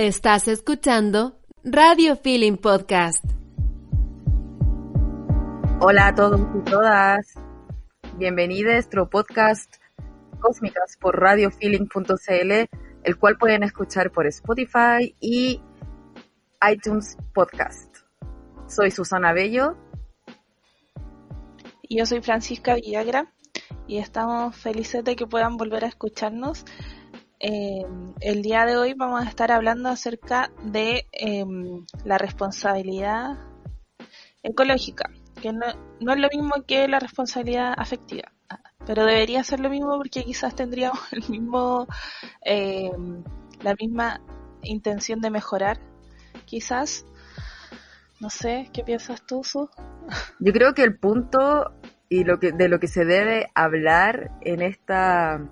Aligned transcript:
Estás 0.00 0.46
escuchando 0.46 1.40
Radio 1.64 2.14
Feeling 2.14 2.56
Podcast. 2.56 3.24
Hola 5.80 6.06
a 6.06 6.14
todos 6.14 6.40
y 6.54 6.70
todas. 6.70 7.34
Bienvenidos 8.16 8.70
a 8.70 8.74
nuestro 8.74 9.10
podcast 9.10 9.74
Cósmicas 10.38 10.96
por 11.00 11.18
radiofeeling.cl, 11.20 12.52
el 13.02 13.16
cual 13.18 13.38
pueden 13.38 13.64
escuchar 13.64 14.12
por 14.12 14.28
Spotify 14.28 15.16
y 15.18 15.60
iTunes 16.72 17.16
Podcast. 17.34 17.96
Soy 18.68 18.92
Susana 18.92 19.32
Bello. 19.32 19.76
Y 21.82 21.98
yo 21.98 22.06
soy 22.06 22.22
Francisca 22.22 22.76
Villagra 22.76 23.32
y 23.88 23.98
estamos 23.98 24.54
felices 24.54 25.02
de 25.02 25.16
que 25.16 25.26
puedan 25.26 25.56
volver 25.56 25.84
a 25.84 25.88
escucharnos 25.88 26.64
eh, 27.40 27.84
el 28.20 28.42
día 28.42 28.64
de 28.64 28.76
hoy 28.76 28.94
vamos 28.94 29.24
a 29.24 29.28
estar 29.28 29.52
hablando 29.52 29.88
acerca 29.88 30.50
de 30.64 31.06
em, 31.12 31.84
la 32.04 32.18
responsabilidad 32.18 33.38
ecológica, 34.42 35.10
que 35.40 35.52
no, 35.52 35.66
no, 36.00 36.12
es 36.14 36.18
lo 36.18 36.28
mismo 36.28 36.64
que 36.66 36.88
la 36.88 36.98
responsabilidad 36.98 37.74
afectiva, 37.76 38.32
pero 38.86 39.04
debería 39.04 39.44
ser 39.44 39.60
lo 39.60 39.70
mismo 39.70 39.96
porque 39.96 40.24
quizás 40.24 40.56
tendríamos 40.56 41.00
el 41.12 41.28
mismo, 41.28 41.86
em, 42.42 43.22
la 43.62 43.74
misma 43.78 44.20
intención 44.62 45.20
de 45.20 45.30
mejorar, 45.30 45.78
quizás. 46.44 47.04
No 48.20 48.30
sé, 48.30 48.68
¿qué 48.72 48.82
piensas 48.82 49.24
tú, 49.24 49.44
Su? 49.44 49.70
Yo 50.40 50.52
creo 50.52 50.74
que 50.74 50.82
el 50.82 50.98
punto 50.98 51.72
y 52.08 52.24
lo 52.24 52.40
que 52.40 52.50
de 52.50 52.68
lo 52.68 52.80
que 52.80 52.88
se 52.88 53.04
debe 53.04 53.48
hablar 53.54 54.32
en 54.40 54.62
esta 54.62 55.48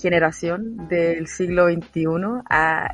generación 0.00 0.88
del 0.88 1.26
siglo 1.26 1.68
XXI 1.68 2.42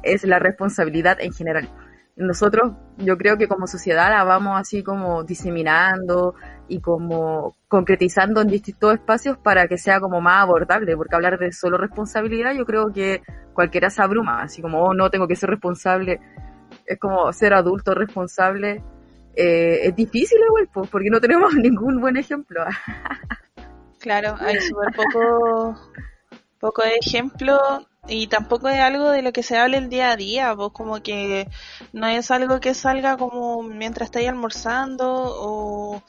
es 0.02 0.24
la 0.24 0.38
responsabilidad 0.38 1.20
en 1.20 1.32
general. 1.32 1.68
Nosotros, 2.16 2.72
yo 2.96 3.18
creo 3.18 3.36
que 3.36 3.46
como 3.46 3.66
sociedad 3.66 4.08
la 4.08 4.24
vamos 4.24 4.58
así 4.58 4.82
como 4.82 5.22
diseminando 5.22 6.34
y 6.66 6.80
como 6.80 7.54
concretizando 7.68 8.40
en 8.40 8.48
distintos 8.48 8.94
espacios 8.94 9.36
para 9.36 9.68
que 9.68 9.76
sea 9.76 10.00
como 10.00 10.22
más 10.22 10.42
abordable, 10.42 10.96
porque 10.96 11.14
hablar 11.14 11.38
de 11.38 11.52
solo 11.52 11.76
responsabilidad 11.76 12.54
yo 12.54 12.64
creo 12.64 12.90
que 12.90 13.20
cualquiera 13.52 13.90
se 13.90 14.00
abruma, 14.00 14.42
así 14.42 14.62
como, 14.62 14.82
oh, 14.82 14.94
no 14.94 15.10
tengo 15.10 15.28
que 15.28 15.36
ser 15.36 15.50
responsable, 15.50 16.20
es 16.86 16.98
como 16.98 17.30
ser 17.34 17.52
adulto 17.52 17.94
responsable, 17.94 18.82
eh, 19.34 19.80
es 19.82 19.94
difícil 19.94 20.38
igual, 20.46 20.70
pues, 20.72 20.88
porque 20.88 21.10
no 21.10 21.20
tenemos 21.20 21.54
ningún 21.56 22.00
buen 22.00 22.16
ejemplo. 22.16 22.64
claro, 24.00 24.36
hay 24.40 24.58
súper 24.60 24.94
poco 24.94 25.76
poco 26.66 26.82
de 26.82 26.96
ejemplo 26.96 27.86
y 28.08 28.26
tampoco 28.26 28.68
es 28.68 28.80
algo 28.80 29.10
de 29.10 29.22
lo 29.22 29.32
que 29.32 29.44
se 29.44 29.56
hable 29.56 29.76
el 29.78 29.88
día 29.88 30.10
a 30.10 30.16
día, 30.16 30.54
pues 30.56 30.70
como 30.72 31.00
que 31.00 31.48
no 31.92 32.08
es 32.08 32.30
algo 32.32 32.58
que 32.60 32.74
salga 32.74 33.16
como 33.16 33.62
mientras 33.62 34.08
estáis 34.08 34.28
almorzando 34.28 35.06
o 35.08 36.02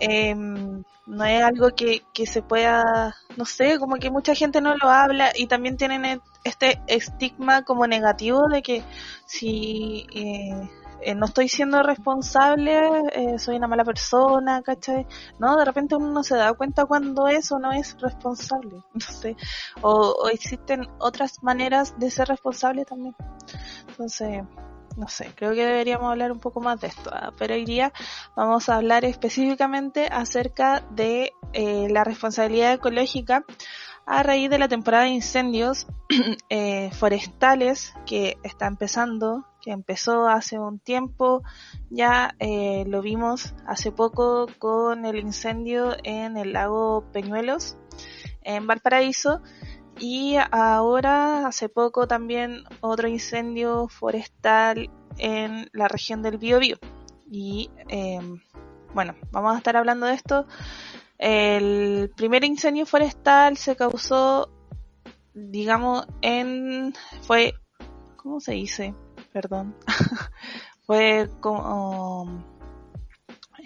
em, 0.00 0.82
no 1.06 1.24
es 1.24 1.42
algo 1.42 1.70
que, 1.74 2.02
que 2.14 2.26
se 2.26 2.40
pueda, 2.42 3.14
no 3.36 3.44
sé, 3.44 3.78
como 3.78 3.96
que 3.96 4.10
mucha 4.10 4.34
gente 4.34 4.60
no 4.62 4.74
lo 4.76 4.88
habla 4.88 5.30
y 5.34 5.46
también 5.46 5.76
tienen 5.76 6.04
e, 6.06 6.20
este 6.44 6.80
estigma 6.86 7.64
como 7.64 7.86
negativo 7.86 8.48
de 8.48 8.62
que 8.62 8.82
si 9.26 10.06
eh, 10.14 10.70
eh, 11.04 11.14
no 11.14 11.26
estoy 11.26 11.48
siendo 11.48 11.82
responsable, 11.82 12.78
eh, 13.12 13.38
soy 13.38 13.56
una 13.56 13.66
mala 13.66 13.84
persona, 13.84 14.62
¿cachai? 14.62 15.06
No, 15.38 15.56
de 15.56 15.64
repente 15.64 15.96
uno 15.96 16.10
no 16.10 16.22
se 16.22 16.36
da 16.36 16.52
cuenta 16.54 16.86
cuando 16.86 17.26
es 17.28 17.50
o 17.52 17.58
no 17.58 17.72
es 17.72 17.96
responsable, 18.00 18.82
no 18.94 19.00
sé. 19.00 19.36
O, 19.82 20.28
existen 20.32 20.88
otras 20.98 21.42
maneras 21.42 21.98
de 21.98 22.10
ser 22.10 22.28
responsable 22.28 22.84
también. 22.84 23.14
Entonces, 23.88 24.44
no 24.96 25.08
sé, 25.08 25.32
creo 25.34 25.52
que 25.52 25.64
deberíamos 25.64 26.10
hablar 26.10 26.32
un 26.32 26.40
poco 26.40 26.60
más 26.60 26.80
de 26.80 26.88
esto, 26.88 27.10
¿ah? 27.12 27.32
pero 27.38 27.54
hoy 27.54 27.64
día 27.64 27.92
vamos 28.36 28.68
a 28.68 28.76
hablar 28.76 29.04
específicamente 29.04 30.06
acerca 30.06 30.84
de 30.90 31.32
eh, 31.52 31.88
la 31.90 32.04
responsabilidad 32.04 32.74
ecológica 32.74 33.44
a 34.04 34.22
raíz 34.22 34.50
de 34.50 34.58
la 34.58 34.68
temporada 34.68 35.04
de 35.04 35.10
incendios 35.10 35.86
forestales 36.92 37.94
que 38.04 38.36
está 38.42 38.66
empezando 38.66 39.46
que 39.62 39.70
empezó 39.70 40.28
hace 40.28 40.58
un 40.58 40.78
tiempo, 40.78 41.42
ya 41.88 42.34
eh, 42.38 42.84
lo 42.86 43.00
vimos 43.00 43.54
hace 43.66 43.92
poco 43.92 44.46
con 44.58 45.06
el 45.06 45.16
incendio 45.16 45.96
en 46.02 46.36
el 46.36 46.52
lago 46.52 47.04
Peñuelos, 47.12 47.76
en 48.42 48.66
Valparaíso, 48.66 49.40
y 49.98 50.36
ahora 50.50 51.46
hace 51.46 51.68
poco 51.68 52.06
también 52.06 52.64
otro 52.80 53.08
incendio 53.08 53.88
forestal 53.88 54.90
en 55.18 55.70
la 55.72 55.88
región 55.88 56.22
del 56.22 56.38
Biobío. 56.38 56.76
Y 57.30 57.70
em, 57.88 58.40
bueno, 58.94 59.14
vamos 59.30 59.54
a 59.54 59.58
estar 59.58 59.76
hablando 59.76 60.06
de 60.06 60.14
esto. 60.14 60.46
El 61.18 62.10
primer 62.16 62.44
incendio 62.44 62.84
forestal 62.84 63.56
se 63.56 63.76
causó, 63.76 64.50
digamos, 65.34 66.06
en 66.20 66.94
fue 67.22 67.54
¿cómo 68.22 68.40
se 68.40 68.52
dice? 68.52 68.94
Perdón, 69.32 69.74
fue 70.86 71.28
como 71.40 72.44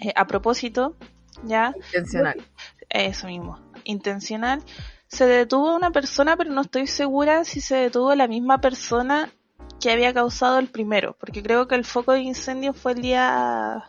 eh, 0.01 0.13
a 0.15 0.27
propósito, 0.27 0.95
ya. 1.43 1.73
Intencional. 1.75 2.41
Eso 2.89 3.27
mismo, 3.27 3.59
intencional. 3.83 4.63
Se 5.07 5.25
detuvo 5.25 5.75
una 5.75 5.91
persona, 5.91 6.35
pero 6.35 6.51
no 6.51 6.61
estoy 6.61 6.87
segura 6.87 7.45
si 7.45 7.61
se 7.61 7.75
detuvo 7.75 8.13
la 8.15 8.27
misma 8.27 8.59
persona 8.59 9.31
que 9.79 9.91
había 9.91 10.13
causado 10.13 10.59
el 10.59 10.67
primero, 10.67 11.15
porque 11.19 11.43
creo 11.43 11.67
que 11.67 11.75
el 11.75 11.85
foco 11.85 12.13
de 12.13 12.21
incendio 12.21 12.73
fue 12.73 12.93
el 12.93 13.01
día 13.01 13.83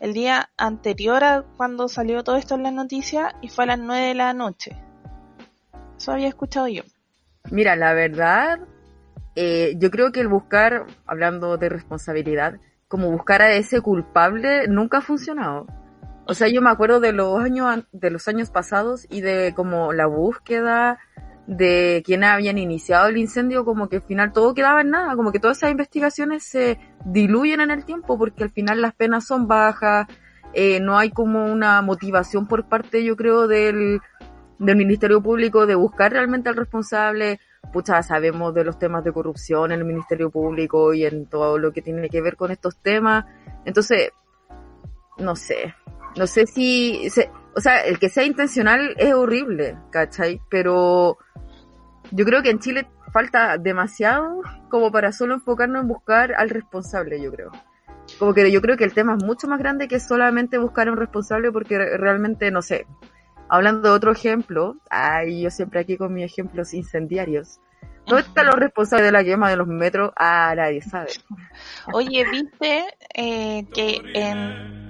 el 0.00 0.12
día 0.12 0.50
anterior 0.58 1.24
a 1.24 1.44
cuando 1.56 1.88
salió 1.88 2.22
todo 2.24 2.36
esto 2.36 2.54
en 2.54 2.62
la 2.62 2.70
noticia 2.70 3.36
y 3.40 3.48
fue 3.48 3.64
a 3.64 3.68
las 3.68 3.78
9 3.78 4.08
de 4.08 4.14
la 4.14 4.34
noche. 4.34 4.76
Eso 5.96 6.12
había 6.12 6.28
escuchado 6.28 6.68
yo. 6.68 6.82
Mira, 7.50 7.74
la 7.76 7.94
verdad, 7.94 8.60
eh, 9.36 9.74
yo 9.78 9.90
creo 9.90 10.12
que 10.12 10.20
el 10.20 10.28
buscar, 10.28 10.86
hablando 11.06 11.56
de 11.56 11.68
responsabilidad, 11.68 12.60
como 12.88 13.10
buscar 13.10 13.42
a 13.42 13.52
ese 13.54 13.80
culpable 13.80 14.68
nunca 14.68 14.98
ha 14.98 15.02
funcionado. 15.02 15.66
O 16.26 16.34
sea, 16.34 16.48
yo 16.48 16.62
me 16.62 16.70
acuerdo 16.70 17.00
de 17.00 17.12
los 17.12 17.38
años, 17.42 17.84
de 17.92 18.10
los 18.10 18.28
años 18.28 18.50
pasados 18.50 19.06
y 19.10 19.20
de 19.20 19.52
como 19.54 19.92
la 19.92 20.06
búsqueda 20.06 20.98
de 21.46 22.02
quienes 22.06 22.30
habían 22.30 22.56
iniciado 22.56 23.08
el 23.08 23.18
incendio, 23.18 23.64
como 23.64 23.88
que 23.88 23.96
al 23.96 24.02
final 24.02 24.32
todo 24.32 24.54
quedaba 24.54 24.80
en 24.80 24.90
nada, 24.90 25.16
como 25.16 25.32
que 25.32 25.40
todas 25.40 25.58
esas 25.58 25.70
investigaciones 25.70 26.42
se 26.44 26.78
diluyen 27.04 27.60
en 27.60 27.70
el 27.70 27.84
tiempo 27.84 28.16
porque 28.16 28.44
al 28.44 28.50
final 28.50 28.80
las 28.80 28.94
penas 28.94 29.26
son 29.26 29.46
bajas, 29.46 30.06
eh, 30.54 30.80
no 30.80 30.96
hay 30.96 31.10
como 31.10 31.44
una 31.52 31.82
motivación 31.82 32.46
por 32.46 32.68
parte, 32.68 33.04
yo 33.04 33.16
creo, 33.16 33.46
del, 33.46 34.00
del 34.58 34.76
Ministerio 34.76 35.22
Público 35.22 35.66
de 35.66 35.74
buscar 35.74 36.12
realmente 36.12 36.48
al 36.48 36.56
responsable, 36.56 37.40
pucha, 37.72 38.02
sabemos 38.02 38.54
de 38.54 38.64
los 38.64 38.78
temas 38.78 39.04
de 39.04 39.12
corrupción 39.12 39.72
en 39.72 39.80
el 39.80 39.84
Ministerio 39.84 40.30
Público 40.30 40.94
y 40.94 41.04
en 41.04 41.26
todo 41.26 41.58
lo 41.58 41.72
que 41.72 41.82
tiene 41.82 42.08
que 42.08 42.20
ver 42.20 42.36
con 42.36 42.50
estos 42.50 42.76
temas. 42.78 43.24
Entonces, 43.64 44.10
no 45.18 45.36
sé, 45.36 45.74
no 46.16 46.26
sé 46.26 46.46
si, 46.46 47.08
o 47.56 47.60
sea, 47.60 47.80
el 47.80 47.98
que 47.98 48.08
sea 48.08 48.24
intencional 48.24 48.94
es 48.98 49.12
horrible, 49.14 49.76
¿cachai? 49.90 50.40
Pero 50.48 51.18
yo 52.10 52.24
creo 52.24 52.42
que 52.42 52.50
en 52.50 52.58
Chile 52.58 52.88
falta 53.12 53.58
demasiado 53.58 54.40
como 54.68 54.90
para 54.90 55.12
solo 55.12 55.34
enfocarnos 55.34 55.82
en 55.82 55.88
buscar 55.88 56.34
al 56.36 56.50
responsable, 56.50 57.20
yo 57.22 57.30
creo. 57.32 57.52
Como 58.18 58.34
que 58.34 58.50
yo 58.50 58.60
creo 58.60 58.76
que 58.76 58.84
el 58.84 58.92
tema 58.92 59.16
es 59.16 59.24
mucho 59.24 59.48
más 59.48 59.58
grande 59.58 59.88
que 59.88 59.98
solamente 59.98 60.58
buscar 60.58 60.88
a 60.88 60.92
un 60.92 60.98
responsable 60.98 61.50
porque 61.50 61.78
realmente, 61.78 62.50
no 62.50 62.60
sé, 62.60 62.86
Hablando 63.48 63.88
de 63.88 63.94
otro 63.94 64.12
ejemplo, 64.12 64.76
ay, 64.90 65.42
yo 65.42 65.50
siempre 65.50 65.80
aquí 65.80 65.96
con 65.96 66.12
mis 66.12 66.24
ejemplos 66.24 66.74
incendiarios. 66.74 67.60
¿Dónde 68.06 68.22
están 68.22 68.46
los 68.46 68.56
responsables 68.56 69.06
de 69.06 69.12
la 69.12 69.24
quema 69.24 69.50
de 69.50 69.56
los 69.56 69.66
metros? 69.66 70.12
Ah, 70.16 70.52
nadie 70.56 70.82
sabe. 70.82 71.10
Oye, 71.92 72.24
viste 72.30 72.84
eh, 73.14 73.66
que 73.72 74.02
en 74.14 74.84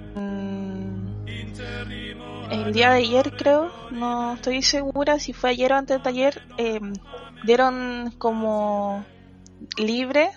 el 2.51 2.73
día 2.73 2.91
de 2.91 2.97
ayer 2.97 3.33
creo, 3.37 3.71
no 3.91 4.33
estoy 4.33 4.61
segura 4.61 5.19
si 5.19 5.33
fue 5.33 5.51
ayer 5.51 5.71
o 5.71 5.75
antes 5.75 6.01
de 6.01 6.09
ayer, 6.09 6.41
eh, 6.57 6.79
dieron 7.43 8.13
como 8.17 9.05
libre 9.77 10.29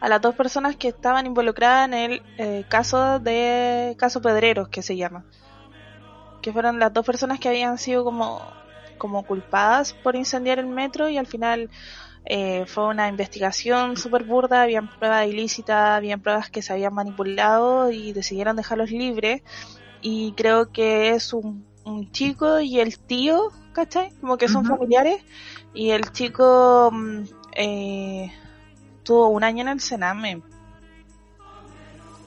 a 0.00 0.08
las 0.08 0.20
dos 0.20 0.34
personas 0.34 0.76
que 0.76 0.88
estaban 0.88 1.26
involucradas 1.26 1.88
en 1.88 1.94
el 1.94 2.22
eh, 2.38 2.64
caso 2.68 3.18
de 3.18 3.96
caso 3.98 4.20
Pedreros 4.20 4.68
que 4.68 4.82
se 4.82 4.96
llama 4.96 5.24
que 6.42 6.52
fueron 6.52 6.78
las 6.78 6.92
dos 6.92 7.04
personas 7.04 7.38
que 7.40 7.48
habían 7.48 7.78
sido 7.78 8.04
como, 8.04 8.42
como 8.96 9.24
culpadas 9.24 9.92
por 9.92 10.16
incendiar 10.16 10.58
el 10.58 10.66
metro 10.66 11.08
y 11.08 11.18
al 11.18 11.26
final 11.26 11.70
eh, 12.24 12.64
fue 12.66 12.86
una 12.88 13.08
investigación 13.08 13.96
súper 13.96 14.24
burda, 14.24 14.62
habían 14.62 14.88
pruebas 14.98 15.26
ilícitas, 15.26 15.96
habían 15.96 16.20
pruebas 16.20 16.50
que 16.50 16.62
se 16.62 16.72
habían 16.72 16.94
manipulado 16.94 17.90
y 17.90 18.12
decidieron 18.12 18.56
dejarlos 18.56 18.90
libres 18.90 19.42
y 20.02 20.32
creo 20.32 20.70
que 20.70 21.10
es 21.10 21.32
un, 21.32 21.64
un 21.84 22.10
chico 22.12 22.60
y 22.60 22.80
el 22.80 22.98
tío, 22.98 23.50
¿cachai? 23.72 24.12
Como 24.20 24.36
que 24.36 24.48
son 24.48 24.64
familiares 24.64 25.22
y 25.74 25.90
el 25.90 26.12
chico 26.12 26.90
mm, 26.92 27.22
eh, 27.56 28.32
estuvo 28.98 29.28
un 29.28 29.44
año 29.44 29.62
en 29.62 29.68
el 29.68 29.80
Sename. 29.80 30.42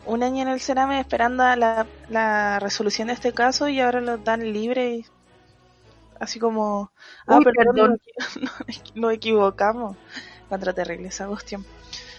Un 0.06 0.24
año 0.24 0.42
en 0.42 0.48
el 0.48 0.60
Sename 0.60 1.00
esperando 1.00 1.44
la, 1.56 1.86
la 2.10 2.60
resolución 2.60 3.08
de 3.08 3.14
este 3.14 3.34
caso 3.34 3.68
y 3.70 3.80
ahora 3.80 4.02
lo 4.02 4.18
dan 4.18 4.52
libre. 4.52 5.06
Así 6.20 6.40
como, 6.40 6.92
ah, 7.28 7.40
perdón, 7.44 8.00
Nos, 8.96 9.14
equivocamos. 9.14 9.98
Contra 10.50 10.74
terrible 10.74 11.08
esa 11.08 11.28
cuestión. 11.28 11.66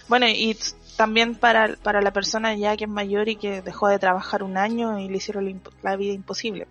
Bueno, 0.07 0.27
y 0.27 0.57
también 0.97 1.35
para, 1.35 1.75
para 1.81 2.01
la 2.01 2.11
persona 2.11 2.55
ya 2.55 2.75
que 2.75 2.85
es 2.85 2.89
mayor 2.89 3.29
y 3.29 3.35
que 3.35 3.61
dejó 3.61 3.87
de 3.87 3.99
trabajar 3.99 4.43
un 4.43 4.57
año 4.57 4.99
y 4.99 5.07
le 5.07 5.17
hicieron 5.17 5.61
la 5.81 5.95
vida 5.95 6.13
imposible. 6.13 6.67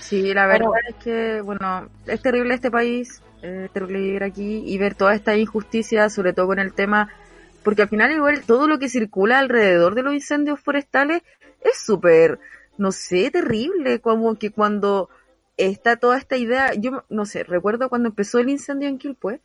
Sí, 0.00 0.34
la 0.34 0.46
verdad 0.46 0.70
es 0.88 0.96
que, 0.96 1.40
bueno, 1.40 1.88
es 2.06 2.20
terrible 2.20 2.54
este 2.54 2.70
país, 2.70 3.22
es 3.42 3.70
terrible 3.70 4.00
vivir 4.00 4.24
aquí 4.24 4.64
y 4.66 4.76
ver 4.78 4.96
toda 4.96 5.14
esta 5.14 5.36
injusticia, 5.36 6.10
sobre 6.10 6.32
todo 6.32 6.48
con 6.48 6.58
el 6.58 6.72
tema, 6.72 7.08
porque 7.62 7.82
al 7.82 7.88
final 7.88 8.12
igual 8.12 8.42
todo 8.46 8.66
lo 8.66 8.78
que 8.78 8.88
circula 8.88 9.38
alrededor 9.38 9.94
de 9.94 10.02
los 10.02 10.14
incendios 10.14 10.60
forestales 10.60 11.22
es 11.60 11.78
súper, 11.78 12.38
no 12.78 12.92
sé, 12.92 13.30
terrible, 13.30 14.00
como 14.00 14.36
que 14.36 14.50
cuando 14.50 15.10
está 15.56 15.96
toda 15.96 16.16
esta 16.16 16.36
idea, 16.36 16.72
yo 16.74 17.04
no 17.08 17.26
sé, 17.26 17.44
recuerdo 17.44 17.88
cuando 17.88 18.08
empezó 18.08 18.38
el 18.38 18.48
incendio 18.48 18.88
en 18.88 18.98
Quilpue, 18.98 19.40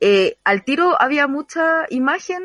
eh, 0.00 0.36
al 0.44 0.64
tiro 0.64 1.00
había 1.00 1.26
mucha 1.26 1.86
imagen 1.88 2.42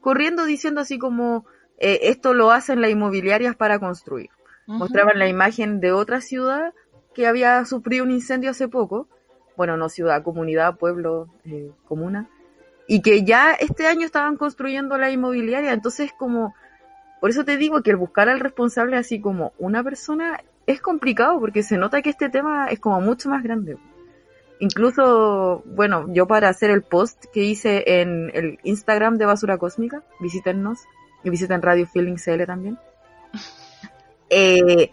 corriendo 0.00 0.44
diciendo 0.44 0.80
así 0.80 0.98
como, 0.98 1.46
eh, 1.78 2.00
esto 2.04 2.32
lo 2.32 2.50
hacen 2.50 2.80
las 2.80 2.90
inmobiliarias 2.90 3.56
para 3.56 3.78
construir. 3.78 4.30
Mostraban 4.66 5.18
la 5.18 5.28
imagen 5.28 5.80
de 5.80 5.92
otra 5.92 6.20
ciudad 6.20 6.72
que 7.14 7.26
había 7.26 7.64
sufrido 7.64 8.04
un 8.04 8.12
incendio 8.12 8.50
hace 8.50 8.68
poco, 8.68 9.08
bueno, 9.56 9.76
no 9.76 9.88
ciudad, 9.88 10.22
comunidad, 10.22 10.78
pueblo, 10.78 11.28
eh, 11.44 11.72
comuna, 11.84 12.30
y 12.86 13.02
que 13.02 13.24
ya 13.24 13.52
este 13.52 13.86
año 13.86 14.04
estaban 14.04 14.36
construyendo 14.36 14.98
la 14.98 15.10
inmobiliaria, 15.10 15.72
entonces 15.72 16.12
como, 16.16 16.54
por 17.20 17.30
eso 17.30 17.44
te 17.44 17.56
digo 17.56 17.82
que 17.82 17.90
el 17.90 17.96
buscar 17.96 18.28
al 18.28 18.40
responsable 18.40 18.96
así 18.96 19.20
como 19.20 19.52
una 19.58 19.82
persona 19.82 20.40
es 20.66 20.80
complicado 20.80 21.38
porque 21.40 21.62
se 21.62 21.76
nota 21.76 22.02
que 22.02 22.10
este 22.10 22.28
tema 22.28 22.68
es 22.68 22.78
como 22.80 23.00
mucho 23.00 23.28
más 23.28 23.42
grande. 23.42 23.76
Incluso, 24.60 25.64
bueno, 25.66 26.06
yo 26.12 26.28
para 26.28 26.48
hacer 26.48 26.70
el 26.70 26.82
post 26.82 27.24
que 27.32 27.42
hice 27.42 28.00
en 28.00 28.30
el 28.32 28.60
Instagram 28.62 29.18
de 29.18 29.26
Basura 29.26 29.58
Cósmica, 29.58 30.02
visítennos 30.20 30.78
y 31.24 31.30
visiten 31.30 31.62
Radio 31.62 31.86
Feeling 31.86 32.16
CL 32.16 32.44
también. 32.44 32.78
Eh, 34.34 34.90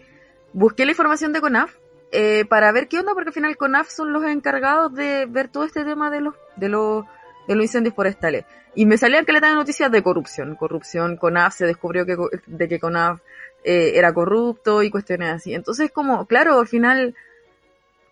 busqué 0.52 0.84
la 0.84 0.90
información 0.90 1.32
de 1.32 1.40
CONAF 1.40 1.74
eh, 2.12 2.44
para 2.44 2.72
ver 2.72 2.88
qué 2.88 2.98
onda, 2.98 3.14
porque 3.14 3.30
al 3.30 3.32
final 3.32 3.56
CONAF 3.56 3.88
son 3.88 4.12
los 4.12 4.22
encargados 4.24 4.92
de 4.92 5.24
ver 5.24 5.48
todo 5.48 5.64
este 5.64 5.82
tema 5.82 6.10
de 6.10 6.20
los, 6.20 6.34
de 6.56 6.68
los, 6.68 7.06
de 7.50 7.56
los 7.56 7.64
incendios 7.64 7.96
forestales. 7.96 8.44
Y 8.76 8.86
me 8.86 8.96
salían 8.96 9.24
que 9.24 9.32
le 9.32 9.40
dan 9.40 9.56
noticias 9.56 9.90
de 9.90 10.04
corrupción. 10.04 10.54
Corrupción, 10.54 11.16
CONAF, 11.16 11.56
se 11.56 11.66
descubrió 11.66 12.06
que, 12.06 12.16
de 12.46 12.68
que 12.68 12.78
CONAF 12.78 13.20
eh, 13.64 13.92
era 13.96 14.14
corrupto 14.14 14.84
y 14.84 14.90
cuestiones 14.90 15.32
así. 15.34 15.52
Entonces, 15.52 15.90
como, 15.90 16.26
claro, 16.26 16.60
al 16.60 16.68
final, 16.68 17.16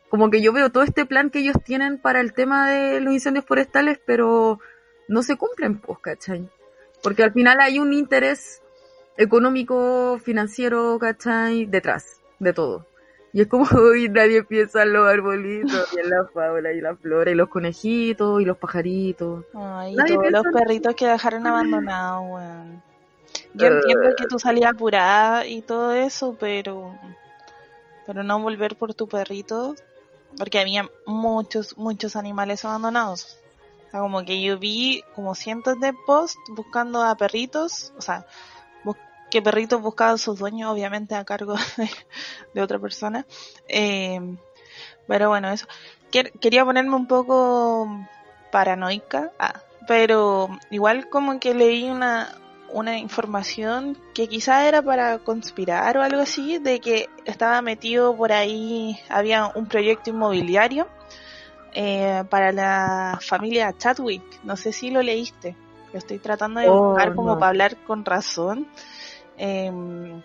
como 0.09 0.29
que 0.29 0.43
yo 0.43 0.53
veo 0.53 0.71
todo 0.71 0.83
este 0.83 1.07
plan 1.07 1.31
que 1.31 1.39
ellos 1.39 1.55
tienen 1.65 1.99
para 1.99 2.21
el 2.21 2.33
tema 2.33 2.69
de 2.69 3.01
los 3.01 3.15
incendios 3.15 3.45
forestales, 3.45 4.01
pero 4.05 4.59
no 5.07 5.23
se 5.23 5.37
cumplen, 5.37 5.79
pues, 5.79 6.01
¿cachai? 6.01 6.49
Porque 7.01 7.23
al 7.23 7.33
final 7.33 7.61
hay 7.61 7.79
un 7.79 7.93
interés 7.93 8.61
económico, 9.17 10.19
financiero, 10.19 10.99
¿cachai? 10.99 11.67
Detrás 11.67 12.21
de 12.41 12.53
todo. 12.53 12.88
Y 13.39 13.43
es 13.43 13.47
como 13.47 13.65
hoy 13.81 14.09
nadie 14.09 14.43
piensa 14.43 14.83
en 14.83 14.95
los 14.95 15.09
arbolitos, 15.09 15.95
y 15.95 16.01
en 16.01 16.11
la 16.11 16.27
fauna, 16.35 16.73
y 16.73 16.81
la 16.81 16.97
flora, 16.97 17.31
y 17.31 17.37
los 17.37 17.49
conejitos, 17.49 18.43
y 18.43 18.45
los 18.45 18.59
pajaritos. 18.59 19.45
Ay, 19.55 19.95
todos 19.95 20.31
los 20.33 20.45
perritos 20.53 20.97
que 20.97 21.07
dejaron 21.07 21.47
abandonados, 21.47 22.25
weón. 22.29 22.83
Yo 23.55 23.69
entiendo 23.69 24.09
que 24.17 24.27
tú 24.27 24.41
salías 24.41 24.73
apurada 24.73 25.47
y 25.47 25.63
todo 25.63 25.93
eso, 25.93 26.37
pero 26.41 26.99
pero 28.09 28.25
no 28.25 28.41
volver 28.41 28.75
por 28.75 28.93
tu 28.95 29.07
perrito, 29.07 29.77
porque 30.37 30.59
había 30.59 30.91
muchos, 31.07 31.79
muchos 31.79 32.17
animales 32.17 32.65
abandonados. 32.65 33.39
O 33.87 33.91
sea, 33.93 34.01
como 34.01 34.25
que 34.25 34.43
yo 34.43 34.59
vi 34.59 35.05
como 35.15 35.37
cientos 35.37 35.79
de 35.79 35.93
posts 36.09 36.41
buscando 36.57 37.05
a 37.05 37.15
perritos, 37.15 37.93
o 37.97 38.03
sea, 38.03 38.27
que 39.31 39.43
perritos 39.43 39.81
buscaban 39.81 40.19
sus 40.19 40.39
dueños, 40.39 40.71
obviamente 40.73 41.15
a 41.15 41.25
cargo 41.25 41.55
de, 42.55 42.63
otra 42.63 42.79
persona. 42.79 43.27
Eh, 43.69 44.21
pero 45.07 45.29
bueno, 45.29 45.51
eso. 45.51 45.67
Quería 46.11 46.65
ponerme 46.65 46.97
un 46.97 47.07
poco 47.07 47.89
paranoica, 48.51 49.33
ah, 49.39 49.61
pero 49.87 50.49
igual 50.71 51.09
como 51.11 51.39
que 51.39 51.55
leí 51.55 51.91
una, 51.91 52.35
una 52.73 52.99
información 52.99 53.99
que 54.15 54.29
quizá 54.29 54.67
era 54.67 54.81
para 54.83 55.19
conspirar 55.19 55.99
o 55.99 56.03
algo 56.03 56.23
así, 56.23 56.59
de 56.59 56.81
que 56.81 57.09
estaba 57.25 57.61
metido 57.63 58.17
por 58.17 58.33
ahí, 58.33 58.99
había 59.09 59.53
un 59.55 59.67
proyecto 59.67 60.11
inmobiliario 60.11 60.89
eh, 61.75 62.25
para 62.29 62.53
la 62.53 63.19
familia 63.21 63.75
Chadwick. 63.77 64.23
No 64.45 64.57
sé 64.57 64.73
si 64.73 64.91
lo 64.91 65.03
leíste. 65.03 65.57
Lo 65.93 65.99
estoy 65.99 66.19
tratando 66.19 66.61
de 66.61 66.69
oh, 66.69 66.91
buscar 66.91 67.15
como 67.15 67.39
para 67.39 67.49
hablar 67.49 67.77
con 67.85 68.05
razón. 68.05 68.67
Em, 69.39 70.23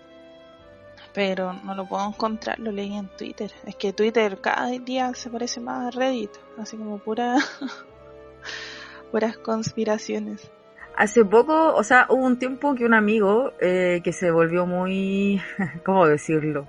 pero 1.14 1.54
no 1.54 1.76
lo 1.76 1.86
puedo 1.88 2.08
encontrar, 2.08 2.60
lo 2.60 2.72
leí 2.72 2.94
en 2.94 3.08
Twitter. 3.08 3.52
Es 3.66 3.76
que 3.76 3.94
Twitter 3.94 4.40
cada 4.42 4.68
día 4.68 5.14
se 5.14 5.30
parece 5.30 5.60
más 5.60 5.88
a 5.88 5.98
Reddit, 5.98 6.32
así 6.58 6.76
como 6.76 6.98
pura, 6.98 7.38
puras 9.12 9.38
conspiraciones. 9.38 10.52
Hace 10.96 11.26
poco, 11.26 11.74
o 11.76 11.84
sea, 11.84 12.08
hubo 12.10 12.24
un 12.24 12.38
tiempo 12.38 12.76
que 12.76 12.86
un 12.86 12.94
amigo 12.94 13.54
eh, 13.60 14.02
que 14.04 14.14
se 14.14 14.32
volvió 14.32 14.66
muy, 14.66 15.42
¿cómo 15.86 16.08
decirlo? 16.08 16.68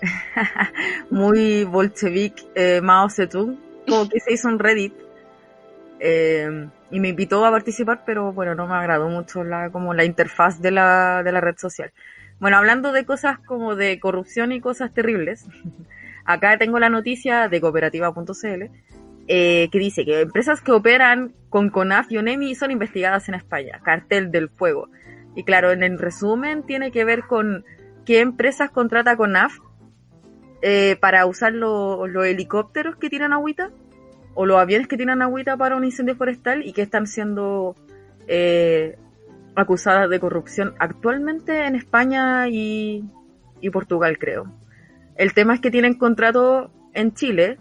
muy 1.10 1.64
bolchevique, 1.64 2.42
eh, 2.54 2.80
Mao 2.80 3.08
Zedong, 3.08 3.58
como 3.86 4.08
que 4.08 4.20
se 4.20 4.32
hizo 4.32 4.48
un 4.48 4.58
Reddit 4.58 4.94
eh, 6.04 6.68
y 6.90 6.98
me 6.98 7.10
invitó 7.10 7.46
a 7.46 7.50
participar, 7.52 8.02
pero 8.04 8.32
bueno, 8.32 8.56
no 8.56 8.66
me 8.66 8.74
agradó 8.74 9.08
mucho 9.08 9.44
la, 9.44 9.70
como 9.70 9.94
la 9.94 10.04
interfaz 10.04 10.60
de 10.60 10.72
la, 10.72 11.22
de 11.22 11.30
la 11.30 11.40
red 11.40 11.56
social. 11.56 11.92
Bueno, 12.40 12.56
hablando 12.56 12.90
de 12.90 13.04
cosas 13.04 13.38
como 13.38 13.76
de 13.76 14.00
corrupción 14.00 14.50
y 14.50 14.60
cosas 14.60 14.92
terribles, 14.92 15.46
acá 16.24 16.58
tengo 16.58 16.80
la 16.80 16.88
noticia 16.88 17.48
de 17.48 17.60
cooperativa.cl 17.60 18.64
eh, 19.28 19.68
que 19.70 19.78
dice 19.78 20.04
que 20.04 20.22
empresas 20.22 20.60
que 20.60 20.72
operan 20.72 21.34
con 21.48 21.70
CONAF 21.70 22.10
y 22.10 22.18
ONEMI 22.18 22.56
son 22.56 22.72
investigadas 22.72 23.28
en 23.28 23.36
España, 23.36 23.80
cartel 23.84 24.32
del 24.32 24.48
fuego. 24.48 24.88
Y 25.36 25.44
claro, 25.44 25.70
en 25.70 25.84
el 25.84 26.00
resumen 26.00 26.64
tiene 26.64 26.90
que 26.90 27.04
ver 27.04 27.22
con 27.28 27.64
qué 28.04 28.18
empresas 28.18 28.70
contrata 28.70 29.16
CONAF 29.16 29.56
eh, 30.62 30.96
para 31.00 31.26
usar 31.26 31.52
los 31.52 32.26
helicópteros 32.26 32.96
que 32.96 33.08
tiran 33.08 33.32
agüita 33.32 33.70
o 34.34 34.46
los 34.46 34.58
aviones 34.58 34.88
que 34.88 34.96
tienen 34.96 35.22
agüita 35.22 35.56
para 35.56 35.76
un 35.76 35.84
incendio 35.84 36.16
forestal 36.16 36.66
y 36.66 36.72
que 36.72 36.82
están 36.82 37.06
siendo 37.06 37.74
eh, 38.26 38.96
acusadas 39.54 40.08
de 40.08 40.20
corrupción 40.20 40.74
actualmente 40.78 41.66
en 41.66 41.76
España 41.76 42.48
y, 42.48 43.04
Portugal, 43.72 44.18
creo. 44.18 44.52
El 45.16 45.34
tema 45.34 45.54
es 45.54 45.60
que 45.60 45.70
tienen 45.70 45.94
contrato 45.94 46.70
en 46.94 47.14
Chile, 47.14 47.58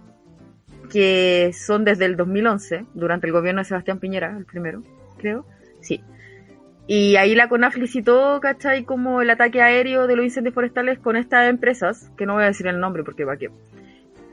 que 0.90 1.52
son 1.54 1.84
desde 1.86 2.06
el 2.06 2.16
2011, 2.16 2.86
durante 2.94 3.28
el 3.28 3.34
gobierno 3.34 3.62
de 3.62 3.66
Sebastián 3.66 4.00
Piñera, 4.00 4.36
el 4.38 4.46
primero, 4.46 4.84
creo. 5.18 5.46
Sí. 5.80 6.04
Y 6.88 7.16
ahí 7.18 7.36
la 7.36 7.48
CONAF 7.48 7.78
licitó, 7.78 8.40
¿cachai? 8.42 8.84
Como 8.84 9.22
el 9.22 9.30
ataque 9.30 9.62
aéreo 9.62 10.08
de 10.08 10.16
los 10.16 10.26
incendios 10.26 10.56
forestales 10.56 11.00
con 11.00 11.16
estas 11.16 11.50
empresas, 11.50 12.12
que 12.18 12.26
no 12.26 12.34
voy 12.34 12.44
a 12.44 12.48
decir 12.48 12.68
el 12.68 12.80
nombre 12.80 13.04
porque 13.04 13.24
va 13.24 13.38
que 13.38 13.50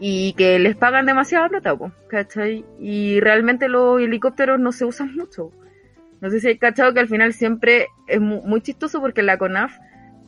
y 0.01 0.33
que 0.35 0.59
les 0.59 0.77
pagan 0.77 1.07
demasiada 1.07 1.49
plata, 1.49 1.77
¿cachai? 2.09 2.65
Y 2.79 3.21
realmente 3.21 3.69
los 3.69 4.01
helicópteros 4.01 4.61
no 4.61 4.73
se 4.73 4.85
usan 4.85 5.15
mucho. 5.15 5.51
No 6.21 6.31
sé 6.31 6.41
si 6.41 6.49
hay 6.49 6.59
cachado 6.59 6.95
que 6.95 7.01
al 7.01 7.09
final 7.09 7.33
siempre 7.33 7.89
es 8.07 8.21
muy, 8.21 8.61
chistoso 8.61 9.01
porque 9.01 9.23
la 9.23 9.39
CONAF 9.39 9.77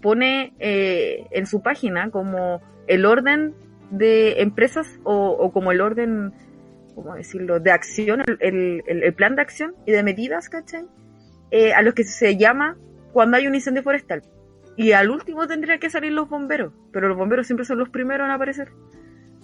pone 0.00 0.55
eh, 0.59 1.27
en 1.31 1.47
su 1.47 1.62
página 1.62 2.11
como 2.11 2.61
el 2.87 3.05
orden 3.05 3.55
de 3.91 4.41
empresas 4.41 4.99
o, 5.05 5.50
como 5.53 5.73
el 5.73 5.81
orden, 5.81 6.33
¿cómo 6.95 7.15
decirlo?, 7.15 7.61
de 7.61 7.73
acción, 7.73 8.23
el, 8.41 8.83
el, 8.87 9.15
plan 9.15 9.37
de 9.37 9.43
acción 9.43 9.75
y 9.87 9.93
de 9.93 10.03
medidas, 10.03 10.49
¿cachai? 10.49 10.87
Eh, 11.50 11.73
a 11.73 11.83
los 11.83 11.95
que 11.95 12.05
se 12.05 12.37
llama 12.37 12.77
cuando 13.12 13.37
hay 13.37 13.47
un 13.47 13.55
incendio 13.55 13.83
forestal. 13.83 14.23
Y 14.77 14.93
al 14.93 15.11
último 15.11 15.47
tendría 15.47 15.79
que 15.79 15.91
salir 15.91 16.12
los 16.12 16.29
bomberos, 16.29 16.73
pero 16.93 17.09
los 17.09 17.17
bomberos 17.17 17.47
siempre 17.47 17.67
son 17.67 17.79
los 17.79 17.89
primeros 17.89 18.27
en 18.27 18.31
aparecer. 18.31 18.69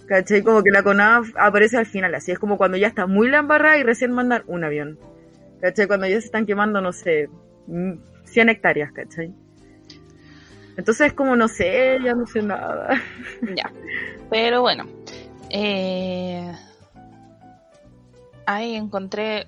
¿Cachai? 0.07 0.41
Como 0.41 0.63
que 0.63 0.71
la 0.71 0.83
CONAF 0.83 1.29
aparece 1.37 1.77
al 1.77 1.85
final, 1.85 2.15
así 2.15 2.31
es 2.31 2.39
como 2.39 2.57
cuando 2.57 2.77
ya 2.77 2.87
está 2.87 3.07
muy 3.07 3.29
la 3.29 3.45
y 3.77 3.83
recién 3.83 4.11
mandan 4.11 4.43
un 4.47 4.63
avión. 4.63 4.97
¿Cachai? 5.61 5.87
Cuando 5.87 6.07
ya 6.07 6.19
se 6.19 6.27
están 6.27 6.45
quemando, 6.45 6.81
no 6.81 6.93
sé, 6.93 7.29
100 8.23 8.49
hectáreas, 8.49 8.91
¿cachai? 8.93 9.33
Entonces, 10.77 11.13
como 11.13 11.35
no 11.35 11.47
sé, 11.47 11.97
ya 12.03 12.13
no 12.13 12.25
sé 12.25 12.41
nada. 12.41 13.01
Ya. 13.55 13.71
Pero 14.29 14.61
bueno. 14.61 14.85
Eh, 15.49 16.51
ahí 18.45 18.75
encontré 18.75 19.47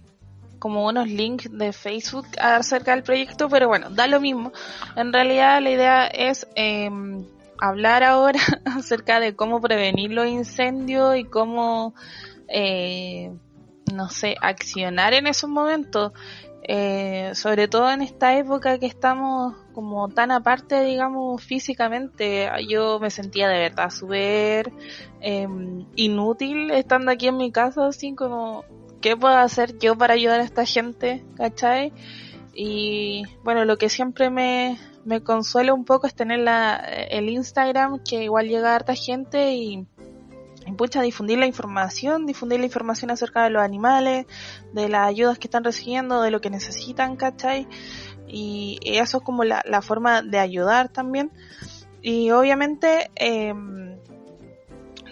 como 0.59 0.85
unos 0.85 1.07
links 1.07 1.49
de 1.51 1.71
Facebook 1.71 2.27
acerca 2.39 2.91
del 2.93 3.03
proyecto, 3.03 3.47
pero 3.49 3.67
bueno, 3.67 3.89
da 3.89 4.07
lo 4.07 4.19
mismo. 4.19 4.51
En 4.95 5.13
realidad 5.13 5.61
la 5.61 5.69
idea 5.69 6.07
es 6.07 6.47
em, 6.55 7.25
hablar 7.61 8.03
ahora 8.03 8.39
acerca 8.65 9.19
de 9.19 9.35
cómo 9.35 9.61
prevenir 9.61 10.11
los 10.11 10.27
incendios 10.27 11.17
y 11.17 11.23
cómo, 11.23 11.93
eh, 12.47 13.31
no 13.93 14.09
sé, 14.09 14.35
accionar 14.41 15.13
en 15.13 15.27
esos 15.27 15.49
momentos. 15.49 16.13
Eh, 16.71 17.31
sobre 17.33 17.67
todo 17.67 17.89
en 17.89 18.03
esta 18.03 18.37
época 18.37 18.77
que 18.77 18.85
estamos 18.85 19.55
como 19.73 20.07
tan 20.09 20.29
aparte, 20.29 20.83
digamos, 20.83 21.41
físicamente, 21.41 22.47
yo 22.67 22.99
me 22.99 23.09
sentía 23.09 23.47
de 23.47 23.57
verdad 23.57 23.89
súper 23.89 24.71
em, 25.19 25.87
inútil 25.95 26.69
estando 26.69 27.09
aquí 27.09 27.27
en 27.27 27.37
mi 27.37 27.51
casa, 27.51 27.87
así 27.87 28.13
como, 28.13 28.65
¿qué 29.01 29.17
puedo 29.17 29.35
hacer 29.35 29.79
yo 29.79 29.97
para 29.97 30.13
ayudar 30.13 30.41
a 30.41 30.43
esta 30.43 30.63
gente? 30.65 31.23
¿Cachai? 31.37 31.91
Y 32.53 33.23
bueno, 33.43 33.65
lo 33.65 33.77
que 33.77 33.89
siempre 33.89 34.29
me, 34.29 34.77
me 35.09 35.23
consuela 35.23 35.73
un 35.73 35.85
poco 35.85 36.05
es 36.05 36.13
tener 36.13 36.37
la, 36.37 36.75
el 36.75 37.29
Instagram, 37.29 38.03
que 38.07 38.25
igual 38.25 38.47
llega 38.47 38.73
a 38.73 38.75
harta 38.75 38.93
gente 38.93 39.55
y 39.55 39.87
pucha, 40.77 41.01
difundir 41.01 41.39
la 41.39 41.47
información, 41.47 42.27
difundir 42.27 42.59
la 42.59 42.67
información 42.67 43.09
acerca 43.09 43.43
de 43.43 43.49
los 43.49 43.63
animales, 43.63 44.27
de 44.71 44.87
las 44.87 45.07
ayudas 45.07 45.39
que 45.39 45.47
están 45.47 45.63
recibiendo, 45.63 46.21
de 46.21 46.29
lo 46.29 46.41
que 46.41 46.51
necesitan, 46.51 47.15
¿cachai? 47.15 47.67
Y 48.27 48.77
eso 48.83 49.17
es 49.17 49.23
como 49.23 49.43
la, 49.43 49.63
la 49.65 49.81
forma 49.81 50.21
de 50.21 50.37
ayudar 50.37 50.89
también. 50.89 51.31
Y 52.03 52.29
obviamente 52.29 53.09
eh, 53.15 53.55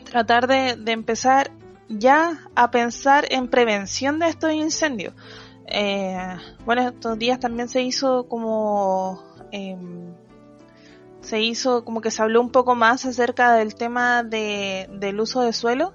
tratar 0.04 0.46
de, 0.46 0.76
de, 0.76 0.92
empezar 0.92 1.50
ya 1.90 2.48
a 2.54 2.70
pensar 2.70 3.26
en 3.32 3.48
prevención 3.48 4.20
de 4.20 4.28
estos 4.28 4.54
incendios. 4.54 5.16
Eh, 5.66 6.38
bueno, 6.66 6.84
estos 6.84 7.18
días 7.18 7.40
también 7.40 7.68
se 7.68 7.82
hizo 7.82 8.28
como... 8.28 9.26
Eh, 9.52 9.78
se 11.22 11.42
hizo 11.42 11.84
como 11.84 12.02
que 12.02 12.12
se 12.12 12.22
habló 12.22 12.40
un 12.40 12.52
poco 12.52 12.76
más 12.76 13.06
acerca 13.06 13.54
del 13.54 13.76
tema 13.76 14.24
de, 14.24 14.90
del 14.94 15.20
uso 15.20 15.42
de 15.42 15.52
suelo, 15.52 15.94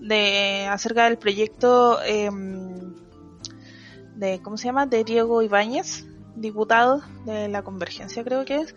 de 0.00 0.66
acerca 0.70 1.04
del 1.04 1.16
proyecto 1.16 1.98
eh, 2.02 2.28
de, 4.16 4.40
¿cómo 4.42 4.56
se 4.56 4.66
llama? 4.66 4.86
De 4.86 5.04
Diego 5.04 5.42
Ibáñez, 5.42 6.04
diputado 6.34 7.00
de 7.24 7.48
la 7.48 7.62
Convergencia 7.62 8.24
creo 8.24 8.44
que 8.44 8.56
es. 8.56 8.74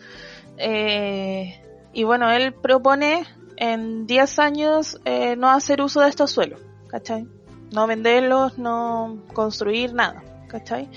Eh, 0.58 1.62
y 1.94 2.04
bueno, 2.04 2.30
él 2.32 2.54
propone 2.54 3.24
en 3.58 4.08
10 4.08 4.40
años 4.40 5.02
eh, 5.06 5.36
no 5.36 5.50
hacer 5.50 5.82
uso 5.82 6.02
de 6.02 6.10
estos 6.10 6.32
suelos, 6.32 6.62
¿cachai? 6.88 7.28
No 7.74 7.88
venderlos, 7.88 8.58
no 8.58 9.24
construir 9.34 9.94
nada, 9.94 10.24
¿cachai? 10.48 10.90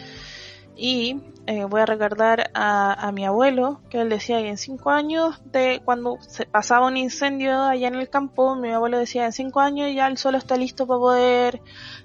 Y 0.76 1.20
eh, 1.46 1.64
voy 1.64 1.82
a 1.82 1.86
recordar 1.86 2.50
a, 2.54 2.92
a, 2.94 3.12
mi 3.12 3.24
abuelo, 3.24 3.80
que 3.90 4.00
él 4.00 4.08
decía 4.08 4.38
que 4.40 4.48
en 4.48 4.56
cinco 4.56 4.90
años, 4.90 5.40
de 5.52 5.82
cuando 5.84 6.18
se 6.20 6.46
pasaba 6.46 6.86
un 6.86 6.96
incendio 6.96 7.62
allá 7.62 7.88
en 7.88 7.96
el 7.96 8.08
campo, 8.08 8.56
mi 8.56 8.70
abuelo 8.70 8.98
decía 8.98 9.26
en 9.26 9.32
cinco 9.32 9.60
años 9.60 9.94
ya 9.94 10.06
el 10.06 10.16
suelo 10.16 10.38
está 10.38 10.56
listo 10.56 10.86
para 10.86 10.98
poder 10.98 11.60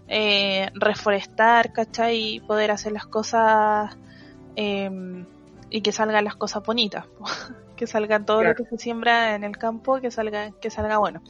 eh, 0.08 0.70
reforestar, 0.74 1.72
¿cachai? 1.72 2.36
Y 2.36 2.40
poder 2.42 2.72
hacer 2.72 2.92
las 2.92 3.06
cosas 3.06 3.98
eh, 4.56 5.26
y 5.70 5.82
que 5.82 5.92
salgan 5.92 6.26
las 6.26 6.36
cosas 6.36 6.64
bonitas, 6.64 7.06
que 7.78 7.88
salgan 7.88 8.26
todo 8.26 8.40
claro. 8.40 8.56
lo 8.58 8.64
que 8.66 8.70
se 8.70 8.78
siembra 8.78 9.36
en 9.36 9.44
el 9.44 9.58
campo, 9.58 10.02
que 10.02 10.12
salga, 10.12 10.52
que 10.60 10.70
salga 10.70 10.98
bueno. 10.98 11.22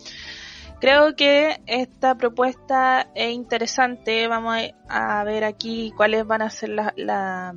Creo 0.80 1.14
que 1.14 1.62
esta 1.66 2.16
propuesta 2.16 3.10
es 3.14 3.34
interesante. 3.34 4.30
Vamos 4.30 4.58
a, 4.88 5.24
ver 5.26 5.44
aquí 5.44 5.92
cuáles 5.98 6.26
van 6.26 6.42
a 6.42 6.50
ser 6.50 6.70
la, 6.70 6.94
la 6.96 7.54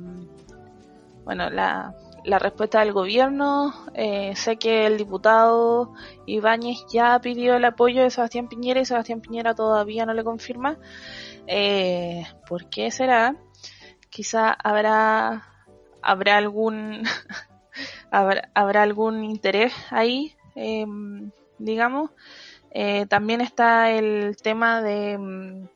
bueno, 1.23 1.49
la, 1.49 1.95
la, 2.25 2.39
respuesta 2.39 2.81
del 2.81 2.91
gobierno. 2.91 3.73
Eh, 3.93 4.35
sé 4.35 4.57
que 4.57 4.85
el 4.87 4.97
diputado 4.97 5.93
Ibáñez 6.25 6.85
ya 6.91 7.17
pidió 7.21 7.55
el 7.55 7.63
apoyo 7.63 8.03
de 8.03 8.09
Sebastián 8.09 8.49
Piñera 8.49 8.81
y 8.81 8.85
Sebastián 8.85 9.21
Piñera 9.21 9.55
todavía 9.55 10.05
no 10.05 10.13
le 10.13 10.25
confirma. 10.25 10.77
Eh, 11.47 12.25
¿Por 12.45 12.69
qué 12.69 12.91
será? 12.91 13.37
Quizá 14.09 14.49
habrá 14.51 15.47
habrá 16.01 16.35
algún 16.35 17.03
habrá, 18.11 18.49
habrá 18.53 18.83
algún 18.83 19.23
interés 19.23 19.73
ahí, 19.91 20.35
eh, 20.55 20.85
digamos. 21.57 22.11
Eh, 22.75 23.05
también 23.05 23.39
está 23.39 23.91
el 23.91 24.35
tema 24.35 24.81
de, 24.81 25.69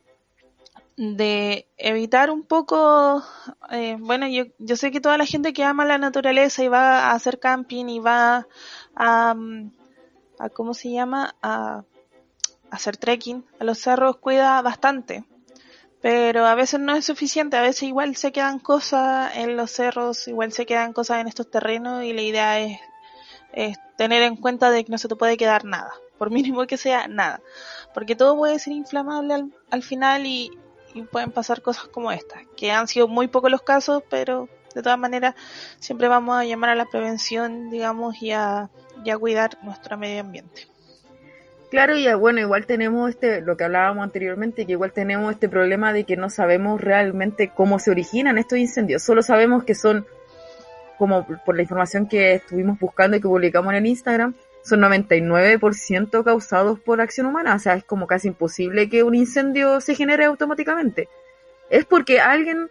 de 0.96 1.68
evitar 1.76 2.28
un 2.28 2.42
poco, 2.42 3.22
eh, 3.70 3.96
bueno, 4.00 4.26
yo, 4.26 4.46
yo 4.58 4.74
sé 4.74 4.90
que 4.90 5.00
toda 5.00 5.16
la 5.16 5.24
gente 5.24 5.52
que 5.52 5.62
ama 5.62 5.84
la 5.84 5.98
naturaleza 5.98 6.64
y 6.64 6.68
va 6.68 7.06
a 7.06 7.12
hacer 7.12 7.38
camping 7.38 7.86
y 7.86 8.00
va 8.00 8.48
a, 8.96 9.36
a 10.40 10.48
¿cómo 10.50 10.74
se 10.74 10.90
llama? 10.90 11.36
A, 11.40 11.84
a 12.68 12.74
hacer 12.74 12.96
trekking 12.96 13.44
a 13.60 13.64
los 13.64 13.78
cerros 13.78 14.16
cuida 14.16 14.60
bastante. 14.62 15.24
Pero 16.02 16.46
a 16.46 16.56
veces 16.56 16.80
no 16.80 16.96
es 16.96 17.04
suficiente, 17.04 17.56
a 17.56 17.62
veces 17.62 17.84
igual 17.84 18.16
se 18.16 18.32
quedan 18.32 18.58
cosas 18.58 19.36
en 19.36 19.56
los 19.56 19.70
cerros, 19.70 20.26
igual 20.26 20.52
se 20.52 20.66
quedan 20.66 20.92
cosas 20.92 21.20
en 21.20 21.28
estos 21.28 21.48
terrenos 21.48 22.02
y 22.02 22.12
la 22.12 22.22
idea 22.22 22.58
es, 22.60 22.80
es 23.52 23.78
tener 23.96 24.22
en 24.22 24.34
cuenta 24.34 24.70
de 24.70 24.84
que 24.84 24.90
no 24.90 24.98
se 24.98 25.08
te 25.08 25.16
puede 25.16 25.36
quedar 25.36 25.64
nada 25.64 25.92
por 26.18 26.30
mínimo 26.30 26.66
que 26.66 26.76
sea, 26.76 27.08
nada. 27.08 27.40
Porque 27.94 28.16
todo 28.16 28.36
puede 28.36 28.58
ser 28.58 28.74
inflamable 28.74 29.34
al, 29.34 29.52
al 29.70 29.82
final 29.82 30.26
y, 30.26 30.50
pueden 31.12 31.30
pasar 31.30 31.62
cosas 31.62 31.86
como 31.88 32.10
estas, 32.10 32.42
que 32.56 32.72
han 32.72 32.88
sido 32.88 33.06
muy 33.06 33.28
pocos 33.28 33.50
los 33.50 33.62
casos, 33.62 34.02
pero 34.10 34.48
de 34.74 34.82
todas 34.82 34.98
maneras 34.98 35.34
siempre 35.78 36.08
vamos 36.08 36.36
a 36.36 36.44
llamar 36.44 36.70
a 36.70 36.74
la 36.74 36.86
prevención, 36.86 37.70
digamos, 37.70 38.20
y 38.22 38.32
a, 38.32 38.70
cuidar 39.20 39.58
nuestro 39.62 39.96
medio 39.96 40.20
ambiente. 40.20 40.66
Claro, 41.70 41.96
y 41.96 42.12
bueno, 42.14 42.40
igual 42.40 42.66
tenemos 42.66 43.10
este, 43.10 43.40
lo 43.40 43.56
que 43.56 43.64
hablábamos 43.64 44.02
anteriormente, 44.02 44.66
que 44.66 44.72
igual 44.72 44.92
tenemos 44.92 45.32
este 45.32 45.48
problema 45.48 45.92
de 45.92 46.04
que 46.04 46.16
no 46.16 46.30
sabemos 46.30 46.80
realmente 46.80 47.52
cómo 47.54 47.78
se 47.78 47.90
originan 47.90 48.38
estos 48.38 48.58
incendios, 48.58 49.02
solo 49.02 49.22
sabemos 49.22 49.64
que 49.64 49.74
son, 49.74 50.06
como 50.96 51.26
por 51.26 51.56
la 51.56 51.62
información 51.62 52.08
que 52.08 52.34
estuvimos 52.34 52.78
buscando 52.78 53.16
y 53.16 53.20
que 53.20 53.28
publicamos 53.28 53.74
en 53.74 53.86
Instagram, 53.86 54.34
son 54.68 54.80
99% 54.80 56.24
causados 56.24 56.78
por 56.78 57.00
acción 57.00 57.26
humana. 57.26 57.54
O 57.54 57.58
sea, 57.58 57.74
es 57.74 57.84
como 57.84 58.06
casi 58.06 58.28
imposible 58.28 58.88
que 58.88 59.02
un 59.02 59.14
incendio 59.14 59.80
se 59.80 59.94
genere 59.94 60.24
automáticamente. 60.24 61.08
Es 61.70 61.84
porque 61.84 62.20
alguien 62.20 62.70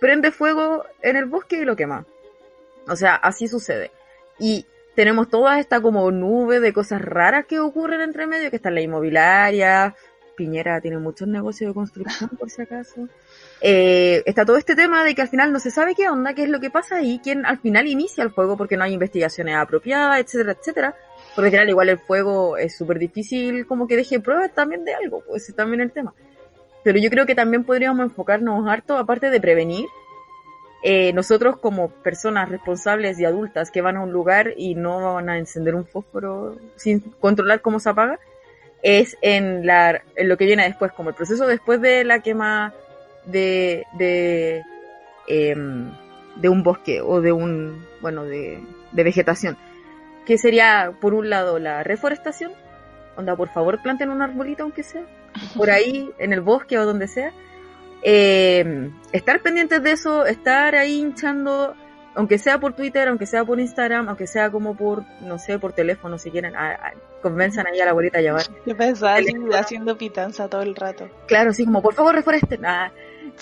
prende 0.00 0.30
fuego 0.30 0.84
en 1.02 1.16
el 1.16 1.26
bosque 1.26 1.58
y 1.58 1.64
lo 1.64 1.76
quema. 1.76 2.06
O 2.88 2.96
sea, 2.96 3.14
así 3.14 3.48
sucede. 3.48 3.90
Y 4.38 4.66
tenemos 4.94 5.28
toda 5.28 5.58
esta 5.60 5.80
como 5.80 6.10
nube 6.10 6.60
de 6.60 6.72
cosas 6.72 7.00
raras 7.00 7.46
que 7.46 7.60
ocurren 7.60 8.00
entre 8.00 8.26
medio, 8.26 8.50
que 8.50 8.56
está 8.56 8.70
la 8.70 8.80
inmobiliaria, 8.80 9.94
Piñera 10.36 10.80
tiene 10.80 10.98
muchos 10.98 11.28
negocios 11.28 11.70
de 11.70 11.74
construcción 11.74 12.30
por 12.38 12.50
si 12.50 12.62
acaso. 12.62 13.08
Eh, 13.60 14.22
está 14.26 14.44
todo 14.44 14.56
este 14.56 14.74
tema 14.74 15.04
de 15.04 15.14
que 15.14 15.22
al 15.22 15.28
final 15.28 15.52
no 15.52 15.58
se 15.58 15.70
sabe 15.70 15.94
qué 15.94 16.08
onda, 16.08 16.34
qué 16.34 16.44
es 16.44 16.48
lo 16.48 16.60
que 16.60 16.70
pasa 16.70 17.02
y 17.02 17.18
quién 17.20 17.46
al 17.46 17.58
final 17.58 17.86
inicia 17.86 18.24
el 18.24 18.30
fuego 18.30 18.56
porque 18.56 18.76
no 18.76 18.84
hay 18.84 18.94
investigaciones 18.94 19.56
apropiadas, 19.56 20.20
etcétera, 20.20 20.56
etcétera. 20.58 20.96
Porque 21.34 21.50
final 21.50 21.68
igual 21.68 21.88
el 21.88 21.98
fuego 21.98 22.56
es 22.56 22.76
súper 22.76 22.98
difícil 22.98 23.66
como 23.66 23.86
que 23.86 23.96
deje 23.96 24.20
pruebas 24.20 24.52
también 24.52 24.84
de 24.84 24.94
algo, 24.94 25.22
pues 25.26 25.48
es 25.48 25.54
también 25.54 25.80
el 25.80 25.90
tema. 25.90 26.12
Pero 26.84 26.98
yo 26.98 27.10
creo 27.10 27.26
que 27.26 27.34
también 27.34 27.64
podríamos 27.64 28.04
enfocarnos 28.04 28.68
harto, 28.68 28.96
aparte 28.96 29.30
de 29.30 29.40
prevenir, 29.40 29.86
eh, 30.82 31.12
nosotros 31.12 31.58
como 31.58 31.90
personas 31.90 32.48
responsables 32.48 33.18
y 33.20 33.24
adultas 33.24 33.70
que 33.70 33.82
van 33.82 33.96
a 33.96 34.00
un 34.02 34.10
lugar 34.10 34.52
y 34.56 34.74
no 34.74 35.14
van 35.14 35.28
a 35.28 35.38
encender 35.38 35.76
un 35.76 35.86
fósforo 35.86 36.56
sin 36.74 37.00
controlar 37.00 37.60
cómo 37.60 37.78
se 37.78 37.88
apaga, 37.88 38.18
es 38.82 39.16
en, 39.22 39.66
la, 39.66 40.02
en 40.16 40.28
lo 40.28 40.36
que 40.36 40.44
viene 40.44 40.64
después, 40.64 40.92
como 40.92 41.10
el 41.10 41.14
proceso 41.14 41.46
después 41.46 41.80
de 41.80 42.04
la 42.04 42.20
quema 42.20 42.74
de, 43.24 43.86
de, 43.94 44.62
eh, 45.28 45.54
de 46.36 46.48
un 46.48 46.62
bosque 46.62 47.00
o 47.00 47.20
de 47.20 47.32
un, 47.32 47.86
bueno, 48.00 48.24
de, 48.24 48.60
de 48.90 49.04
vegetación. 49.04 49.56
Que 50.26 50.38
sería, 50.38 50.92
por 51.00 51.14
un 51.14 51.30
lado, 51.30 51.58
la 51.58 51.82
reforestación. 51.82 52.52
Onda, 53.16 53.36
por 53.36 53.48
favor, 53.48 53.80
planten 53.82 54.10
un 54.10 54.22
arbolito 54.22 54.62
aunque 54.62 54.82
sea. 54.82 55.04
Por 55.56 55.70
ahí, 55.70 56.10
en 56.18 56.32
el 56.32 56.40
bosque 56.40 56.78
o 56.78 56.84
donde 56.84 57.08
sea. 57.08 57.32
Eh, 58.02 58.90
estar 59.12 59.40
pendientes 59.40 59.82
de 59.82 59.92
eso, 59.92 60.26
estar 60.26 60.74
ahí 60.74 61.00
hinchando, 61.00 61.74
aunque 62.14 62.38
sea 62.38 62.58
por 62.58 62.74
Twitter, 62.74 63.08
aunque 63.08 63.26
sea 63.26 63.44
por 63.44 63.58
Instagram, 63.58 64.08
aunque 64.08 64.26
sea 64.26 64.50
como 64.50 64.76
por, 64.76 65.04
no 65.22 65.38
sé, 65.38 65.58
por 65.58 65.72
teléfono, 65.72 66.18
si 66.18 66.30
quieren, 66.30 66.54
a, 66.54 66.72
a, 66.72 66.92
convenzan 67.22 67.66
ahí 67.66 67.80
a 67.80 67.84
la 67.84 67.92
abuelita 67.92 68.18
a 68.18 68.22
llevar. 68.22 68.42
Yo 68.66 68.76
pensaba 68.76 69.16
haciendo 69.54 69.96
pitanza 69.96 70.48
todo 70.48 70.62
el 70.62 70.74
rato. 70.74 71.08
Claro, 71.26 71.52
sí, 71.52 71.64
como 71.64 71.80
por 71.82 71.94
favor 71.94 72.14
reforesten. 72.14 72.64
Ah, 72.66 72.92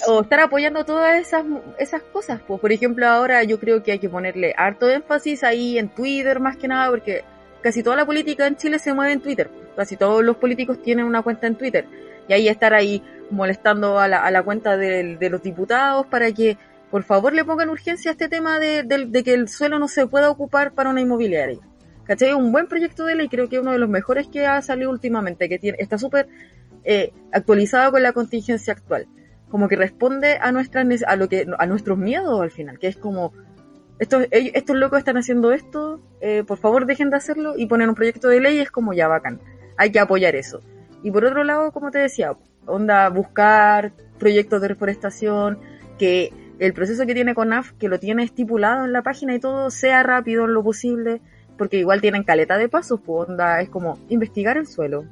o 0.07 0.21
estar 0.23 0.41
apoyando 0.41 0.85
todas 0.85 1.21
esas, 1.21 1.45
esas 1.79 2.03
cosas. 2.03 2.41
Pues, 2.47 2.61
por 2.61 2.73
ejemplo, 2.73 3.07
ahora 3.07 3.43
yo 3.45 3.59
creo 3.59 3.83
que 3.83 3.93
hay 3.93 3.99
que 3.99 4.09
ponerle 4.09 4.55
harto 4.57 4.89
énfasis 4.89 5.43
ahí 5.43 5.79
en 5.79 5.89
Twitter 5.89 6.39
más 6.41 6.57
que 6.57 6.69
nada, 6.69 6.89
porque 6.91 7.25
casi 7.63 7.83
toda 7.83 7.97
la 7.97 8.07
política 8.07 8.47
en 8.47 8.57
Chile 8.57 8.79
se 8.79 8.95
mueve 8.95 9.13
en 9.13 9.21
Twitter. 9.21 9.51
Casi 9.77 9.97
todos 9.97 10.23
los 10.25 10.37
políticos 10.37 10.81
tienen 10.83 11.07
una 11.07 11.23
cuenta 11.23 11.47
en 11.47 11.57
Twitter. 11.57 11.87
Y 12.29 12.33
ahí 12.33 12.49
estar 12.49 12.73
ahí 12.75 13.03
molestando 13.31 13.99
a 13.99 14.07
la, 14.07 14.19
a 14.19 14.31
la 14.31 14.43
cuenta 14.43 14.77
de, 14.77 15.17
de 15.17 15.31
los 15.31 15.43
diputados 15.43 16.07
para 16.07 16.31
que 16.33 16.57
por 16.91 17.03
favor 17.05 17.33
le 17.33 17.45
pongan 17.45 17.71
urgencia 17.71 18.11
a 18.11 18.13
este 18.13 18.29
tema 18.29 18.59
de, 18.59 18.83
de- 18.83 19.07
de 19.07 19.25
que 19.25 19.35
el 19.35 19.49
suelo 19.49 19.79
no 19.79 19.89
se 19.89 20.07
pueda 20.07 20.31
ocupar 20.31 20.73
para 20.73 20.91
una 20.91 21.01
inmobiliaria. 21.01 21.59
¿Cachai? 22.05 22.33
Un 22.33 22.51
buen 22.51 22.67
proyecto 22.67 23.05
de 23.05 23.15
ley, 23.15 23.29
creo 23.29 23.49
que 23.49 23.61
uno 23.61 23.71
de 23.73 23.79
los 23.79 23.89
mejores 23.89 24.27
que 24.27 24.45
ha 24.47 24.61
salido 24.63 24.91
últimamente, 24.91 25.49
que 25.49 25.59
tiene, 25.61 25.79
está 25.81 25.97
súper 25.97 26.27
eh, 26.83 27.13
actualizado 27.33 27.93
con 27.93 28.03
la 28.03 28.13
contingencia 28.13 28.73
actual. 28.73 29.07
Como 29.49 29.69
que 29.69 29.77
responde 29.77 30.39
a 30.41 30.51
nuestras 30.51 30.87
a 31.07 31.15
lo 31.17 31.29
que 31.29 31.47
a 31.59 31.67
nuestros 31.67 31.99
miedos 31.99 32.41
al 32.41 32.51
final, 32.51 32.79
que 32.81 32.89
es 32.89 32.97
como 32.97 33.33
estos, 34.01 34.27
estos 34.31 34.77
locos 34.77 34.99
están 34.99 35.19
haciendo 35.19 35.53
esto, 35.53 36.01
eh, 36.21 36.43
por 36.45 36.59
favor 36.59 36.87
dejen 36.87 37.11
de 37.11 37.17
hacerlo 37.17 37.55
y 37.57 37.67
poner 37.67 37.89
un 37.89 37.95
proyecto 37.95 38.29
de 38.29 38.41
ley 38.41 38.59
es 38.59 38.71
como 38.71 38.93
ya 38.93 39.07
bacán. 39.07 39.41
Hay 39.77 39.93
que 39.93 40.01
apoyar 40.01 40.35
eso. 40.35 40.63
Y 41.05 41.11
por 41.13 41.25
otro 41.25 41.45
lado, 41.45 41.71
como 41.71 41.91
te 41.93 41.99
decía, 41.99 42.35
onda 42.67 43.09
buscar 43.09 43.93
proyectos 44.19 44.61
de 44.63 44.69
reforestación, 44.69 45.59
que 45.99 46.33
el 46.61 46.75
proceso 46.75 47.07
que 47.07 47.15
tiene 47.15 47.35
CONAF, 47.35 47.73
que 47.73 47.89
lo 47.89 47.99
tiene 47.99 48.23
estipulado 48.23 48.85
en 48.85 48.93
la 48.93 49.03
página 49.03 49.35
y 49.35 49.41
todo, 49.41 49.71
sea 49.71 50.03
rápido 50.03 50.45
en 50.45 50.53
lo 50.53 50.63
posible, 50.63 51.23
porque 51.57 51.79
igual 51.79 52.03
tienen 52.03 52.23
caleta 52.23 52.59
de 52.59 52.69
pasos, 52.69 53.01
pues 53.05 53.31
onda, 53.31 53.61
es 53.63 53.71
como 53.71 53.99
investigar 54.11 54.59
el 54.59 54.67
suelo. 54.67 55.05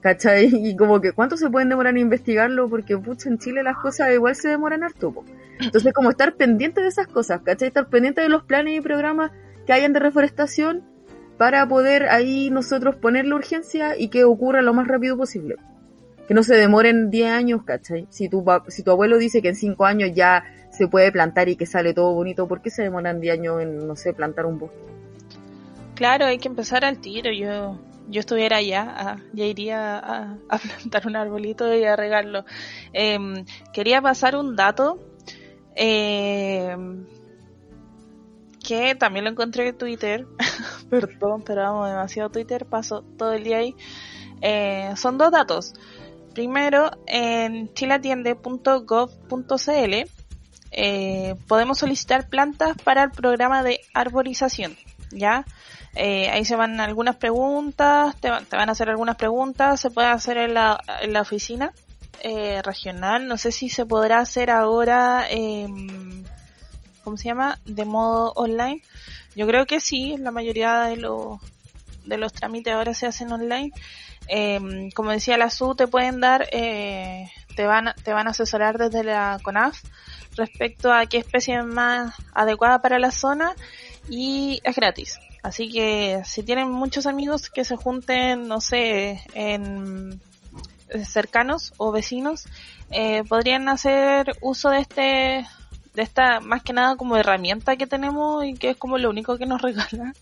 ¿Cachai? 0.00 0.46
Y 0.52 0.76
como 0.76 1.00
que 1.00 1.12
cuánto 1.12 1.36
se 1.36 1.48
pueden 1.48 1.68
demorar 1.68 1.94
en 1.94 2.00
investigarlo, 2.00 2.68
porque 2.68 2.98
pucha, 2.98 3.28
en 3.28 3.38
Chile 3.38 3.62
las 3.62 3.76
cosas 3.76 4.12
igual 4.12 4.34
se 4.34 4.48
demoran 4.48 4.82
harto. 4.82 5.12
po. 5.12 5.24
Entonces 5.60 5.92
como 5.92 6.10
estar 6.10 6.34
pendiente 6.34 6.80
de 6.80 6.88
esas 6.88 7.06
cosas, 7.06 7.40
¿cachai? 7.42 7.68
Estar 7.68 7.88
pendiente 7.88 8.20
de 8.20 8.28
los 8.28 8.42
planes 8.42 8.76
y 8.76 8.80
programas 8.80 9.30
que 9.66 9.72
hayan 9.72 9.92
de 9.92 10.00
reforestación 10.00 10.82
para 11.38 11.66
poder 11.68 12.08
ahí 12.08 12.50
nosotros 12.50 12.96
poner 12.96 13.26
la 13.26 13.36
urgencia 13.36 13.96
y 13.96 14.08
que 14.08 14.24
ocurra 14.24 14.60
lo 14.60 14.74
más 14.74 14.88
rápido 14.88 15.16
posible. 15.16 15.56
Que 16.26 16.34
no 16.34 16.42
se 16.42 16.54
demoren 16.54 17.10
10 17.10 17.30
años, 17.30 17.64
¿cachai? 17.64 18.06
Si 18.10 18.28
tu, 18.28 18.44
si 18.68 18.82
tu 18.82 18.90
abuelo 18.90 19.18
dice 19.18 19.42
que 19.42 19.48
en 19.48 19.56
5 19.56 19.84
años 19.84 20.10
ya 20.14 20.44
se 20.70 20.88
puede 20.88 21.12
plantar 21.12 21.48
y 21.48 21.56
que 21.56 21.66
sale 21.66 21.94
todo 21.94 22.14
bonito, 22.14 22.48
¿por 22.48 22.62
qué 22.62 22.70
se 22.70 22.82
demoran 22.82 23.20
10 23.20 23.38
años 23.38 23.62
en, 23.62 23.86
no 23.86 23.94
sé, 23.94 24.12
plantar 24.12 24.46
un 24.46 24.58
bosque? 24.58 24.76
Claro, 25.94 26.26
hay 26.26 26.38
que 26.38 26.48
empezar 26.48 26.84
al 26.84 26.98
tiro. 26.98 27.30
Yo, 27.30 27.78
yo 28.08 28.20
estuviera 28.20 28.56
allá, 28.56 28.94
ah, 28.96 29.16
ya 29.32 29.44
iría 29.44 29.98
a, 29.98 30.38
plantar 30.78 31.06
un 31.06 31.16
arbolito 31.16 31.72
y 31.74 31.84
a 31.84 31.96
regarlo. 31.96 32.44
Em, 32.92 33.44
quería 33.72 34.02
pasar 34.02 34.36
un 34.36 34.56
dato 34.56 34.98
em, 35.76 37.06
que 38.62 38.94
también 38.94 39.24
lo 39.24 39.30
encontré 39.30 39.68
en 39.68 39.78
Twitter. 39.78 40.26
Perdón, 40.90 41.42
pero 41.44 41.62
vamos, 41.62 41.88
demasiado 41.88 42.30
Twitter, 42.30 42.66
paso 42.66 43.02
todo 43.16 43.32
el 43.32 43.44
día 43.44 43.58
ahí. 43.58 43.76
Eh, 44.40 44.92
son 44.96 45.16
dos 45.16 45.30
datos. 45.30 45.74
Primero, 46.34 46.90
en 47.06 47.72
chilatiende.gov.cl 47.74 49.94
eh, 50.76 51.36
podemos 51.46 51.78
solicitar 51.78 52.28
plantas 52.28 52.76
para 52.82 53.04
el 53.04 53.10
programa 53.12 53.62
de 53.62 53.80
arborización, 53.94 54.76
¿ya? 55.12 55.44
Eh, 55.94 56.28
ahí 56.30 56.44
se 56.44 56.56
van 56.56 56.80
algunas 56.80 57.14
preguntas, 57.16 58.16
te, 58.20 58.30
van- 58.30 58.44
te 58.46 58.56
van 58.56 58.68
a 58.68 58.72
hacer 58.72 58.88
algunas 58.90 59.14
preguntas, 59.16 59.80
se 59.80 59.90
puede 59.90 60.08
hacer 60.08 60.36
en 60.38 60.54
la, 60.54 60.80
en 61.02 61.12
la 61.12 61.20
oficina 61.20 61.72
eh, 62.22 62.60
regional, 62.62 63.28
no 63.28 63.38
sé 63.38 63.52
si 63.52 63.68
se 63.68 63.86
podrá 63.86 64.18
hacer 64.18 64.50
ahora, 64.50 65.26
eh, 65.30 65.68
¿cómo 67.04 67.16
se 67.16 67.28
llama? 67.28 67.60
De 67.64 67.84
modo 67.84 68.32
online. 68.34 68.82
Yo 69.36 69.46
creo 69.46 69.66
que 69.66 69.78
sí, 69.78 70.16
la 70.18 70.32
mayoría 70.32 70.80
de 70.82 70.96
los, 70.96 71.38
de 72.04 72.18
los 72.18 72.32
trámites 72.32 72.74
ahora 72.74 72.92
se 72.94 73.06
hacen 73.06 73.30
online. 73.30 73.70
Eh, 74.28 74.90
como 74.94 75.10
decía 75.10 75.36
la 75.36 75.50
SU, 75.50 75.74
te 75.74 75.86
pueden 75.86 76.20
dar, 76.20 76.48
eh, 76.52 77.30
te 77.56 77.66
van, 77.66 77.94
te 78.02 78.12
van 78.12 78.26
a 78.26 78.30
asesorar 78.30 78.78
desde 78.78 79.04
la 79.04 79.38
CONAF 79.42 79.82
respecto 80.36 80.92
a 80.92 81.06
qué 81.06 81.18
especie 81.18 81.58
es 81.58 81.64
más 81.64 82.14
adecuada 82.32 82.80
para 82.80 82.98
la 82.98 83.10
zona 83.10 83.54
y 84.08 84.60
es 84.64 84.76
gratis. 84.76 85.18
Así 85.42 85.70
que 85.70 86.22
si 86.24 86.42
tienen 86.42 86.70
muchos 86.70 87.06
amigos 87.06 87.50
que 87.50 87.64
se 87.64 87.76
junten, 87.76 88.48
no 88.48 88.60
sé, 88.60 89.22
en 89.34 90.20
eh, 90.88 91.04
cercanos 91.04 91.74
o 91.76 91.92
vecinos, 91.92 92.46
eh, 92.90 93.24
podrían 93.28 93.68
hacer 93.68 94.32
uso 94.40 94.70
de 94.70 94.78
este 94.78 95.46
de 95.94 96.02
esta 96.02 96.40
más 96.40 96.62
que 96.62 96.72
nada 96.72 96.96
como 96.96 97.16
herramienta 97.16 97.76
que 97.76 97.86
tenemos 97.86 98.44
y 98.44 98.54
que 98.54 98.70
es 98.70 98.76
como 98.76 98.98
lo 98.98 99.10
único 99.10 99.38
que 99.38 99.46
nos 99.46 99.62
regala 99.62 100.12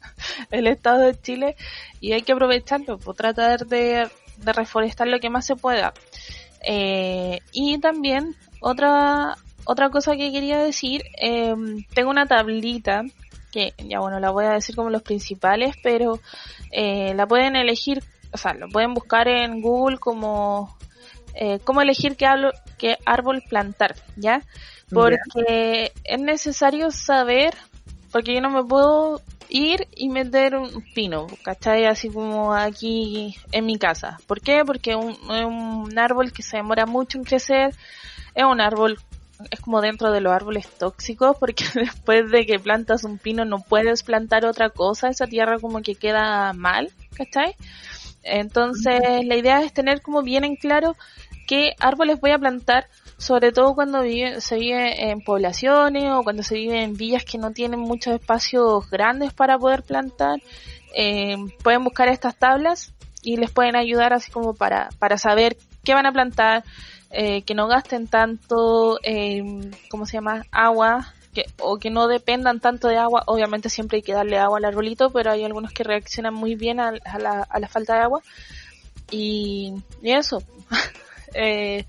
el 0.51 0.67
Estado 0.67 1.01
de 1.01 1.21
Chile 1.21 1.57
y 2.01 2.13
hay 2.13 2.23
que 2.23 2.33
aprovecharlo, 2.33 2.99
pues 2.99 3.17
tratar 3.17 3.67
de, 3.67 4.09
de 4.37 4.53
reforestar 4.53 5.09
lo 5.09 5.19
que 5.19 5.31
más 5.31 5.47
se 5.47 5.57
pueda. 5.57 5.93
Eh, 6.65 7.41
y 7.53 7.79
también 7.79 8.37
otra 8.61 9.37
otra 9.65 9.91
cosa 9.91 10.17
que 10.17 10.33
quería 10.33 10.59
decir, 10.59 11.03
eh, 11.21 11.55
tengo 11.95 12.11
una 12.11 12.27
tablita 12.27 13.03
que 13.53 13.75
ya 13.87 14.01
bueno 14.01 14.19
la 14.19 14.31
voy 14.31 14.45
a 14.47 14.51
decir 14.51 14.75
como 14.75 14.91
los 14.91 15.03
principales, 15.03 15.75
pero 15.83 16.21
eh, 16.71 17.15
la 17.15 17.27
pueden 17.27 17.55
elegir, 17.57 18.03
o 18.33 18.37
sea, 18.37 18.55
lo 18.55 18.69
pueden 18.69 18.95
buscar 18.95 19.29
en 19.29 19.61
Google 19.61 19.99
como 19.99 20.77
eh, 21.35 21.61
cómo 21.65 21.81
elegir 21.81 22.17
qué, 22.17 22.27
árbol- 22.27 22.55
qué 22.79 22.99
árbol 23.07 23.43
plantar, 23.49 23.95
¿ya? 24.17 24.43
Porque 24.93 25.93
es 26.05 26.21
necesario 26.21 26.91
saber, 26.91 27.55
porque 28.11 28.35
yo 28.35 28.41
no 28.41 28.51
me 28.51 28.65
puedo 28.65 29.21
ir 29.49 29.87
y 29.95 30.09
meter 30.09 30.57
un 30.57 30.83
pino, 30.95 31.27
¿cachai? 31.43 31.85
Así 31.85 32.09
como 32.09 32.55
aquí 32.55 33.37
en 33.53 33.67
mi 33.67 33.79
casa. 33.79 34.19
¿Por 34.27 34.41
qué? 34.41 34.63
Porque 34.65 34.97
un- 34.97 35.13
es 35.13 35.45
un 35.45 35.99
árbol 35.99 36.33
que 36.33 36.43
se 36.43 36.57
demora 36.59 36.87
mucho 36.87 37.19
en 37.19 37.25
crecer, 37.25 37.75
es 38.35 38.45
un 38.45 38.61
árbol 38.61 38.99
es 39.51 39.61
como 39.61 39.81
dentro 39.81 40.13
de 40.13 40.21
los 40.21 40.33
árboles 40.33 40.69
tóxicos 40.79 41.37
porque 41.39 41.65
después 41.75 42.31
de 42.31 42.47
que 42.47 42.59
plantas 42.61 43.05
un 43.05 43.19
pino 43.19 43.45
no 43.45 43.59
puedes 43.61 44.03
plantar 44.03 44.45
otra 44.45 44.71
cosa, 44.71 45.09
esa 45.09 45.27
tierra 45.27 45.59
como 45.59 45.83
que 45.83 45.95
queda 45.95 46.53
mal, 46.53 46.91
¿cachai? 47.17 47.55
Entonces 48.23 49.01
la 49.25 49.37
idea 49.37 49.63
es 49.63 49.73
tener 49.73 50.01
como 50.01 50.23
bien 50.23 50.45
en 50.45 50.57
claro 50.57 50.97
qué 51.47 51.75
árboles 51.81 52.21
voy 52.21 52.31
a 52.31 52.39
plantar, 52.39 52.87
sobre 53.23 53.53
todo 53.53 53.77
cuando 53.77 54.03
vive, 54.03 54.41
se 54.41 54.57
vive 54.57 55.11
en 55.11 55.21
poblaciones 55.21 56.11
o 56.11 56.25
cuando 56.25 56.43
se 56.43 56.57
vive 56.57 56.83
en 56.83 56.97
villas 56.97 57.25
que 57.25 57.39
no 57.39 57.53
tienen 57.53 57.79
muchos 57.79 58.15
espacios 58.15 58.91
grandes 58.91 59.33
para 59.33 59.57
poder 59.59 59.85
plantar. 59.85 60.43
Eh, 60.93 61.37
pueden 61.63 61.85
buscar 61.85 62.09
estas 62.09 62.37
tablas 62.37 62.93
y 63.23 63.37
les 63.37 63.53
pueden 63.53 63.77
ayudar 63.77 64.13
así 64.13 64.33
como 64.33 64.55
para, 64.55 64.89
para 64.99 65.19
saber 65.19 65.57
qué 65.85 65.95
van 65.95 66.07
a 66.07 66.13
plantar, 66.13 66.65
eh, 67.11 67.43
que 67.43 67.55
no 67.55 67.69
gasten 67.69 68.09
tanto, 68.09 68.99
eh, 69.05 69.71
¿cómo 69.89 70.05
se 70.05 70.15
llama? 70.15 70.45
Agua, 70.51 71.15
que, 71.33 71.45
o 71.61 71.79
que 71.79 71.91
no 71.91 72.09
dependan 72.09 72.59
tanto 72.59 72.89
de 72.89 72.97
agua. 72.97 73.23
Obviamente 73.27 73.69
siempre 73.69 73.99
hay 73.99 74.03
que 74.03 74.15
darle 74.15 74.37
agua 74.37 74.59
al 74.59 74.65
arbolito, 74.65 75.11
pero 75.11 75.31
hay 75.31 75.45
algunos 75.45 75.73
que 75.73 75.85
reaccionan 75.85 76.35
muy 76.35 76.57
bien 76.57 76.81
a, 76.81 76.95
a 77.05 77.19
la, 77.21 77.47
a 77.49 77.61
la 77.61 77.69
falta 77.69 77.95
de 77.95 78.01
agua. 78.01 78.21
Y, 79.13 79.75
y 80.03 80.11
eso. 80.11 80.43
Eh, 81.35 81.87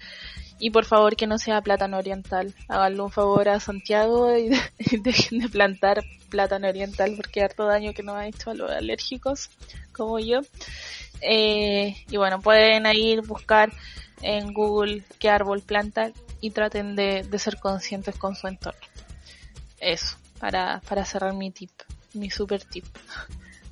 y 0.59 0.69
por 0.69 0.85
favor 0.85 1.15
que 1.15 1.27
no 1.27 1.37
sea 1.37 1.61
plátano 1.61 1.97
oriental. 1.97 2.53
Háganle 2.67 3.01
un 3.01 3.11
favor 3.11 3.49
a 3.49 3.59
Santiago 3.59 4.35
y, 4.35 4.49
de- 4.49 4.61
dejen 5.03 5.39
de 5.39 5.49
plantar 5.49 6.03
plátano 6.29 6.67
oriental 6.67 7.13
porque 7.15 7.41
harto 7.43 7.65
daño 7.65 7.93
que 7.93 8.03
nos 8.03 8.15
ha 8.15 8.27
hecho 8.27 8.51
a 8.51 8.53
los 8.55 8.69
alérgicos 8.71 9.49
como 9.91 10.19
yo. 10.19 10.39
Eh, 11.21 11.95
y 12.09 12.17
bueno, 12.17 12.41
pueden 12.41 12.85
ir 12.93 13.21
buscar 13.21 13.71
en 14.21 14.53
Google 14.53 15.03
qué 15.19 15.29
árbol 15.29 15.61
plantar 15.61 16.11
y 16.41 16.51
traten 16.51 16.95
de, 16.95 17.23
de 17.23 17.39
ser 17.39 17.57
conscientes 17.59 18.15
con 18.17 18.35
su 18.35 18.47
entorno. 18.47 18.79
Eso, 19.79 20.17
para, 20.39 20.81
para 20.87 21.05
cerrar 21.05 21.33
mi 21.33 21.51
tip, 21.51 21.71
mi 22.13 22.29
super 22.29 22.63
tip. 22.63 22.85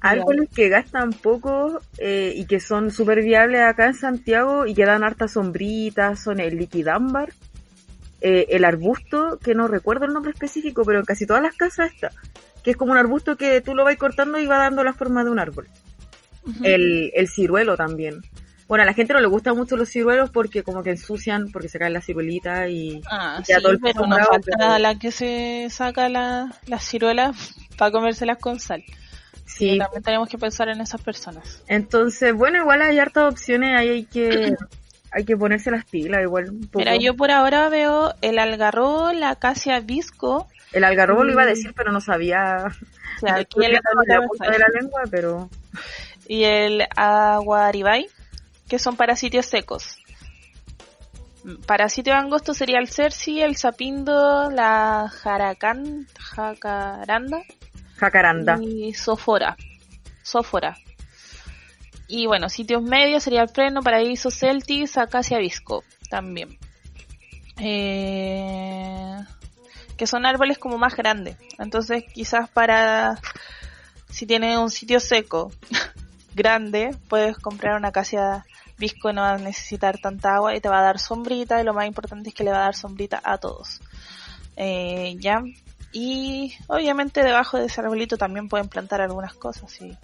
Árboles 0.01 0.49
que 0.53 0.67
gastan 0.69 1.13
poco 1.13 1.79
eh, 1.99 2.33
y 2.35 2.45
que 2.45 2.59
son 2.59 2.91
súper 2.91 3.21
viables 3.21 3.61
acá 3.61 3.85
en 3.85 3.93
Santiago 3.93 4.65
y 4.65 4.73
que 4.73 4.85
dan 4.85 5.03
harta 5.03 5.27
sombrita 5.27 6.15
son 6.15 6.39
el 6.39 6.57
liquidámbar, 6.57 7.29
eh, 8.21 8.47
el 8.49 8.65
arbusto, 8.65 9.37
que 9.43 9.53
no 9.55 9.67
recuerdo 9.67 10.05
el 10.05 10.13
nombre 10.13 10.31
específico, 10.31 10.83
pero 10.85 10.99
en 10.99 11.05
casi 11.05 11.25
todas 11.25 11.43
las 11.43 11.55
casas 11.55 11.93
está, 11.93 12.11
que 12.63 12.71
es 12.71 12.77
como 12.77 12.91
un 12.91 12.97
arbusto 12.97 13.37
que 13.37 13.61
tú 13.61 13.75
lo 13.75 13.83
vas 13.83 13.95
cortando 13.97 14.39
y 14.39 14.47
va 14.47 14.57
dando 14.57 14.83
la 14.83 14.93
forma 14.93 15.23
de 15.23 15.29
un 15.29 15.39
árbol. 15.39 15.67
El, 16.63 17.11
el 17.13 17.27
ciruelo 17.27 17.77
también. 17.77 18.21
Bueno, 18.67 18.83
a 18.83 18.85
la 18.85 18.93
gente 18.93 19.13
no 19.13 19.19
le 19.19 19.27
gustan 19.27 19.55
mucho 19.57 19.75
los 19.75 19.89
ciruelos 19.89 20.29
porque 20.31 20.63
como 20.63 20.81
que 20.81 20.91
ensucian, 20.91 21.51
porque 21.51 21.67
se 21.67 21.77
caen 21.77 21.93
las 21.93 22.05
ciruelitas 22.05 22.69
y... 22.69 23.01
Ah, 23.11 23.41
sí, 23.45 23.53
todo 23.61 23.73
el 23.73 23.79
pero 23.79 24.07
no 24.07 24.15
falta 24.15 24.39
pero- 24.57 24.77
la 24.79 24.97
que 24.97 25.11
se 25.11 25.67
saca 25.69 26.07
la, 26.09 26.55
las 26.67 26.83
ciruelas 26.87 27.53
para 27.77 27.91
comérselas 27.91 28.37
con 28.37 28.59
sal. 28.59 28.83
Sí, 29.53 29.77
También 29.77 30.01
tenemos 30.01 30.29
que 30.29 30.37
pensar 30.37 30.69
en 30.69 30.81
esas 30.81 31.01
personas. 31.01 31.61
entonces, 31.67 32.33
bueno, 32.33 32.57
igual 32.59 32.81
hay 32.81 32.99
hartas 32.99 33.31
opciones, 33.31 33.77
ahí 33.77 33.89
hay 33.89 34.05
que... 34.05 34.55
Hay 35.13 35.25
que 35.25 35.35
ponerse 35.35 35.69
las 35.71 35.83
pilas, 35.83 36.21
igual 36.21 36.49
un 36.49 36.61
poco. 36.61 36.79
Mira, 36.79 36.95
yo 36.95 37.17
por 37.17 37.31
ahora 37.31 37.67
veo 37.67 38.13
el 38.21 38.39
algarrobo, 38.39 39.11
la 39.11 39.31
acacia 39.31 39.77
visco, 39.81 40.47
El 40.71 40.85
algarrobo 40.85 41.25
lo 41.25 41.33
iba 41.33 41.43
a 41.43 41.47
decir, 41.47 41.73
pero 41.75 41.91
no 41.91 41.99
sabía... 41.99 42.67
aquí 43.27 43.59
la 43.59 43.81
punta 44.25 44.51
de 44.51 44.57
la 44.57 44.67
lengua, 44.69 45.01
pero... 45.11 45.49
y 46.29 46.45
el 46.45 46.87
aguaribay, 46.95 48.07
que 48.69 48.79
son 48.79 48.95
para 48.95 49.17
sitios 49.17 49.47
secos. 49.47 49.97
Para 51.65 51.89
sitio 51.89 52.13
de 52.13 52.19
angosto 52.19 52.53
sería 52.53 52.79
el 52.79 52.87
Cerci, 52.87 53.41
el 53.41 53.57
Zapindo, 53.57 54.49
la 54.49 55.11
Jaracan, 55.13 56.07
Jacaranda 56.17 57.41
Jacaranda. 58.01 58.57
y 58.59 58.95
Sofora. 58.95 59.55
Sofora. 60.23 60.75
Y 62.07 62.25
bueno, 62.25 62.49
sitios 62.49 62.81
medios 62.81 63.23
sería 63.23 63.43
el 63.43 63.49
Freno, 63.49 63.83
Paraíso, 63.83 64.31
Celtis, 64.31 64.97
Acacia, 64.97 65.37
Visco 65.37 65.83
también. 66.09 66.57
Eh, 67.57 69.17
que 69.97 70.07
son 70.07 70.25
árboles 70.25 70.57
como 70.57 70.79
más 70.79 70.95
grandes. 70.95 71.37
Entonces 71.59 72.03
quizás 72.11 72.49
para 72.49 73.19
si 74.09 74.25
tienes 74.25 74.57
un 74.57 74.71
sitio 74.71 74.99
seco 74.99 75.51
grande, 76.33 76.97
puedes 77.07 77.37
comprar 77.37 77.77
una 77.77 77.89
acacia 77.89 78.45
visco 78.79 79.11
y 79.11 79.13
no 79.13 79.21
va 79.21 79.33
a 79.33 79.37
necesitar 79.37 79.99
tanta 79.99 80.35
agua 80.35 80.55
y 80.55 80.59
te 80.59 80.69
va 80.69 80.79
a 80.79 80.83
dar 80.83 80.97
sombrita 80.97 81.61
y 81.61 81.63
lo 81.63 81.75
más 81.75 81.85
importante 81.85 82.29
es 82.29 82.35
que 82.35 82.43
le 82.43 82.49
va 82.49 82.57
a 82.57 82.63
dar 82.63 82.75
sombrita 82.75 83.21
a 83.23 83.37
todos. 83.37 83.79
Eh, 84.55 85.17
ya. 85.19 85.43
Y 85.91 86.53
obviamente 86.67 87.23
debajo 87.23 87.57
de 87.57 87.65
ese 87.65 87.81
arbolito 87.81 88.17
también 88.17 88.47
pueden 88.47 88.69
plantar 88.69 89.01
algunas 89.01 89.33
cosas 89.33 89.81
y 89.81 89.97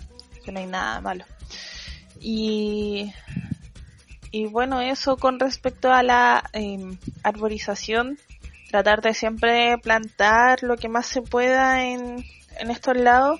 que 0.44 0.52
no 0.52 0.60
hay 0.60 0.66
nada 0.66 1.00
malo. 1.02 1.26
Y, 2.20 3.14
y 4.32 4.46
bueno, 4.46 4.82
eso 4.82 5.18
con 5.18 5.40
respecto 5.40 5.92
a 5.92 6.04
la 6.04 6.44
em, 6.54 6.98
arborización, 7.24 8.18
tratar 8.70 9.02
de 9.02 9.14
siempre 9.14 9.78
plantar 9.78 10.64
lo 10.64 10.76
que 10.78 10.90
más 10.90 11.08
se 11.08 11.22
pueda 11.22 11.86
en, 11.86 12.26
en 12.60 12.72
estos 12.72 12.98
lados. 12.98 13.40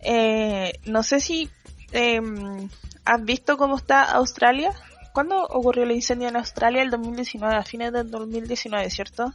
Eh, 0.00 0.72
no 0.86 1.02
sé 1.02 1.20
si 1.20 1.50
em, 1.92 2.68
has 3.04 3.24
visto 3.24 3.56
cómo 3.56 3.76
está 3.76 4.02
Australia. 4.02 4.72
¿Cuándo 5.12 5.44
ocurrió 5.44 5.84
el 5.84 5.92
incendio 5.92 6.28
en 6.28 6.36
Australia? 6.36 6.82
El 6.82 6.90
2019, 6.90 7.54
a 7.54 7.62
fines 7.62 7.92
del 7.92 8.10
2019, 8.10 8.90
¿cierto? 8.90 9.32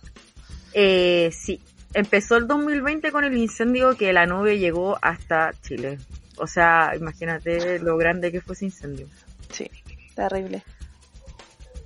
Eh, 0.74 1.30
sí, 1.32 1.62
empezó 1.94 2.38
el 2.38 2.48
2020 2.48 3.12
con 3.12 3.24
el 3.24 3.38
incendio 3.38 3.96
que 3.98 4.14
la 4.14 4.26
nube 4.26 4.60
llegó 4.60 4.98
hasta 5.02 5.52
Chile. 5.62 6.00
O 6.38 6.48
sea, 6.48 6.94
imagínate 6.96 7.80
lo 7.80 7.98
grande 7.98 8.32
que 8.32 8.42
fue 8.42 8.54
ese 8.54 8.66
incendio. 8.66 9.08
Sí, 9.52 9.70
terrible. 10.16 10.64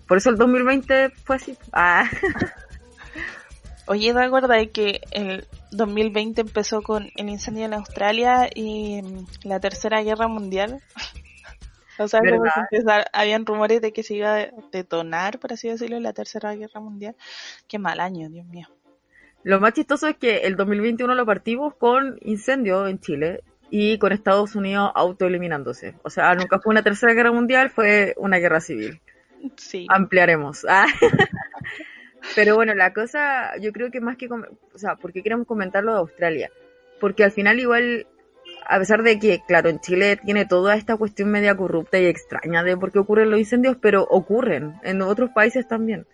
Por 0.07 0.17
eso 0.17 0.29
el 0.29 0.37
2020 0.37 1.09
fue 1.09 1.37
así. 1.37 1.57
Ah. 1.71 2.09
Oye, 3.87 4.13
¿te 4.13 4.19
acuerdas 4.19 4.57
de 4.57 4.69
que 4.69 5.01
el 5.11 5.45
2020 5.71 6.41
empezó 6.41 6.81
con 6.81 7.09
el 7.15 7.29
incendio 7.29 7.65
en 7.65 7.73
Australia 7.73 8.49
y 8.53 9.01
la 9.43 9.59
Tercera 9.59 10.01
Guerra 10.03 10.27
Mundial? 10.27 10.81
o 11.99 12.07
sea, 12.07 12.21
como 12.21 12.43
rumores 13.45 13.81
de 13.81 13.91
que 13.91 14.03
se 14.03 14.15
iba 14.15 14.35
a 14.35 14.47
detonar, 14.71 15.39
por 15.39 15.53
así 15.53 15.67
decirlo, 15.67 15.99
la 15.99 16.13
Tercera 16.13 16.55
Guerra 16.55 16.79
Mundial. 16.79 17.15
Qué 17.67 17.79
mal 17.79 17.99
año, 17.99 18.29
Dios 18.29 18.45
mío. 18.45 18.67
Lo 19.43 19.59
más 19.59 19.73
chistoso 19.73 20.07
es 20.07 20.17
que 20.17 20.37
el 20.39 20.55
2021 20.55 21.15
lo 21.15 21.25
partimos 21.25 21.75
con 21.75 22.17
incendio 22.21 22.87
en 22.87 22.99
Chile 22.99 23.43
y 23.69 23.97
con 23.97 24.11
Estados 24.11 24.55
Unidos 24.55 24.91
autoeliminándose. 24.95 25.95
O 26.03 26.09
sea, 26.09 26.33
nunca 26.35 26.59
fue 26.59 26.71
una 26.71 26.83
tercera 26.83 27.13
guerra 27.13 27.31
mundial, 27.31 27.69
fue 27.69 28.13
una 28.17 28.37
guerra 28.37 28.61
civil. 28.61 29.01
Sí. 29.57 29.87
Ampliaremos. 29.89 30.65
Ah. 30.69 30.85
Pero 32.35 32.55
bueno, 32.55 32.73
la 32.73 32.93
cosa, 32.93 33.57
yo 33.59 33.73
creo 33.73 33.91
que 33.91 33.99
más 33.99 34.15
que, 34.15 34.29
o 34.29 34.77
sea, 34.77 34.95
¿por 34.95 35.11
qué 35.11 35.21
queremos 35.21 35.45
comentar 35.45 35.83
lo 35.83 35.91
de 35.91 35.99
Australia? 35.99 36.51
Porque 36.99 37.23
al 37.23 37.31
final 37.31 37.59
igual, 37.59 38.07
a 38.65 38.79
pesar 38.79 39.03
de 39.03 39.19
que, 39.19 39.41
claro, 39.45 39.69
en 39.69 39.79
Chile 39.81 40.17
tiene 40.23 40.45
toda 40.45 40.75
esta 40.75 40.95
cuestión 40.95 41.29
media 41.31 41.55
corrupta 41.55 41.99
y 41.99 42.05
extraña 42.05 42.63
de 42.63 42.77
por 42.77 42.91
qué 42.91 42.99
ocurren 42.99 43.29
los 43.29 43.39
incendios, 43.39 43.77
pero 43.79 44.03
ocurren 44.03 44.75
en 44.83 45.01
otros 45.01 45.31
países 45.31 45.67
también. 45.67 46.07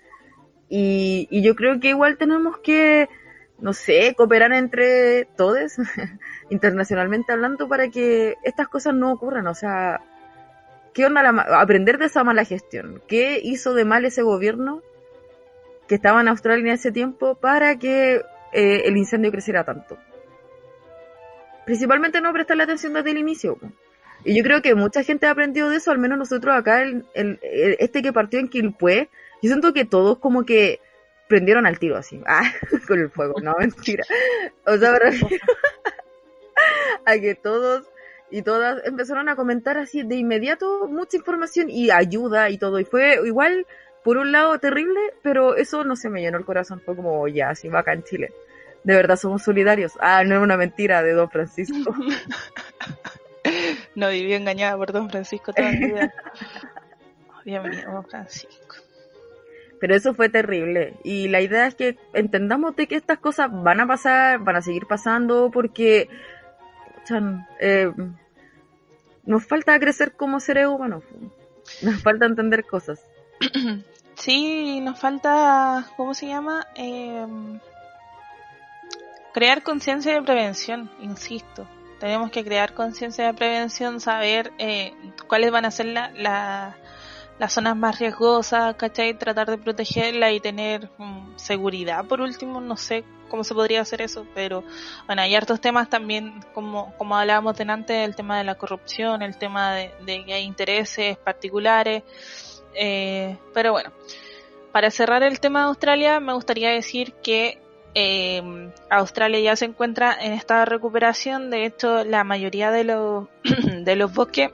Y, 0.69 1.27
y 1.31 1.41
yo 1.41 1.55
creo 1.55 1.79
que 1.79 1.89
igual 1.89 2.17
tenemos 2.17 2.59
que, 2.59 3.09
no 3.59 3.73
sé, 3.73 4.13
cooperar 4.15 4.53
entre 4.53 5.25
todos, 5.35 5.73
internacionalmente 6.49 7.31
hablando, 7.33 7.67
para 7.67 7.89
que 7.89 8.35
estas 8.43 8.67
cosas 8.67 8.93
no 8.93 9.11
ocurran. 9.11 9.47
O 9.47 9.55
sea, 9.55 10.01
¿qué 10.93 11.05
onda 11.05 11.23
la 11.23 11.41
aprender 11.59 11.97
de 11.97 12.05
esa 12.05 12.23
mala 12.23 12.45
gestión? 12.45 13.01
¿Qué 13.07 13.39
hizo 13.43 13.73
de 13.73 13.85
mal 13.85 14.05
ese 14.05 14.21
gobierno 14.21 14.81
que 15.87 15.95
estaba 15.95 16.21
en 16.21 16.27
Australia 16.27 16.61
en 16.61 16.75
ese 16.75 16.91
tiempo 16.91 17.33
para 17.35 17.77
que 17.79 18.21
eh, 18.53 18.81
el 18.85 18.95
incendio 18.97 19.31
creciera 19.31 19.63
tanto? 19.63 19.97
Principalmente 21.65 22.21
no 22.21 22.33
prestarle 22.33 22.63
atención 22.63 22.93
desde 22.93 23.11
el 23.11 23.17
inicio. 23.17 23.57
Y 24.23 24.35
yo 24.35 24.43
creo 24.43 24.61
que 24.61 24.75
mucha 24.75 25.03
gente 25.03 25.27
ha 25.27 25.31
aprendido 25.31 25.69
de 25.69 25.77
eso, 25.77 25.91
al 25.91 25.99
menos 25.99 26.17
nosotros 26.17 26.55
acá, 26.55 26.81
el- 26.81 27.05
el- 27.13 27.39
este 27.79 28.01
que 28.01 28.11
partió 28.11 28.39
en 28.39 28.49
Quilpué, 28.49 29.09
yo 29.41 29.47
siento 29.47 29.73
que 29.73 29.85
todos 29.85 30.19
como 30.19 30.45
que 30.45 30.79
prendieron 31.27 31.65
al 31.65 31.79
tiro 31.79 31.95
así, 31.95 32.21
ah, 32.25 32.51
con 32.87 32.99
el 32.99 33.09
fuego, 33.09 33.35
no, 33.41 33.55
mentira. 33.57 34.03
O 34.65 34.77
sea, 34.77 34.91
me 34.91 34.99
refiero 34.99 35.37
a 37.05 37.13
que 37.13 37.35
todos 37.35 37.87
y 38.31 38.41
todas 38.41 38.85
empezaron 38.85 39.29
a 39.29 39.35
comentar 39.35 39.77
así 39.77 40.03
de 40.03 40.15
inmediato 40.15 40.87
mucha 40.87 41.17
información 41.17 41.69
y 41.69 41.91
ayuda 41.91 42.49
y 42.49 42.57
todo. 42.57 42.79
Y 42.79 42.85
fue 42.85 43.19
igual, 43.25 43.65
por 44.03 44.17
un 44.17 44.31
lado, 44.31 44.59
terrible, 44.59 44.99
pero 45.21 45.55
eso 45.55 45.83
no 45.83 45.95
se 45.95 46.09
me 46.09 46.21
llenó 46.21 46.37
el 46.37 46.45
corazón. 46.45 46.81
Fue 46.85 46.95
como, 46.95 47.27
ya, 47.27 47.49
así 47.49 47.69
va 47.69 47.79
acá 47.79 47.93
en 47.93 48.03
Chile. 48.03 48.31
De 48.83 48.95
verdad 48.95 49.17
somos 49.17 49.43
solidarios. 49.43 49.93
Ah, 49.99 50.23
no 50.23 50.35
era 50.35 50.43
una 50.43 50.57
mentira 50.57 51.03
de 51.03 51.13
Don 51.13 51.29
Francisco. 51.29 51.93
No 53.95 54.09
viví 54.09 54.33
engañada 54.33 54.77
por 54.77 54.91
Don 54.91 55.09
Francisco 55.09 55.53
toda 55.53 55.71
mi 55.71 55.77
vida. 55.77 56.13
Mío, 57.45 57.63
Don 57.63 58.05
Francisco. 58.05 58.75
Pero 59.79 59.95
eso 59.95 60.13
fue 60.13 60.29
terrible. 60.29 60.95
Y 61.03 61.27
la 61.29 61.41
idea 61.41 61.67
es 61.67 61.75
que 61.75 61.97
entendamos 62.13 62.75
de 62.75 62.87
que 62.87 62.95
estas 62.95 63.19
cosas 63.19 63.49
van 63.51 63.79
a 63.79 63.87
pasar, 63.87 64.39
van 64.39 64.57
a 64.57 64.61
seguir 64.61 64.85
pasando, 64.87 65.49
porque 65.51 66.09
eh, 67.59 67.91
nos 69.25 69.45
falta 69.45 69.79
crecer 69.79 70.13
como 70.13 70.39
seres 70.39 70.67
humanos. 70.67 71.03
Nos 71.81 72.01
falta 72.01 72.25
entender 72.25 72.65
cosas. 72.65 72.99
Sí, 74.15 74.81
nos 74.81 74.99
falta, 74.99 75.87
¿cómo 75.95 76.13
se 76.13 76.27
llama? 76.27 76.67
Eh, 76.75 77.25
crear 79.33 79.63
conciencia 79.63 80.13
de 80.13 80.21
prevención, 80.21 80.89
insisto. 81.01 81.65
Tenemos 82.01 82.29
que 82.29 82.43
crear 82.43 82.73
conciencia 82.73 83.27
de 83.27 83.33
prevención, 83.33 84.01
saber 84.01 84.51
eh, 84.57 84.93
cuáles 85.27 85.51
van 85.51 85.63
a 85.63 85.71
ser 85.71 85.85
la, 85.87 86.11
la- 86.11 86.75
las 87.39 87.53
zonas 87.53 87.75
más 87.75 87.99
riesgosas, 87.99 88.75
¿cachai? 88.75 89.17
Tratar 89.17 89.49
de 89.49 89.57
protegerla 89.57 90.31
y 90.31 90.39
tener 90.39 90.89
mm, 90.97 91.37
seguridad, 91.37 92.05
por 92.05 92.21
último, 92.21 92.61
no 92.61 92.75
sé 92.77 93.03
cómo 93.29 93.43
se 93.43 93.53
podría 93.53 93.81
hacer 93.81 94.01
eso, 94.01 94.25
pero 94.33 94.63
bueno, 95.05 95.21
hay 95.21 95.35
hartos 95.35 95.61
temas 95.61 95.89
también, 95.89 96.43
como, 96.53 96.93
como 96.97 97.15
hablábamos 97.15 97.55
delante, 97.57 98.03
el 98.03 98.15
tema 98.15 98.37
de 98.37 98.43
la 98.43 98.55
corrupción, 98.55 99.21
el 99.21 99.37
tema 99.37 99.73
de, 99.75 99.91
que 100.25 100.33
hay 100.33 100.43
intereses 100.43 101.17
particulares, 101.17 102.03
eh, 102.75 103.37
pero 103.53 103.71
bueno, 103.71 103.91
para 104.71 104.91
cerrar 104.91 105.23
el 105.23 105.39
tema 105.39 105.61
de 105.61 105.65
Australia, 105.67 106.19
me 106.19 106.33
gustaría 106.33 106.71
decir 106.71 107.13
que 107.23 107.59
eh, 107.95 108.71
Australia 108.89 109.39
ya 109.39 109.55
se 109.55 109.65
encuentra 109.65 110.15
en 110.19 110.33
estado 110.33 110.59
de 110.61 110.65
recuperación. 110.67 111.49
De 111.49 111.65
hecho, 111.65 112.03
la 112.03 112.23
mayoría 112.23 112.69
de 112.69 112.83
los 112.83 113.27
de 113.83 113.95
los 113.95 114.13
bosques, 114.13 114.51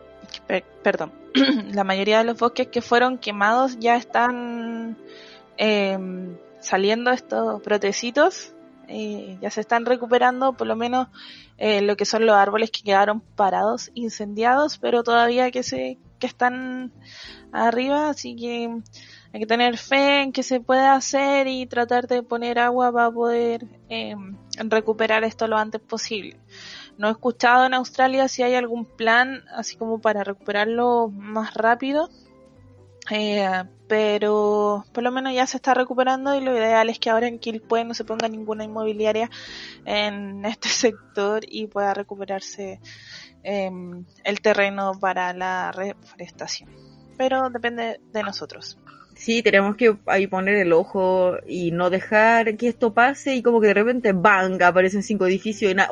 per- 0.48 0.64
perdón, 0.84 1.12
la 1.74 1.84
mayoría 1.84 2.20
de 2.20 2.24
los 2.24 2.38
bosques 2.38 2.68
que 2.68 2.82
fueron 2.82 3.18
quemados 3.18 3.78
ya 3.80 3.96
están 3.96 4.98
eh, 5.58 5.98
saliendo 6.60 7.12
estos 7.12 7.62
brotecitos. 7.64 8.54
eh, 8.88 9.38
ya 9.42 9.50
se 9.50 9.62
están 9.62 9.86
recuperando, 9.86 10.54
por 10.54 10.68
lo 10.68 10.76
menos 10.76 11.08
eh, 11.58 11.82
lo 11.82 11.96
que 11.98 12.06
son 12.06 12.26
los 12.26 12.36
árboles 12.36 12.70
que 12.72 12.84
quedaron 12.84 13.20
parados, 13.20 13.90
incendiados, 13.96 14.78
pero 14.78 15.04
todavía 15.04 15.52
que 15.52 15.64
se 15.64 15.98
que 16.20 16.28
están 16.28 16.94
arriba, 17.52 18.10
así 18.10 18.36
que 18.36 18.82
hay 19.34 19.40
que 19.40 19.46
tener 19.46 19.78
fe 19.78 20.22
en 20.22 20.32
que 20.32 20.44
se 20.44 20.62
puede 20.62 20.86
hacer 20.86 21.48
y 21.48 21.66
tratar 21.66 22.08
de 22.08 22.24
poner 22.24 22.58
agua 22.58 22.92
para 22.92 23.12
poder 23.12 23.66
eh, 23.90 24.16
recuperar 24.58 25.24
esto 25.26 25.48
lo 25.48 25.58
antes 25.58 25.82
posible. 25.82 26.38
No 26.98 27.08
he 27.08 27.12
escuchado 27.12 27.66
en 27.66 27.74
Australia 27.74 28.28
si 28.28 28.44
hay 28.44 28.56
algún 28.56 28.86
plan 28.86 29.44
así 29.54 29.76
como 29.76 30.00
para 30.00 30.24
recuperarlo 30.24 31.10
más 31.10 31.54
rápido, 31.54 32.10
eh, 33.12 33.64
pero 33.88 34.86
por 34.94 35.04
lo 35.04 35.12
menos 35.12 35.34
ya 35.34 35.46
se 35.46 35.58
está 35.58 35.74
recuperando 35.74 36.36
y 36.36 36.42
lo 36.42 36.56
ideal 36.56 36.90
es 36.90 36.98
que 36.98 37.10
ahora 37.10 37.28
en 37.28 37.40
Quilpué 37.40 37.84
no 37.84 37.94
se 37.94 38.06
ponga 38.06 38.28
ninguna 38.28 38.64
inmobiliaria 38.64 39.30
en 39.86 40.46
este 40.46 40.70
sector 40.70 41.44
y 41.48 41.68
pueda 41.68 41.94
recuperarse 41.94 42.80
eh, 43.44 43.72
el 44.24 44.42
terreno 44.42 44.94
para 45.00 45.34
la 45.34 45.72
reforestación. 45.72 46.70
Pero 47.18 47.50
depende 47.50 48.00
de 48.12 48.24
nosotros. 48.24 48.78
Sí, 49.16 49.42
tenemos 49.42 49.78
que 49.78 49.96
ahí 50.08 50.28
poner 50.28 50.56
el 50.56 50.74
ojo 50.74 51.38
y 51.48 51.72
no 51.72 51.90
dejar 51.90 52.58
que 52.58 52.68
esto 52.68 52.94
pase 52.94 53.36
y 53.36 53.42
como 53.42 53.62
que 53.62 53.68
de 53.68 53.74
repente, 53.74 54.12
¡bang! 54.12 54.62
aparecen 54.62 55.04
cinco 55.04 55.26
edificios 55.26 55.72
y 55.72 55.76
nada. 55.76 55.90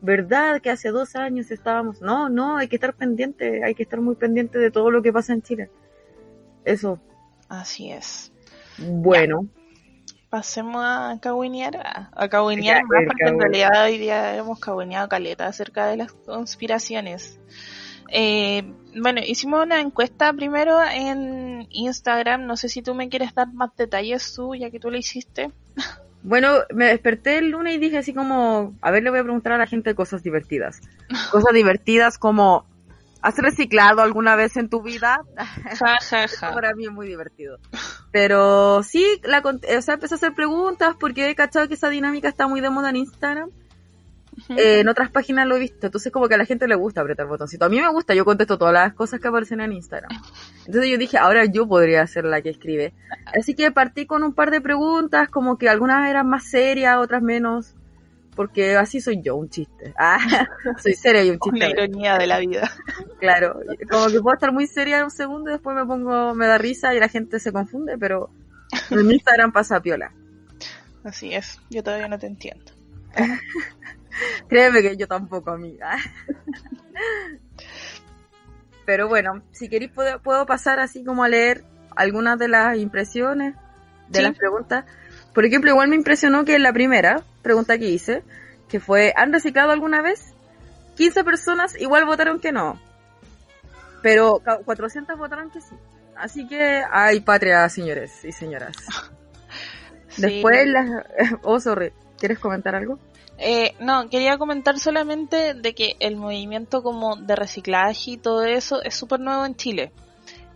¿Verdad 0.00 0.60
que 0.60 0.70
hace 0.70 0.90
dos 0.90 1.16
años 1.16 1.50
estábamos? 1.50 2.00
No, 2.00 2.28
no, 2.28 2.56
hay 2.56 2.68
que 2.68 2.76
estar 2.76 2.94
pendiente, 2.94 3.64
hay 3.64 3.74
que 3.74 3.82
estar 3.82 4.00
muy 4.00 4.14
pendiente 4.14 4.58
de 4.58 4.70
todo 4.70 4.90
lo 4.90 5.02
que 5.02 5.12
pasa 5.12 5.32
en 5.32 5.42
Chile. 5.42 5.70
Eso. 6.64 7.00
Así 7.48 7.90
es. 7.90 8.32
Bueno. 8.78 9.46
Pasemos 10.28 10.82
a 10.84 11.18
cagüinear, 11.22 12.10
a, 12.12 12.28
cagüinear 12.28 12.82
más, 12.84 13.04
porque 13.06 13.24
en 13.24 13.40
realidad 13.40 13.84
hoy 13.84 13.96
día 13.96 14.36
hemos 14.36 14.58
cagüineado 14.58 15.08
caleta 15.08 15.46
acerca 15.46 15.86
de 15.86 15.96
las 15.96 16.12
conspiraciones. 16.12 17.38
Eh, 18.08 18.74
bueno, 19.00 19.20
hicimos 19.24 19.64
una 19.64 19.80
encuesta 19.80 20.32
primero 20.32 20.78
en 20.82 21.66
Instagram. 21.70 22.44
No 22.44 22.56
sé 22.56 22.68
si 22.68 22.82
tú 22.82 22.94
me 22.94 23.08
quieres 23.08 23.34
dar 23.34 23.52
más 23.52 23.74
detalles 23.76 24.34
tú, 24.34 24.54
ya 24.54 24.70
que 24.70 24.80
tú 24.80 24.90
lo 24.90 24.98
hiciste. 24.98 25.52
Bueno, 26.26 26.48
me 26.74 26.86
desperté 26.86 27.38
el 27.38 27.50
lunes 27.50 27.76
y 27.76 27.78
dije 27.78 27.98
así 27.98 28.12
como, 28.12 28.74
a 28.82 28.90
ver, 28.90 29.04
le 29.04 29.10
voy 29.10 29.20
a 29.20 29.22
preguntar 29.22 29.52
a 29.52 29.58
la 29.58 29.68
gente 29.68 29.94
cosas 29.94 30.24
divertidas. 30.24 30.80
Cosas 31.30 31.54
divertidas 31.54 32.18
como, 32.18 32.66
¿has 33.22 33.38
reciclado 33.38 34.02
alguna 34.02 34.34
vez 34.34 34.56
en 34.56 34.68
tu 34.68 34.82
vida? 34.82 35.20
Ja, 35.78 35.98
ja, 36.00 36.26
ja. 36.26 36.52
Para 36.52 36.74
mí 36.74 36.86
es 36.86 36.90
muy 36.90 37.06
divertido. 37.06 37.58
Pero 38.10 38.82
sí, 38.82 39.04
la, 39.22 39.38
o 39.38 39.82
sea, 39.82 39.94
empecé 39.94 40.14
a 40.14 40.16
hacer 40.16 40.34
preguntas 40.34 40.96
porque 40.98 41.30
he 41.30 41.34
cachado 41.36 41.68
que 41.68 41.74
esa 41.74 41.90
dinámica 41.90 42.28
está 42.28 42.48
muy 42.48 42.60
de 42.60 42.70
moda 42.70 42.90
en 42.90 42.96
Instagram. 42.96 43.50
Eh, 44.50 44.80
en 44.80 44.88
otras 44.88 45.10
páginas 45.10 45.46
lo 45.46 45.56
he 45.56 45.58
visto, 45.58 45.86
entonces 45.86 46.12
como 46.12 46.28
que 46.28 46.34
a 46.34 46.38
la 46.38 46.44
gente 46.44 46.68
le 46.68 46.76
gusta 46.76 47.00
apretar 47.00 47.26
botoncito. 47.26 47.64
A 47.64 47.68
mí 47.68 47.80
me 47.80 47.90
gusta, 47.90 48.14
yo 48.14 48.24
contesto 48.24 48.58
todas 48.58 48.74
las 48.74 48.94
cosas 48.94 49.20
que 49.20 49.28
aparecen 49.28 49.60
en 49.60 49.72
Instagram. 49.72 50.10
Entonces 50.66 50.90
yo 50.90 50.98
dije, 50.98 51.18
ahora 51.18 51.44
yo 51.46 51.66
podría 51.66 52.06
ser 52.06 52.24
la 52.24 52.40
que 52.42 52.50
escribe. 52.50 52.92
Así 53.38 53.54
que 53.54 53.70
partí 53.72 54.06
con 54.06 54.22
un 54.22 54.32
par 54.32 54.50
de 54.50 54.60
preguntas, 54.60 55.28
como 55.28 55.58
que 55.58 55.68
algunas 55.68 56.08
eran 56.08 56.28
más 56.28 56.44
serias, 56.44 56.96
otras 56.98 57.22
menos, 57.22 57.74
porque 58.36 58.76
así 58.76 59.00
soy 59.00 59.20
yo, 59.22 59.34
un 59.34 59.48
chiste. 59.48 59.94
Ah, 59.98 60.18
soy 60.78 60.94
seria 60.94 61.24
y 61.24 61.30
un 61.30 61.38
chiste. 61.38 61.56
Una 61.56 61.70
ironía 61.70 62.18
de 62.18 62.26
la 62.26 62.38
vida. 62.38 62.70
Claro, 63.18 63.58
como 63.90 64.08
que 64.08 64.20
puedo 64.20 64.34
estar 64.34 64.52
muy 64.52 64.66
seria 64.66 65.02
un 65.02 65.10
segundo 65.10 65.48
y 65.48 65.54
después 65.54 65.74
me 65.74 65.86
pongo, 65.86 66.34
me 66.34 66.46
da 66.46 66.58
risa 66.58 66.94
y 66.94 67.00
la 67.00 67.08
gente 67.08 67.40
se 67.40 67.50
confunde, 67.50 67.96
pero 67.96 68.28
en 68.90 69.10
Instagram 69.10 69.52
pasa 69.52 69.80
piola. 69.80 70.12
Así 71.02 71.32
es, 71.32 71.58
yo 71.70 71.82
todavía 71.82 72.08
no 72.08 72.18
te 72.18 72.26
entiendo. 72.26 72.72
Créeme 74.48 74.82
que 74.82 74.96
yo 74.96 75.06
tampoco, 75.08 75.50
amiga. 75.50 75.96
Pero 78.84 79.08
bueno, 79.08 79.42
si 79.52 79.68
queréis 79.68 79.90
puedo, 79.90 80.20
puedo, 80.20 80.46
pasar 80.46 80.78
así 80.80 81.04
como 81.04 81.24
a 81.24 81.28
leer 81.28 81.64
algunas 81.96 82.38
de 82.38 82.48
las 82.48 82.76
impresiones, 82.78 83.54
de 84.08 84.18
Sí. 84.20 84.22
las 84.24 84.36
preguntas. 84.36 84.84
Por 85.34 85.44
ejemplo, 85.44 85.70
igual 85.70 85.88
me 85.88 85.96
impresionó 85.96 86.44
que 86.44 86.54
en 86.54 86.62
la 86.62 86.72
primera 86.72 87.22
pregunta 87.42 87.78
que 87.78 87.88
hice, 87.88 88.22
que 88.68 88.80
fue, 88.80 89.12
¿han 89.16 89.32
reciclado 89.32 89.72
alguna 89.72 90.02
vez? 90.02 90.34
15 90.96 91.24
personas 91.24 91.78
igual 91.80 92.04
votaron 92.06 92.40
que 92.40 92.52
no. 92.52 92.80
Pero 94.02 94.38
ca- 94.38 94.58
400 94.64 95.18
votaron 95.18 95.50
que 95.50 95.60
sí. 95.60 95.74
Así 96.16 96.46
que 96.46 96.82
hay 96.90 97.20
patria, 97.20 97.68
señores 97.68 98.24
y 98.24 98.32
señoras. 98.32 98.76
Sí. 100.08 100.22
Después, 100.22 100.66
las... 100.68 100.88
oh, 101.42 101.60
sorry, 101.60 101.92
¿quieres 102.18 102.38
comentar 102.38 102.74
algo? 102.74 102.98
Eh, 103.38 103.74
no, 103.80 104.08
quería 104.08 104.38
comentar 104.38 104.78
solamente 104.78 105.54
de 105.54 105.74
que 105.74 105.96
el 106.00 106.16
movimiento 106.16 106.82
como 106.82 107.16
de 107.16 107.36
reciclaje 107.36 108.12
y 108.12 108.16
todo 108.16 108.44
eso 108.44 108.82
es 108.82 108.94
súper 108.94 109.20
nuevo 109.20 109.44
en 109.44 109.56
Chile. 109.56 109.92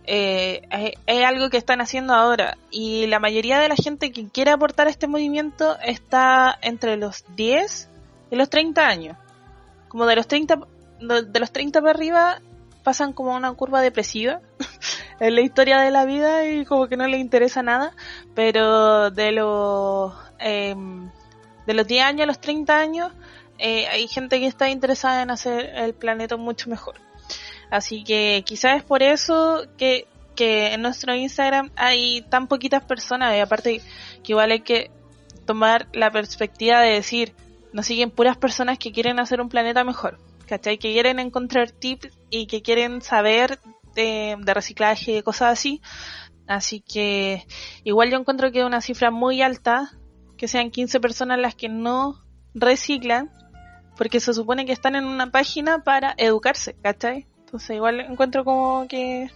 Eh, 0.05 0.61
es, 1.05 1.25
algo 1.25 1.49
que 1.51 1.57
están 1.57 1.79
haciendo 1.79 2.13
ahora 2.13 2.57
y 2.71 3.05
la 3.05 3.19
mayoría 3.19 3.59
de 3.59 3.69
la 3.69 3.75
gente 3.75 4.11
que 4.11 4.27
quiere 4.27 4.49
aportar 4.49 4.87
a 4.87 4.89
este 4.89 5.07
movimiento 5.07 5.77
está 5.79 6.57
entre 6.61 6.97
los 6.97 7.23
10 7.35 7.89
y 8.31 8.35
los 8.35 8.49
30 8.49 8.87
años. 8.87 9.17
Como 9.87 10.05
de 10.07 10.15
los 10.15 10.27
30, 10.27 10.59
de 10.99 11.21
de 11.23 11.39
los 11.39 11.51
30 11.51 11.81
para 11.81 11.91
arriba 11.91 12.41
pasan 12.83 13.13
como 13.13 13.35
una 13.35 13.53
curva 13.53 13.81
depresiva 13.81 14.41
en 15.19 15.35
la 15.35 15.41
historia 15.41 15.79
de 15.79 15.91
la 15.91 16.05
vida 16.05 16.47
y 16.47 16.65
como 16.65 16.87
que 16.87 16.97
no 16.97 17.07
les 17.07 17.19
interesa 17.19 17.61
nada, 17.61 17.93
pero 18.33 19.11
de 19.11 19.31
los... 19.33 20.13
em, 20.39 21.11
de 21.65 21.73
los 21.73 21.87
10 21.87 22.03
años 22.03 22.23
a 22.23 22.27
los 22.27 22.41
30 22.41 22.77
años, 22.77 23.11
eh, 23.57 23.87
hay 23.87 24.07
gente 24.07 24.39
que 24.39 24.47
está 24.47 24.69
interesada 24.69 25.21
en 25.21 25.29
hacer 25.29 25.71
el 25.75 25.93
planeta 25.93 26.35
mucho 26.37 26.69
mejor. 26.69 26.95
Así 27.69 28.03
que 28.03 28.43
quizás 28.45 28.77
es 28.77 28.83
por 28.83 29.03
eso 29.03 29.65
que, 29.77 30.07
que 30.35 30.73
en 30.73 30.81
nuestro 30.81 31.15
Instagram 31.15 31.71
hay 31.75 32.21
tan 32.23 32.47
poquitas 32.47 32.83
personas 32.83 33.35
y 33.35 33.39
aparte 33.39 33.81
que 34.23 34.31
igual 34.31 34.51
hay 34.51 34.61
que 34.61 34.91
tomar 35.45 35.87
la 35.93 36.11
perspectiva 36.11 36.81
de 36.81 36.93
decir, 36.93 37.33
nos 37.71 37.85
siguen 37.85 38.11
puras 38.11 38.35
personas 38.35 38.77
que 38.77 38.91
quieren 38.91 39.19
hacer 39.19 39.39
un 39.41 39.49
planeta 39.49 39.83
mejor, 39.83 40.19
¿cachai? 40.47 40.77
Que 40.77 40.91
quieren 40.91 41.19
encontrar 41.19 41.71
tips 41.71 42.09
y 42.29 42.47
que 42.47 42.61
quieren 42.61 43.01
saber 43.01 43.59
de, 43.95 44.37
de 44.39 44.53
reciclaje 44.53 45.17
y 45.17 45.21
cosas 45.21 45.53
así. 45.53 45.81
Así 46.47 46.81
que 46.81 47.45
igual 47.83 48.09
yo 48.09 48.17
encuentro 48.17 48.51
que 48.51 48.59
es 48.59 48.65
una 48.65 48.81
cifra 48.81 49.11
muy 49.11 49.41
alta 49.41 49.91
que 50.41 50.47
sean 50.47 50.71
15 50.71 50.99
personas 50.99 51.37
las 51.37 51.53
que 51.53 51.69
no 51.69 52.19
reciclan, 52.55 53.29
porque 53.95 54.19
se 54.19 54.33
supone 54.33 54.65
que 54.65 54.71
están 54.71 54.95
en 54.95 55.05
una 55.05 55.29
página 55.29 55.83
para 55.83 56.15
educarse, 56.17 56.75
¿cachai? 56.81 57.27
Entonces 57.41 57.75
igual 57.75 57.99
encuentro 57.99 58.43
como 58.43 58.87
que, 58.87 59.29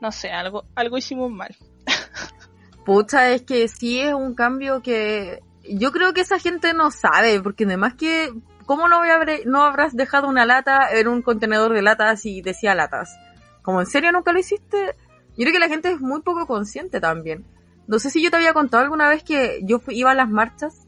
no 0.00 0.10
sé, 0.10 0.32
algo, 0.32 0.64
algo 0.74 0.98
hicimos 0.98 1.30
mal. 1.30 1.54
Pucha, 2.84 3.30
es 3.30 3.42
que 3.42 3.68
sí 3.68 4.00
es 4.00 4.12
un 4.14 4.34
cambio 4.34 4.82
que 4.82 5.44
yo 5.62 5.92
creo 5.92 6.12
que 6.12 6.22
esa 6.22 6.40
gente 6.40 6.74
no 6.74 6.90
sabe, 6.90 7.40
porque 7.40 7.62
además 7.62 7.94
que, 7.94 8.32
¿cómo 8.66 8.88
no, 8.88 9.00
no 9.46 9.62
habrás 9.62 9.94
dejado 9.94 10.26
una 10.26 10.44
lata 10.44 10.88
en 10.92 11.06
un 11.06 11.22
contenedor 11.22 11.72
de 11.72 11.82
latas 11.82 12.26
y 12.26 12.42
decía 12.42 12.74
latas? 12.74 13.16
¿Como 13.62 13.78
en 13.80 13.86
serio 13.86 14.10
nunca 14.10 14.32
lo 14.32 14.40
hiciste? 14.40 14.96
Yo 15.36 15.44
creo 15.44 15.52
que 15.52 15.60
la 15.60 15.68
gente 15.68 15.92
es 15.92 16.00
muy 16.00 16.20
poco 16.22 16.48
consciente 16.48 16.98
también. 16.98 17.46
No 17.86 17.98
sé 17.98 18.10
si 18.10 18.22
yo 18.22 18.30
te 18.30 18.36
había 18.36 18.54
contado 18.54 18.82
alguna 18.82 19.08
vez 19.08 19.22
que 19.22 19.60
yo 19.62 19.80
iba 19.88 20.10
a 20.10 20.14
las 20.14 20.28
marchas 20.28 20.86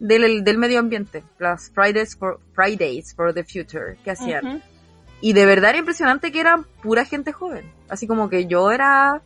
del, 0.00 0.42
del 0.42 0.58
medio 0.58 0.80
ambiente, 0.80 1.22
las 1.38 1.70
Fridays 1.70 2.16
for, 2.16 2.40
Fridays 2.54 3.14
for 3.14 3.32
the 3.32 3.44
Future 3.44 3.96
que 4.02 4.10
hacían. 4.10 4.62
Y 5.20 5.34
de 5.34 5.46
verdad 5.46 5.70
era 5.70 5.78
impresionante 5.78 6.32
que 6.32 6.40
eran 6.40 6.64
pura 6.82 7.04
gente 7.04 7.32
joven. 7.32 7.70
Así 7.88 8.08
como 8.08 8.28
que 8.28 8.46
yo 8.46 8.72
era 8.72 9.22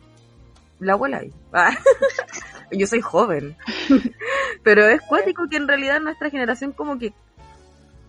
la 0.79 0.93
abuela 0.93 1.17
ahí. 1.17 1.33
Ah, 1.53 1.75
yo 2.71 2.85
soy 2.85 3.01
joven. 3.01 3.55
Pero 4.63 4.85
es 4.85 5.01
cuático 5.01 5.47
que 5.49 5.55
en 5.55 5.67
realidad 5.67 6.01
nuestra 6.01 6.29
generación 6.29 6.73
como 6.73 6.99
que 6.99 7.13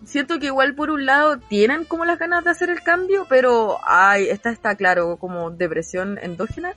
siento 0.05 0.39
que 0.39 0.47
igual 0.47 0.75
por 0.75 0.91
un 0.91 1.05
lado 1.05 1.39
tienen 1.39 1.85
como 1.85 2.05
las 2.05 2.19
ganas 2.19 2.43
de 2.43 2.51
hacer 2.51 2.69
el 2.69 2.81
cambio, 2.81 3.25
pero 3.29 3.79
ay, 3.83 4.29
esta 4.29 4.49
está 4.49 4.75
claro 4.75 5.17
como 5.17 5.51
depresión 5.51 6.17
endógena 6.21 6.73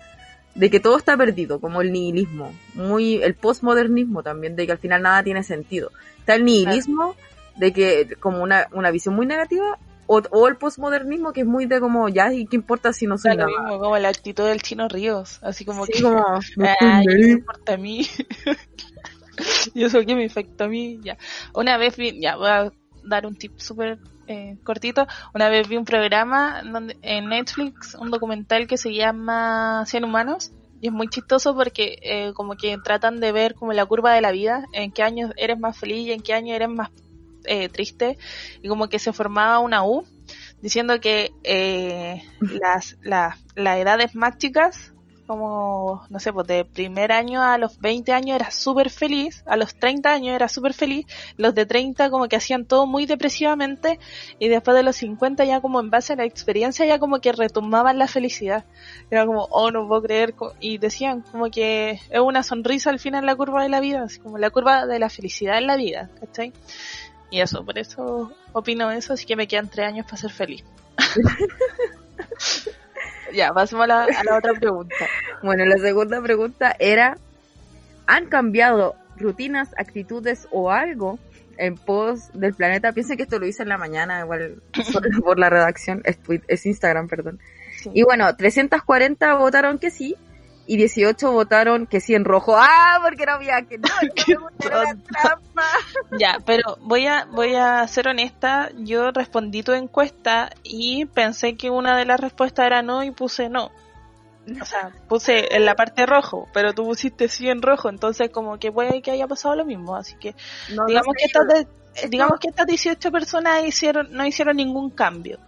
de 0.55 0.71
que 0.71 0.81
todo 0.81 0.97
está 0.99 1.17
perdido, 1.17 1.61
como 1.61 1.81
el 1.81 1.93
nihilismo, 1.93 2.53
muy 2.75 3.23
el 3.23 3.35
postmodernismo 3.35 4.23
también, 4.23 4.55
de 4.57 4.67
que 4.67 4.73
al 4.73 4.79
final 4.79 5.03
nada 5.03 5.23
tiene 5.23 5.43
sentido. 5.43 5.91
Está 6.19 6.35
el 6.35 6.45
nihilismo 6.45 7.15
de 7.57 7.73
que 7.73 8.17
como 8.21 8.43
una, 8.43 8.69
una 8.73 8.91
visión 8.91 9.15
muy 9.15 9.27
negativa 9.27 9.79
o, 10.07 10.21
o 10.31 10.49
el 10.49 10.57
postmodernismo 10.57 11.33
que 11.33 11.41
es 11.43 11.47
muy 11.47 11.67
de 11.67 11.81
como 11.81 12.09
ya 12.09 12.33
y 12.33 12.47
qué 12.47 12.57
importa 12.57 12.93
si 12.93 13.07
no 13.07 13.17
soy 13.19 13.33
lo 13.33 13.47
nada. 13.47 13.49
mismo, 13.49 13.79
como 13.79 13.97
la 13.99 14.09
actitud 14.09 14.45
del 14.45 14.63
chino 14.63 14.89
Ríos, 14.89 15.39
así 15.43 15.65
como 15.65 15.87
Sí, 15.87 15.93
que, 15.93 16.03
como, 16.03 16.21
no 16.57 16.65
"Ay, 16.65 17.05
estoy 17.05 17.07
¿qué 17.07 17.19
me 17.19 17.25
bien". 17.27 17.39
importa 17.39 17.75
a 17.75 17.77
mí? 17.77 18.07
y 19.75 19.85
eso 19.85 20.01
que 20.05 20.15
me 20.15 20.27
afecta 20.27 20.65
a 20.65 20.69
mí, 20.69 21.01
ya. 21.03 21.17
Una 21.55 21.77
vez 21.79 21.97
ya, 22.21 22.37
voy 22.37 22.49
a 22.49 22.73
dar 23.05 23.27
un 23.27 23.37
tip 23.37 23.53
súper 23.59 23.99
eh, 24.27 24.57
cortito. 24.65 25.07
Una 25.35 25.49
vez 25.49 25.69
vi 25.69 25.77
un 25.77 25.85
programa 25.85 26.63
en 27.03 27.29
Netflix, 27.29 27.95
un 27.95 28.11
documental 28.11 28.67
que 28.67 28.77
se 28.79 28.93
llama 28.95 29.85
100 29.87 30.05
humanos. 30.05 30.53
Y 30.81 30.89
es 30.89 30.93
muy 30.93 31.09
chistoso 31.09 31.55
porque 31.55 31.99
eh, 32.03 32.33
como 32.35 32.57
que 32.57 32.77
tratan 32.83 33.21
de 33.21 33.31
ver 33.33 33.55
como 33.55 33.73
la 33.73 33.87
curva 33.87 34.15
de 34.15 34.21
la 34.21 34.33
vida, 34.33 34.65
en 34.73 34.91
qué 34.91 35.03
años 35.05 35.31
eres 35.37 35.59
más 35.59 35.79
feliz 35.79 36.09
y 36.09 36.13
en 36.13 36.23
qué 36.23 36.35
año 36.35 36.55
eres 36.55 36.69
más 36.69 36.91
eh, 37.45 37.69
triste. 37.69 38.19
Y 38.63 38.69
como 38.69 38.89
que 38.89 38.99
se 38.99 39.13
formaba 39.13 39.59
una 39.61 39.85
U 39.85 40.05
diciendo 40.61 41.01
que 41.01 41.31
eh, 41.45 42.23
las, 42.41 42.97
la- 43.03 43.37
las 43.55 43.79
edades 43.79 44.15
más 44.15 44.39
chicas 44.39 44.92
como, 45.33 46.05
no 46.11 46.21
sé, 46.21 46.33
pues 46.33 46.47
de 46.47 46.65
primer 46.65 47.11
año 47.11 47.43
a 47.43 47.57
los 47.57 47.79
20 47.81 48.13
años 48.13 48.37
era 48.37 48.51
súper 48.51 48.91
feliz, 48.91 49.43
a 49.47 49.57
los 49.57 49.75
30 49.75 50.13
años 50.13 50.35
era 50.35 50.49
súper 50.49 50.75
feliz, 50.75 51.07
los 51.39 51.55
de 51.55 51.65
30 51.65 52.11
como 52.11 52.29
que 52.29 52.37
hacían 52.37 52.67
todo 52.67 52.87
muy 52.87 53.07
depresivamente 53.07 53.99
y 54.39 54.49
después 54.49 54.77
de 54.77 54.83
los 54.83 54.97
50 54.97 55.45
ya 55.45 55.61
como 55.63 55.81
en 55.81 55.89
base 55.89 56.13
a 56.13 56.17
la 56.17 56.25
experiencia 56.25 56.85
ya 56.85 56.99
como 56.99 57.21
que 57.21 57.33
retomaban 57.33 57.99
la 57.99 58.09
felicidad. 58.09 58.65
Era 59.11 59.25
como, 59.25 59.49
oh, 59.51 59.71
no 59.71 59.89
puedo 59.89 60.03
creer, 60.03 60.35
y 60.61 60.77
decían 60.77 61.23
como 61.23 61.51
que 61.51 62.01
es 62.11 62.21
una 62.21 62.43
sonrisa 62.43 62.91
al 62.91 62.99
final 62.99 63.25
la 63.25 63.35
curva 63.35 63.63
de 63.63 63.71
la 63.71 63.81
vida, 63.81 64.03
así 64.03 64.21
como 64.21 64.37
la 64.37 64.51
curva 64.51 64.87
de 64.87 64.99
la 64.99 65.09
felicidad 65.09 65.59
en 65.59 65.67
la 65.67 65.77
vida, 65.77 66.11
¿cachai? 66.21 66.53
Y 67.31 67.41
eso, 67.41 67.65
por 67.65 67.79
eso 67.79 68.33
opino 68.53 68.91
eso, 68.91 69.15
así 69.15 69.25
que 69.25 69.37
me 69.37 69.49
quedan 69.49 69.69
tres 69.69 69.87
años 69.87 70.05
para 70.05 70.19
ser 70.19 70.31
feliz. 70.31 70.65
ya, 73.33 73.53
pasemos 73.53 73.85
a 73.85 73.87
la, 73.87 74.03
a 74.05 74.25
la 74.25 74.37
otra 74.39 74.53
pregunta. 74.55 74.95
Bueno, 75.43 75.65
la 75.65 75.77
segunda 75.79 76.21
pregunta 76.23 76.75
era, 76.79 77.17
¿han 78.07 78.27
cambiado 78.27 78.95
rutinas, 79.17 79.71
actitudes 79.77 80.47
o 80.51 80.71
algo 80.71 81.19
en 81.57 81.77
pos 81.77 82.31
del 82.33 82.55
planeta? 82.55 82.93
Piensen 82.93 83.17
que 83.17 83.25
esto 83.25 83.39
lo 83.39 83.47
hice 83.47 83.63
en 83.63 83.69
la 83.69 83.79
mañana, 83.79 84.21
igual 84.21 84.63
por, 85.23 85.39
la 85.39 85.51
redacción, 85.51 86.03
es, 86.05 86.19
tweet- 86.23 86.45
es 86.49 86.65
Instagram, 86.67 87.09
perdón. 87.09 87.41
Sí. 87.83 87.91
Y 87.95 88.03
bueno, 88.05 88.35
340 88.37 89.35
votaron 89.37 89.79
que 89.79 89.91
sí 89.91 90.17
y 90.67 90.77
18 90.77 91.33
votaron 91.33 91.87
que 91.87 92.01
sí 92.01 92.15
en 92.15 92.25
rojo. 92.25 92.57
Ah, 92.57 92.99
porque 93.03 93.27
no 93.27 93.33
había 93.33 93.63
que 93.69 93.79
no, 93.79 93.89
era 94.65 94.95
trampa. 95.11 95.67
Ya, 96.19 96.39
pero 96.47 96.79
voy 96.83 97.07
a 97.07 97.25
voy 97.27 97.55
a 97.55 97.87
ser 97.89 98.09
honesta, 98.09 98.71
yo 98.79 99.11
respondí 99.11 99.63
tu 99.63 99.73
encuesta 99.73 100.51
y 100.63 101.07
pensé 101.07 101.57
que 101.57 101.71
una 101.71 101.97
de 101.97 102.05
las 102.05 102.21
respuestas 102.21 102.67
era 102.67 102.83
no 102.83 103.03
y 103.03 103.11
puse 103.11 103.49
no. 103.49 103.71
O 104.61 104.65
sea, 104.65 104.91
puse 105.09 105.55
en 105.55 105.65
la 105.65 105.75
parte 105.77 106.05
rojo, 106.05 106.49
pero 106.53 106.73
tú 106.73 106.85
pusiste 106.85 107.29
sí 107.29 107.49
en 107.49 107.63
rojo, 107.63 107.89
entonces 107.89 108.29
como 108.31 108.59
que 108.59 108.73
puede 108.73 109.01
que 109.01 109.13
haya 109.13 109.29
pasado 109.29 109.55
lo 109.55 109.65
mismo, 109.65 109.95
así 109.95 110.17
que 110.17 110.35
No, 110.75 110.85
digamos 110.87 111.07
no 111.09 111.13
que 111.17 111.25
estas 111.25 111.47
de- 111.47 112.09
digamos 112.09 112.41
que 112.41 112.49
estas 112.49 112.67
18 112.67 113.13
personas 113.13 113.65
hicieron 113.65 114.09
no 114.13 114.27
hicieron 114.27 114.57
ningún 114.57 114.91
cambio. 114.91 115.39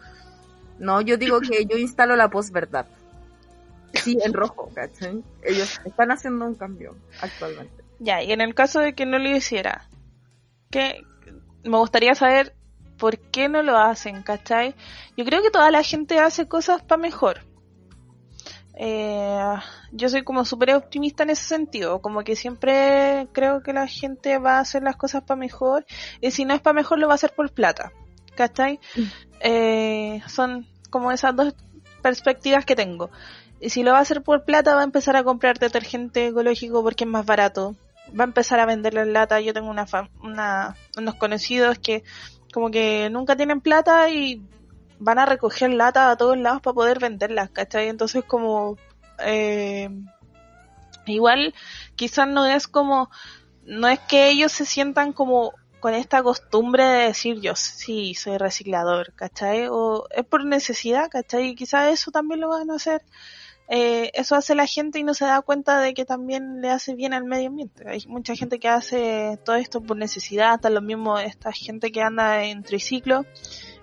No, 0.78 1.00
yo 1.00 1.16
digo 1.16 1.40
que 1.40 1.64
yo 1.66 1.76
instalo 1.76 2.14
la 2.16 2.28
posverdad. 2.28 2.86
Sí, 3.94 4.18
en 4.22 4.32
rojo, 4.32 4.70
¿cachai? 4.74 5.22
Ellos 5.42 5.80
están 5.84 6.10
haciendo 6.10 6.46
un 6.46 6.54
cambio 6.54 6.96
actualmente. 7.20 7.84
Ya, 7.98 8.22
y 8.22 8.32
en 8.32 8.40
el 8.40 8.54
caso 8.54 8.80
de 8.80 8.94
que 8.94 9.06
no 9.06 9.18
lo 9.18 9.28
hiciera, 9.28 9.88
que 10.70 11.02
me 11.62 11.78
gustaría 11.78 12.14
saber 12.14 12.54
por 12.98 13.18
qué 13.18 13.48
no 13.48 13.62
lo 13.62 13.78
hacen, 13.78 14.22
¿cachai? 14.22 14.74
Yo 15.16 15.24
creo 15.24 15.42
que 15.42 15.50
toda 15.50 15.70
la 15.70 15.82
gente 15.82 16.18
hace 16.18 16.46
cosas 16.48 16.82
para 16.82 17.00
mejor. 17.00 17.40
Eh, 18.76 19.54
yo 19.92 20.08
soy 20.08 20.22
como 20.22 20.44
súper 20.44 20.74
optimista 20.74 21.22
en 21.22 21.30
ese 21.30 21.44
sentido, 21.44 22.00
como 22.00 22.24
que 22.24 22.34
siempre 22.34 23.28
creo 23.32 23.62
que 23.62 23.72
la 23.72 23.86
gente 23.86 24.38
va 24.38 24.56
a 24.56 24.60
hacer 24.60 24.82
las 24.82 24.96
cosas 24.96 25.22
para 25.22 25.38
mejor, 25.38 25.86
y 26.20 26.32
si 26.32 26.44
no 26.44 26.54
es 26.54 26.60
para 26.60 26.74
mejor 26.74 26.98
lo 26.98 27.06
va 27.06 27.12
a 27.12 27.14
hacer 27.14 27.32
por 27.34 27.52
plata, 27.52 27.92
¿cachai? 28.34 28.80
Eh, 29.40 30.20
son 30.26 30.66
como 30.90 31.12
esas 31.12 31.36
dos 31.36 31.54
perspectivas 32.02 32.64
que 32.64 32.74
tengo. 32.74 33.10
Y 33.64 33.70
si 33.70 33.82
lo 33.82 33.92
va 33.92 33.98
a 33.98 34.02
hacer 34.02 34.22
por 34.22 34.44
plata, 34.44 34.74
va 34.74 34.82
a 34.82 34.84
empezar 34.84 35.16
a 35.16 35.24
comprar 35.24 35.58
detergente 35.58 36.26
ecológico 36.26 36.82
porque 36.82 37.04
es 37.04 37.10
más 37.10 37.24
barato. 37.24 37.74
Va 38.08 38.24
a 38.24 38.26
empezar 38.26 38.60
a 38.60 38.66
venderlo 38.66 39.00
en 39.00 39.14
lata. 39.14 39.40
Yo 39.40 39.54
tengo 39.54 39.70
una, 39.70 39.86
una 40.22 40.76
unos 40.98 41.14
conocidos 41.14 41.78
que 41.78 42.04
como 42.52 42.70
que 42.70 43.08
nunca 43.10 43.36
tienen 43.36 43.62
plata 43.62 44.10
y 44.10 44.46
van 44.98 45.18
a 45.18 45.24
recoger 45.24 45.72
lata 45.72 46.10
a 46.10 46.16
todos 46.18 46.36
lados 46.36 46.60
para 46.60 46.74
poder 46.74 46.98
venderlas, 46.98 47.48
¿cachai? 47.48 47.88
Entonces 47.88 48.22
como... 48.26 48.76
eh, 49.20 49.88
igual 51.06 51.54
quizás 51.96 52.28
no 52.28 52.44
es 52.44 52.68
como... 52.68 53.08
No 53.62 53.88
es 53.88 53.98
que 53.98 54.28
ellos 54.28 54.52
se 54.52 54.66
sientan 54.66 55.14
como 55.14 55.54
con 55.80 55.94
esta 55.94 56.22
costumbre 56.22 56.84
de 56.84 57.06
decir 57.06 57.40
yo 57.40 57.56
sí 57.56 58.14
soy 58.14 58.36
reciclador, 58.36 59.14
¿cachai? 59.14 59.68
O 59.70 60.06
es 60.10 60.26
por 60.26 60.44
necesidad, 60.44 61.08
¿cachai? 61.10 61.48
Y 61.48 61.54
quizás 61.54 61.90
eso 61.90 62.10
también 62.10 62.40
lo 62.42 62.50
van 62.50 62.70
a 62.70 62.74
hacer 62.74 63.00
eh, 63.68 64.10
eso 64.14 64.34
hace 64.34 64.54
la 64.54 64.66
gente 64.66 64.98
y 64.98 65.04
no 65.04 65.14
se 65.14 65.24
da 65.24 65.40
cuenta 65.40 65.80
de 65.80 65.94
que 65.94 66.04
también 66.04 66.60
le 66.60 66.70
hace 66.70 66.94
bien 66.94 67.14
al 67.14 67.24
medio 67.24 67.48
ambiente. 67.48 67.88
Hay 67.88 68.04
mucha 68.06 68.34
gente 68.34 68.58
que 68.58 68.68
hace 68.68 69.38
todo 69.44 69.56
esto 69.56 69.80
por 69.80 69.96
necesidad, 69.96 70.54
hasta 70.54 70.70
lo 70.70 70.82
mismo 70.82 71.18
esta 71.18 71.52
gente 71.52 71.90
que 71.90 72.02
anda 72.02 72.44
en 72.44 72.62
triciclo 72.62 73.24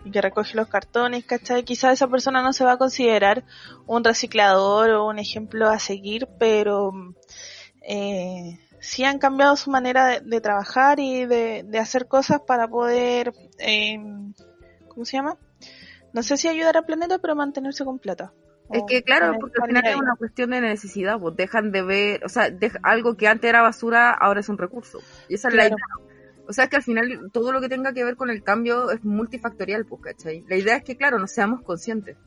y 0.06 0.12
que 0.12 0.22
recoge 0.22 0.56
los 0.56 0.67
cartones, 0.67 1.26
¿cachai? 1.26 1.63
Quizás 1.63 1.94
esa 1.94 2.08
persona 2.08 2.41
no 2.41 2.54
se 2.54 2.63
va 2.63 2.74
a 2.74 2.78
considerar 2.78 3.44
un 3.88 4.04
reciclador 4.04 4.91
o 4.91 5.08
un 5.08 5.20
ejemplo 5.20 5.67
a 5.70 5.80
seguir, 5.80 6.28
pero 6.39 6.91
eh, 7.82 8.60
sí 8.80 9.04
han 9.04 9.20
cambiado 9.20 9.56
su 9.56 9.72
manera 9.72 10.08
de, 10.08 10.22
de 10.22 10.41
trabajar 10.41 11.00
y 11.00 11.26
de, 11.26 11.80
hacer 11.80 12.08
cosas 12.08 12.41
para 12.41 12.67
poder, 12.67 13.34
eh, 13.60 13.98
¿cómo 14.89 15.06
se 15.06 15.17
llama? 15.17 15.38
No 16.13 16.24
sé 16.24 16.38
si 16.38 16.48
ayudar 16.48 16.78
al 16.78 16.86
planeta, 16.86 17.20
pero 17.20 17.36
mantenerse 17.36 17.86
con 17.86 18.00
plata. 18.00 18.34
Es 18.69 18.82
O 18.84 18.86
que 18.86 19.04
claro, 19.04 19.36
porque 19.39 19.60
al 19.62 19.67
final 19.67 19.86
es 19.86 19.95
una 19.97 20.15
cuestión 20.15 20.52
de 20.52 20.62
necesidad, 20.62 21.19
pues 21.19 21.36
dejan 21.36 21.71
de 21.71 21.82
ver, 21.82 22.24
o 22.26 22.30
sea, 22.30 22.50
deja- 22.50 22.80
algo 22.84 23.17
que 23.17 23.28
antes 23.28 23.50
era 23.50 23.62
basura 23.62 24.12
ahora 24.12 24.39
es 24.39 24.50
un 24.50 24.58
recurso. 24.58 25.00
Y 25.28 25.36
esa 25.36 25.50
es 25.50 25.54
la 25.56 25.65
idea. 25.67 25.76
O 26.47 26.54
sea, 26.54 26.67
que 26.67 26.76
al 26.78 26.84
final 26.84 27.30
todo 27.32 27.52
lo 27.52 27.62
que 27.62 27.69
tenga 27.69 27.93
que 27.93 28.04
ver 28.04 28.15
con 28.15 28.30
el 28.30 28.43
cambio 28.43 28.91
es 28.91 29.04
multifactorial, 29.04 29.86
pues, 29.86 30.02
¿cachai? 30.02 30.43
La 30.47 30.56
idea 30.58 30.76
es 30.78 30.84
que, 30.84 30.97
claro, 30.97 31.17
nos 31.19 31.32
seamos 31.32 31.62
conscientes. 31.63 32.17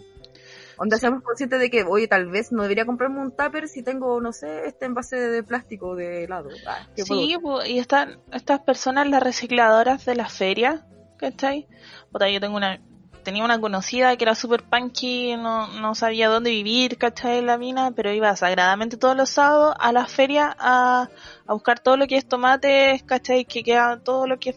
Onda, 0.77 0.99
seamos 0.99 1.23
conscientes 1.23 1.61
de 1.61 1.71
que, 1.71 1.85
oye, 1.85 2.09
tal 2.09 2.27
vez 2.31 2.51
no 2.51 2.63
debería 2.63 2.85
comprarme 2.85 3.21
un 3.21 3.31
tupper 3.37 3.69
si 3.69 3.83
tengo, 3.83 4.21
no 4.21 4.33
sé, 4.33 4.67
este 4.67 4.87
envase 4.87 5.17
de 5.17 5.43
plástico 5.43 5.95
de 5.95 6.25
helado. 6.25 6.49
Ah, 6.67 6.87
¿qué 6.97 7.05
puedo 7.05 7.21
Sí, 7.21 7.37
po, 7.41 7.65
y 7.65 7.79
están 7.79 8.19
estas 8.33 8.61
personas, 8.61 9.09
las 9.09 9.23
recicladoras 9.23 10.05
de 10.05 10.15
la 10.17 10.29
feria, 10.29 10.85
¿cachai? 11.19 11.69
Puta, 12.11 12.29
yo 12.29 12.41
tengo 12.41 12.57
una, 12.57 12.81
tenía 13.25 13.45
una 13.45 13.61
conocida 13.61 14.17
que 14.17 14.25
era 14.25 14.35
super 14.35 14.63
punky, 14.63 15.37
no, 15.37 15.67
no 15.81 15.95
sabía 15.95 16.29
dónde 16.29 16.51
vivir, 16.51 16.99
¿cachai? 16.99 17.43
La 17.43 17.59
mina, 17.59 17.91
pero 17.91 18.13
iba 18.13 18.35
sagradamente 18.37 18.97
todos 18.97 19.17
los 19.17 19.31
sábados 19.31 19.75
a 19.81 19.93
la 19.93 20.07
feria 20.07 20.55
a, 20.59 21.09
a 21.47 21.53
buscar 21.53 21.81
todo 21.81 21.97
lo 21.97 22.07
que 22.07 22.17
es 22.17 22.27
tomates, 22.27 23.03
¿cachai? 23.03 23.45
Que 23.45 23.65
queda, 23.65 23.99
todo 23.99 24.27
lo 24.27 24.39
que 24.39 24.55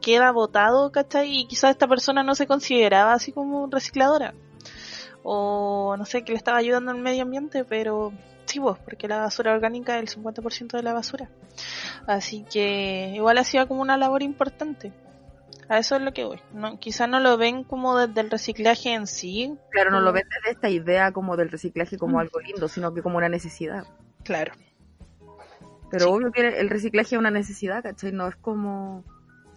queda 0.00 0.30
botado, 0.32 0.90
¿cachai? 0.92 1.40
Y 1.40 1.46
quizás 1.46 1.72
esta 1.72 1.88
persona 1.88 2.22
no 2.22 2.34
se 2.34 2.46
consideraba 2.46 3.12
así 3.14 3.32
como 3.32 3.66
recicladora. 3.66 4.32
O 5.22 5.96
no 5.98 6.04
sé, 6.04 6.24
que 6.24 6.32
le 6.32 6.38
estaba 6.38 6.58
ayudando 6.58 6.90
al 6.90 6.98
medio 6.98 7.22
ambiente, 7.22 7.64
pero 7.64 8.12
sí, 8.46 8.58
vos, 8.58 8.78
porque 8.78 9.08
la 9.08 9.18
basura 9.18 9.52
orgánica 9.52 9.98
es 9.98 10.14
el 10.14 10.22
50% 10.22 10.76
de 10.76 10.82
la 10.82 10.92
basura. 10.92 11.30
Así 12.06 12.44
que 12.50 13.12
igual 13.14 13.38
hacía 13.38 13.66
como 13.66 13.82
una 13.82 13.96
labor 13.96 14.22
importante. 14.22 14.92
A 15.72 15.78
eso 15.78 15.96
es 15.96 16.02
lo 16.02 16.12
que 16.12 16.24
voy. 16.24 16.38
No, 16.52 16.78
quizás 16.78 17.08
no 17.08 17.18
lo 17.18 17.38
ven 17.38 17.64
como 17.64 17.96
desde 17.96 18.20
el 18.20 18.28
reciclaje 18.30 18.92
en 18.92 19.06
sí. 19.06 19.56
Claro, 19.70 19.90
no 19.90 20.00
lo 20.00 20.12
ven 20.12 20.24
desde 20.28 20.50
esta 20.54 20.68
idea 20.68 21.12
como 21.12 21.34
del 21.34 21.50
reciclaje 21.50 21.96
como 21.96 22.18
Mm. 22.18 22.20
algo 22.20 22.40
lindo, 22.40 22.68
sino 22.68 22.92
que 22.92 23.00
como 23.00 23.16
una 23.16 23.30
necesidad. 23.30 23.84
Claro. 24.22 24.52
Pero 25.90 26.04
Sí. 26.04 26.10
obvio 26.10 26.30
que 26.30 26.46
el 26.60 26.68
reciclaje 26.68 27.14
es 27.14 27.18
una 27.18 27.30
necesidad, 27.30 27.82
¿cachai? 27.82 28.12
No 28.12 28.28
es 28.28 28.36
como... 28.36 29.02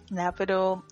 Ya, 0.08 0.32
pero 0.32 0.84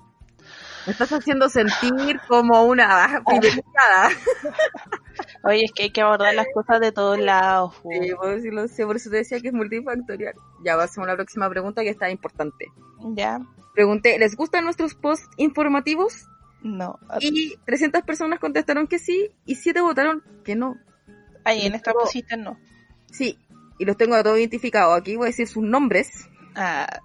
Me 0.84 0.92
estás 0.92 1.10
haciendo 1.10 1.48
sentir 1.48 2.20
como 2.28 2.64
una 2.64 3.22
privilegiada. 3.26 4.10
oye, 5.44 5.64
es 5.64 5.72
que 5.72 5.84
hay 5.84 5.90
que 5.90 6.00
abordar 6.00 6.34
las 6.34 6.46
cosas 6.52 6.80
de 6.80 6.92
todos 6.92 7.18
lados. 7.18 7.74
Sí, 7.82 8.12
pues, 8.16 8.42
sí 8.42 8.50
lo 8.50 8.66
sé, 8.68 8.86
por 8.86 8.96
eso 8.96 9.10
te 9.10 9.16
decía 9.16 9.40
que 9.40 9.48
es 9.48 9.54
multifactorial. 9.54 10.34
Ya 10.64 10.76
pasamos 10.76 11.08
a 11.08 11.12
la 11.12 11.16
próxima 11.16 11.48
pregunta 11.50 11.82
que 11.82 11.90
está 11.90 12.10
importante. 12.10 12.66
Ya, 13.14 13.40
Pregunté, 13.74 14.18
¿les 14.20 14.36
gustan 14.36 14.64
nuestros 14.64 14.94
posts 14.94 15.28
informativos? 15.36 16.26
no. 16.62 16.98
Y 17.20 17.56
300 17.66 18.02
personas 18.02 18.38
contestaron 18.40 18.86
que 18.86 18.98
sí 18.98 19.30
y 19.44 19.56
7 19.56 19.80
votaron 19.82 20.22
que 20.44 20.54
no. 20.54 20.76
Ahí 21.44 21.66
en 21.66 21.74
esta 21.74 21.92
cosita 21.92 22.36
no. 22.36 22.58
Sí, 23.10 23.38
y 23.78 23.84
los 23.84 23.96
tengo 23.96 24.14
a 24.14 24.22
todos 24.22 24.38
identificados. 24.38 24.98
Aquí 24.98 25.16
voy 25.16 25.26
a 25.26 25.26
decir 25.26 25.46
sus 25.46 25.62
nombres. 25.62 26.28
Ah, 26.54 27.00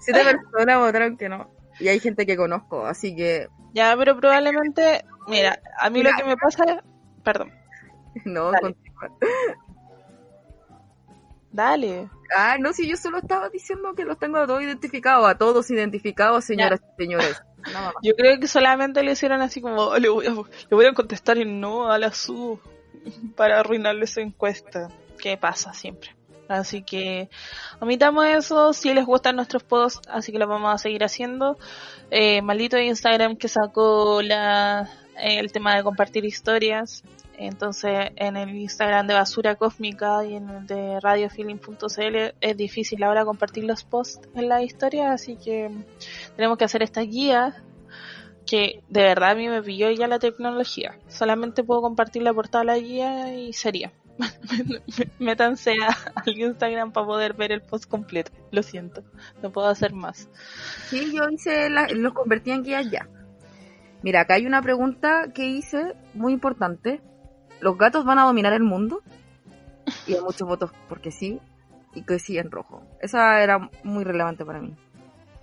7 0.00 0.20
personas 0.24 0.78
votaron 0.78 1.16
que 1.16 1.28
no. 1.28 1.50
Y 1.78 1.88
hay 1.88 2.00
gente 2.00 2.26
que 2.26 2.36
conozco, 2.36 2.86
así 2.86 3.14
que 3.14 3.48
ya, 3.72 3.94
pero 3.96 4.16
probablemente, 4.18 5.04
mira, 5.28 5.60
a 5.80 5.90
mí 5.90 6.02
lo 6.02 6.10
que 6.16 6.24
me 6.24 6.36
pasa 6.36 6.82
perdón, 7.22 7.52
no. 8.24 8.50
Dale. 8.50 8.60
continúa. 8.60 9.18
dale. 11.52 12.10
Ah, 12.34 12.56
no, 12.58 12.72
si 12.72 12.88
yo 12.88 12.96
solo 12.96 13.18
estaba 13.18 13.48
diciendo 13.50 13.94
que 13.94 14.04
los 14.04 14.18
tengo 14.18 14.38
a 14.38 14.46
todos 14.46 14.62
identificados, 14.62 15.28
a 15.28 15.36
todos 15.36 15.70
identificados, 15.70 16.44
señoras 16.44 16.80
y 16.80 17.02
señores. 17.02 17.42
Yo 18.02 18.16
creo 18.16 18.40
que 18.40 18.48
solamente 18.48 19.04
le 19.04 19.12
hicieron 19.12 19.40
así 19.40 19.60
como, 19.60 19.76
"Oh, 19.76 19.96
le 19.96 20.08
voy 20.08 20.26
a, 20.26 20.30
le 20.30 20.76
voy 20.76 20.84
a 20.84 20.94
contestar 20.94 21.38
en 21.38 21.60
no 21.60 21.92
a 21.92 21.96
la 21.96 22.12
su 22.12 22.58
para 23.36 23.60
arruinarle 23.60 24.06
su 24.06 24.20
encuesta. 24.20 24.88
Que 25.18 25.36
pasa 25.36 25.72
siempre. 25.72 26.16
Así 26.52 26.82
que 26.82 27.28
omitamos 27.80 28.26
eso, 28.26 28.72
si 28.72 28.92
les 28.92 29.06
gustan 29.06 29.36
nuestros 29.36 29.62
posts, 29.62 30.06
así 30.08 30.32
que 30.32 30.38
lo 30.38 30.46
vamos 30.46 30.74
a 30.74 30.78
seguir 30.78 31.02
haciendo. 31.04 31.56
Eh, 32.10 32.42
maldito 32.42 32.78
Instagram 32.78 33.36
que 33.36 33.48
sacó 33.48 34.20
la, 34.22 34.88
eh, 35.16 35.38
el 35.38 35.50
tema 35.50 35.74
de 35.76 35.82
compartir 35.82 36.24
historias. 36.24 37.02
Entonces 37.38 38.10
en 38.16 38.36
el 38.36 38.54
Instagram 38.54 39.06
de 39.06 39.14
Basura 39.14 39.56
Cósmica 39.56 40.24
y 40.24 40.34
en 40.34 40.48
el 40.50 40.66
de 40.66 41.00
radiofeeling.cl 41.00 42.34
es 42.40 42.56
difícil 42.56 43.02
ahora 43.02 43.24
compartir 43.24 43.64
los 43.64 43.82
posts 43.82 44.28
en 44.34 44.48
la 44.48 44.62
historia, 44.62 45.12
así 45.12 45.36
que 45.36 45.70
tenemos 46.36 46.58
que 46.58 46.64
hacer 46.64 46.82
esta 46.82 47.00
guía 47.00 47.64
que 48.46 48.82
de 48.88 49.02
verdad 49.02 49.30
a 49.30 49.34
mí 49.34 49.48
me 49.48 49.62
pilló 49.62 49.90
ya 49.90 50.06
la 50.06 50.18
tecnología. 50.18 50.98
Solamente 51.08 51.64
puedo 51.64 51.80
compartir 51.80 52.22
la 52.22 52.34
portada 52.34 52.60
de 52.60 52.66
la 52.66 52.78
guía 52.78 53.34
y 53.34 53.52
sería. 53.52 53.92
Métanse 55.18 55.72
a- 55.82 56.12
al 56.20 56.38
Instagram 56.38 56.92
para 56.92 57.06
poder 57.06 57.34
ver 57.34 57.52
el 57.52 57.62
post 57.62 57.86
completo. 57.88 58.30
Lo 58.50 58.62
siento, 58.62 59.02
no 59.42 59.50
puedo 59.50 59.68
hacer 59.68 59.92
más. 59.92 60.28
Sí, 60.88 61.12
yo 61.14 61.28
hice, 61.30 61.70
la- 61.70 61.88
los 61.88 62.12
convertí 62.12 62.50
en 62.50 62.62
guías 62.62 62.90
ya. 62.90 63.08
Mira, 64.02 64.22
acá 64.22 64.34
hay 64.34 64.46
una 64.46 64.62
pregunta 64.62 65.32
que 65.32 65.46
hice 65.46 65.94
muy 66.14 66.32
importante. 66.32 67.00
¿Los 67.60 67.78
gatos 67.78 68.04
van 68.04 68.18
a 68.18 68.24
dominar 68.24 68.52
el 68.52 68.64
mundo? 68.64 69.02
Y 70.06 70.14
hay 70.14 70.20
muchos 70.20 70.46
votos 70.48 70.72
porque 70.88 71.10
sí, 71.12 71.40
y 71.94 72.02
que 72.02 72.18
sí 72.18 72.38
en 72.38 72.50
rojo. 72.50 72.82
Esa 73.00 73.42
era 73.42 73.70
muy 73.84 74.04
relevante 74.04 74.44
para 74.44 74.60
mí. 74.60 74.74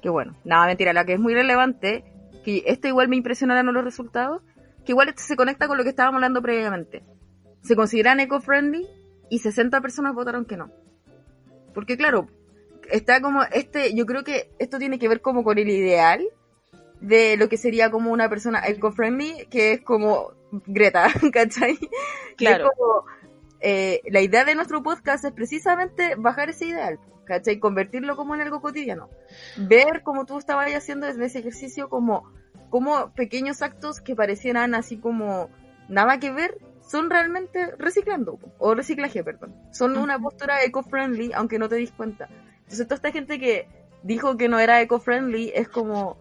Que 0.01 0.09
bueno, 0.09 0.35
nada, 0.43 0.67
mentira, 0.67 0.93
la 0.93 1.05
que 1.05 1.13
es 1.13 1.19
muy 1.19 1.33
relevante, 1.33 2.03
que 2.43 2.63
esto 2.67 2.87
igual 2.87 3.07
me 3.07 3.15
impresionaron 3.17 3.73
los 3.73 3.83
resultados, 3.83 4.41
que 4.85 4.91
igual 4.93 5.09
esto 5.09 5.21
se 5.23 5.35
conecta 5.35 5.67
con 5.67 5.77
lo 5.77 5.83
que 5.83 5.89
estábamos 5.89 6.17
hablando 6.17 6.41
previamente. 6.41 7.03
¿Se 7.61 7.75
consideran 7.75 8.19
eco-friendly? 8.19 8.87
y 9.29 9.39
60 9.39 9.79
personas 9.81 10.13
votaron 10.13 10.45
que 10.45 10.57
no. 10.57 10.71
Porque 11.73 11.97
claro, 11.97 12.27
está 12.91 13.21
como 13.21 13.43
este, 13.43 13.93
yo 13.93 14.05
creo 14.05 14.23
que 14.23 14.51
esto 14.59 14.79
tiene 14.79 14.99
que 14.99 15.07
ver 15.07 15.21
como 15.21 15.43
con 15.43 15.57
el 15.57 15.69
ideal 15.69 16.27
de 16.99 17.37
lo 17.37 17.47
que 17.47 17.57
sería 17.57 17.91
como 17.91 18.11
una 18.11 18.27
persona 18.27 18.65
eco-friendly, 18.67 19.47
que 19.49 19.73
es 19.73 19.81
como 19.81 20.33
Greta, 20.65 21.07
¿cachai? 21.33 21.77
Claro. 22.35 22.69
como, 22.75 23.05
eh, 23.61 24.01
la 24.09 24.21
idea 24.21 24.43
de 24.43 24.55
nuestro 24.55 24.83
podcast 24.83 25.23
es 25.23 25.31
precisamente 25.31 26.15
bajar 26.15 26.49
ese 26.49 26.65
ideal, 26.65 26.99
¿cachai? 27.25 27.59
Convertirlo 27.59 28.15
como 28.15 28.35
en 28.35 28.41
algo 28.41 28.61
cotidiano. 28.61 29.09
Ver 29.57 30.01
como 30.03 30.25
tú 30.25 30.37
estabas 30.37 30.73
haciendo 30.73 31.05
desde 31.05 31.25
ese 31.25 31.39
ejercicio 31.39 31.87
como, 31.87 32.29
como 32.69 33.13
pequeños 33.13 33.61
actos 33.61 34.01
que 34.01 34.15
parecieran 34.15 34.73
así 34.75 34.97
como 34.97 35.49
nada 35.87 36.19
que 36.19 36.31
ver, 36.31 36.57
son 36.89 37.11
realmente 37.11 37.71
reciclando, 37.77 38.39
o 38.57 38.73
reciclaje, 38.73 39.23
perdón. 39.23 39.53
Son 39.71 39.95
una 39.95 40.17
postura 40.17 40.63
eco-friendly, 40.63 41.33
aunque 41.33 41.59
no 41.59 41.69
te 41.69 41.75
dis 41.75 41.91
cuenta. 41.91 42.27
Entonces 42.61 42.87
toda 42.87 42.95
esta 42.95 43.11
gente 43.11 43.39
que 43.39 43.67
dijo 44.01 44.37
que 44.37 44.49
no 44.49 44.57
era 44.57 44.81
eco-friendly 44.81 45.51
es 45.53 45.69
como, 45.69 46.17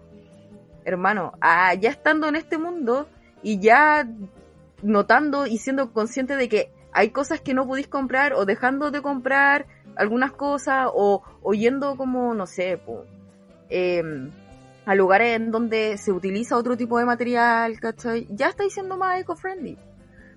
hermano, 0.85 1.33
ah, 1.41 1.73
ya 1.73 1.89
estando 1.89 2.29
en 2.29 2.37
este 2.37 2.59
mundo 2.59 3.09
y 3.43 3.61
ya 3.61 4.07
notando 4.83 5.47
y 5.47 5.57
siendo 5.57 5.91
consciente 5.95 6.37
de 6.37 6.51
que 6.51 6.71
hay 6.93 7.11
cosas 7.11 7.41
que 7.41 7.55
no 7.55 7.67
pudiste 7.67 7.91
comprar 7.91 8.35
o 8.35 8.45
dejando 8.45 8.91
de 8.91 9.01
comprar 9.01 9.67
algunas 9.97 10.33
cosas 10.33 10.91
o, 10.93 11.23
oyendo 11.43 11.97
como, 11.97 12.35
no 12.35 12.47
sé, 12.47 12.79
em, 13.71 14.31
a 14.85 14.95
lugares 14.95 15.37
en 15.37 15.51
donde 15.51 15.97
se 15.97 16.13
utiliza 16.13 16.59
otro 16.59 16.77
tipo 16.77 16.99
de 16.99 17.07
material, 17.07 17.81
¿cachai? 17.81 18.27
Ya 18.31 18.49
estáis 18.49 18.75
siendo 18.75 18.99
más 18.99 19.19
eco-friendly. 19.19 19.88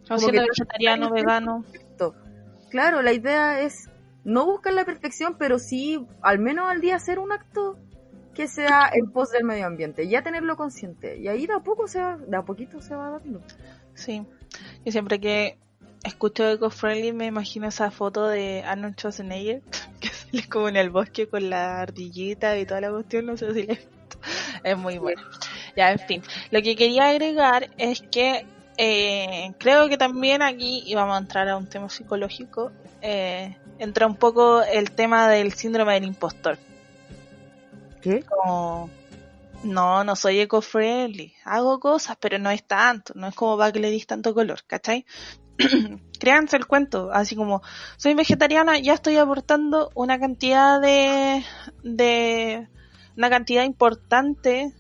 O 0.10 0.18
siendo 0.18 0.42
vegetariano, 0.42 1.12
vegano. 1.12 1.66
Claro, 2.70 3.02
la 3.02 3.12
idea 3.12 3.62
es 3.62 3.90
no 4.24 4.46
buscar 4.46 4.74
la 4.74 4.86
perfección, 4.86 5.36
pero 5.38 5.60
sí 5.60 6.06
al 6.22 6.40
menos 6.40 6.70
al 6.70 6.80
día 6.80 6.96
hacer 6.96 7.20
un 7.20 7.34
acto 7.34 7.78
que 8.34 8.48
sea 8.48 8.90
en 8.94 9.12
pos 9.12 9.32
del 9.32 9.44
medio 9.44 9.68
ambiente, 9.68 10.08
ya 10.08 10.22
tenerlo 10.22 10.56
consciente. 10.56 11.18
Y 11.18 11.28
ahí 11.28 11.48
de 11.48 11.54
a 11.54 11.60
poco 11.60 11.88
se 11.88 12.02
va, 12.02 12.18
de 12.18 12.38
a 12.38 12.44
poquito 12.44 12.82
se 12.82 12.96
va 12.96 13.10
dando. 13.10 13.42
Sí. 13.94 14.26
Y 14.86 14.92
siempre 14.92 15.20
que 15.20 15.58
escucho 16.04 16.50
eco-friendly 16.50 17.12
me 17.12 17.26
imagino 17.26 17.68
esa 17.68 17.92
foto 17.92 18.28
de 18.28 18.64
Arnold 18.64 18.96
Schwarzenegger 18.96 19.62
que 20.00 20.08
sale 20.08 20.48
como 20.48 20.70
en 20.70 20.78
el 20.78 20.90
bosque 20.90 21.28
con 21.28 21.50
la 21.50 21.82
ardillita 21.82 22.58
y 22.58 22.66
toda 22.66 22.82
la 22.82 22.90
cuestión, 22.90 23.26
no 23.26 23.36
sé 23.38 23.54
si 23.54 23.64
le 23.64 23.80
Es 24.64 24.78
muy 24.78 24.98
bueno. 24.98 25.22
Ya, 25.76 25.92
en 25.92 26.00
fin. 26.00 26.24
Lo 26.52 26.62
que 26.62 26.76
quería 26.76 27.10
agregar 27.10 27.70
es 27.78 28.02
que 28.02 28.46
eh, 28.78 29.54
creo 29.58 29.90
que 29.90 29.98
también 29.98 30.42
aquí, 30.42 30.84
y 30.86 30.96
vamos 30.96 31.16
a 31.16 31.20
entrar 31.20 31.48
a 31.50 31.58
un 31.58 31.68
tema 31.68 31.90
psicológico, 31.90 32.72
eh, 33.02 33.58
entra 33.80 34.08
un 34.08 34.16
poco 34.16 34.62
el 34.64 34.92
tema 34.92 35.28
del 35.30 35.54
síndrome 35.54 35.94
del 35.94 36.06
impostor. 36.06 36.58
¿Qué? 38.02 38.24
Como, 38.24 38.90
no, 39.64 40.04
no 40.04 40.16
soy 40.16 40.40
eco-friendly. 40.40 41.34
Hago 41.46 41.80
cosas, 41.80 42.18
pero 42.20 42.40
no 42.40 42.50
es 42.50 42.64
tanto. 42.64 43.14
No 43.16 43.28
es 43.28 43.36
como 43.36 43.58
para 43.58 43.72
que 43.72 43.80
le 43.80 43.92
dis 43.92 44.08
tanto 44.08 44.34
color, 44.34 44.64
¿cachai? 44.66 45.06
Créanse 46.20 46.58
el 46.58 46.68
cuento, 46.68 47.12
así 47.12 47.36
como 47.36 47.62
soy 47.98 48.14
vegetariana, 48.14 48.80
ya 48.80 48.94
estoy 48.94 49.18
aportando 49.18 49.92
una 49.96 50.20
cantidad 50.20 50.80
de, 50.82 51.44
de 51.84 52.68
una 53.18 53.30
cantidad 53.30 53.64
importante 53.64 54.74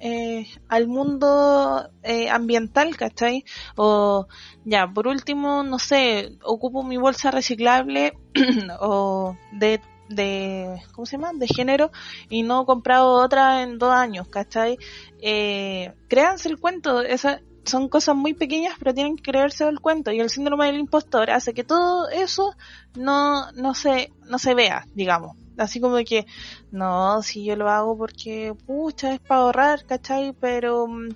eh, 0.00 0.46
al 0.68 0.88
mundo 0.88 1.90
eh, 2.02 2.28
ambiental, 2.30 2.96
¿cachai? 2.96 3.44
O 3.76 4.26
ya, 4.64 4.86
por 4.92 5.06
último, 5.08 5.62
no 5.62 5.78
sé, 5.78 6.36
ocupo 6.42 6.82
mi 6.82 6.96
bolsa 6.96 7.30
reciclable 7.30 8.12
o 8.80 9.36
de 9.52 9.80
de, 10.08 10.82
¿cómo 10.92 11.06
se 11.06 11.16
llama? 11.16 11.32
De 11.34 11.46
género 11.48 11.90
y 12.28 12.42
no 12.42 12.62
he 12.62 12.66
comprado 12.66 13.10
otra 13.10 13.62
en 13.62 13.78
dos 13.78 13.92
años, 13.92 14.28
¿cachai? 14.28 14.78
Eh, 15.20 15.92
créanse 16.08 16.48
el 16.48 16.58
cuento, 16.58 17.02
esas 17.02 17.40
son 17.64 17.88
cosas 17.88 18.14
muy 18.14 18.32
pequeñas 18.32 18.74
pero 18.78 18.94
tienen 18.94 19.16
que 19.16 19.24
creerse 19.24 19.66
el 19.66 19.80
cuento 19.80 20.12
y 20.12 20.20
el 20.20 20.30
síndrome 20.30 20.66
del 20.66 20.78
impostor 20.78 21.30
hace 21.30 21.52
que 21.52 21.64
todo 21.64 22.08
eso 22.10 22.54
no, 22.94 23.50
no 23.52 23.74
se, 23.74 24.12
no 24.28 24.38
se 24.38 24.54
vea, 24.54 24.86
digamos. 24.94 25.36
Así 25.58 25.80
como 25.80 25.96
de 25.96 26.04
que, 26.04 26.26
no, 26.70 27.22
si 27.22 27.44
yo 27.44 27.56
lo 27.56 27.68
hago 27.68 27.96
porque, 27.96 28.54
pucha, 28.66 29.14
es 29.14 29.20
para 29.20 29.40
ahorrar, 29.42 29.84
¿cachai? 29.86 30.34
Pero, 30.40 30.86
mm, 30.86 31.08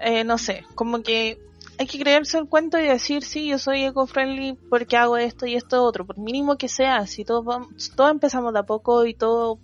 eh, 0.00 0.24
no 0.24 0.38
sé, 0.38 0.64
como 0.74 1.02
que 1.02 1.38
hay 1.78 1.86
que 1.86 1.98
creerse 1.98 2.38
el 2.38 2.48
cuento 2.48 2.78
y 2.78 2.86
decir, 2.86 3.22
sí, 3.24 3.48
yo 3.48 3.58
soy 3.58 3.84
eco-friendly 3.84 4.58
porque 4.70 4.96
hago 4.96 5.16
esto 5.16 5.46
y 5.46 5.56
esto 5.56 5.82
otro, 5.82 6.06
por 6.06 6.18
mínimo 6.18 6.56
que 6.56 6.68
sea, 6.68 7.06
si 7.06 7.24
todos, 7.24 7.44
vamos, 7.44 7.92
todos 7.96 8.10
empezamos 8.10 8.52
de 8.52 8.60
a 8.60 8.62
poco 8.64 9.06
y 9.06 9.14
todo 9.14 9.58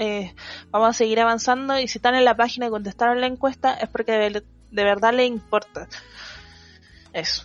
eh, 0.00 0.32
vamos 0.70 0.90
a 0.90 0.92
seguir 0.92 1.18
avanzando 1.18 1.78
y 1.78 1.88
si 1.88 1.98
están 1.98 2.14
en 2.14 2.24
la 2.24 2.36
página 2.36 2.66
y 2.66 2.70
contestaron 2.70 3.20
la 3.20 3.26
encuesta 3.26 3.74
es 3.74 3.88
porque 3.88 4.12
de, 4.12 4.44
verdad 4.70 5.12
le 5.12 5.24
importa. 5.24 5.88
Eso. 7.12 7.42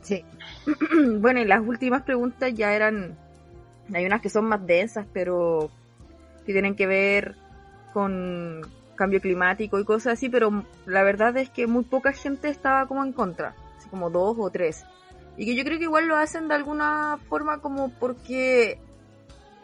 Sí. 0.00 0.24
bueno, 1.18 1.40
y 1.40 1.44
las 1.44 1.60
últimas 1.60 2.02
preguntas 2.02 2.52
ya 2.54 2.72
eran, 2.72 3.18
hay 3.92 4.06
unas 4.06 4.20
que 4.20 4.30
son 4.30 4.46
más 4.46 4.66
densas, 4.66 5.06
pero 5.12 5.70
que 6.46 6.52
tienen 6.52 6.74
que 6.74 6.86
ver 6.86 7.36
con 7.92 8.62
cambio 8.94 9.20
climático 9.20 9.78
y 9.78 9.84
cosas 9.84 10.14
así, 10.14 10.28
pero 10.28 10.64
la 10.86 11.02
verdad 11.02 11.36
es 11.36 11.50
que 11.50 11.66
muy 11.66 11.84
poca 11.84 12.12
gente 12.12 12.48
estaba 12.48 12.86
como 12.86 13.04
en 13.04 13.12
contra, 13.12 13.54
como 13.90 14.10
dos 14.10 14.36
o 14.38 14.50
tres. 14.50 14.84
Y 15.36 15.46
que 15.46 15.54
yo 15.54 15.64
creo 15.64 15.78
que 15.78 15.84
igual 15.84 16.06
lo 16.06 16.16
hacen 16.16 16.48
de 16.48 16.54
alguna 16.54 17.18
forma 17.28 17.60
como 17.60 17.90
porque 17.90 18.78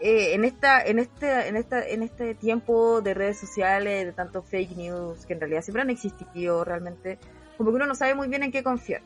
eh, 0.01 0.35
en 0.35 0.45
esta, 0.45 0.81
en 0.83 0.99
este, 0.99 1.49
en 1.49 1.57
esta, 1.57 1.87
en 1.87 2.03
este 2.03 2.35
tiempo 2.35 3.01
de 3.01 3.15
redes 3.15 3.39
sociales, 3.39 4.07
de 4.07 4.13
tantos 4.13 4.45
fake 4.47 4.77
news, 4.77 5.27
que 5.27 5.35
en 5.35 5.41
realidad 5.41 5.63
siempre 5.63 5.83
han 5.83 5.91
existido 5.91 6.65
realmente, 6.65 7.19
como 7.57 7.71
que 7.71 7.77
uno 7.77 7.87
no 7.87 7.95
sabe 7.95 8.15
muy 8.15 8.29
bien 8.29 8.45
en 8.45 8.53
qué 8.53 8.63
confiar. 8.63 9.03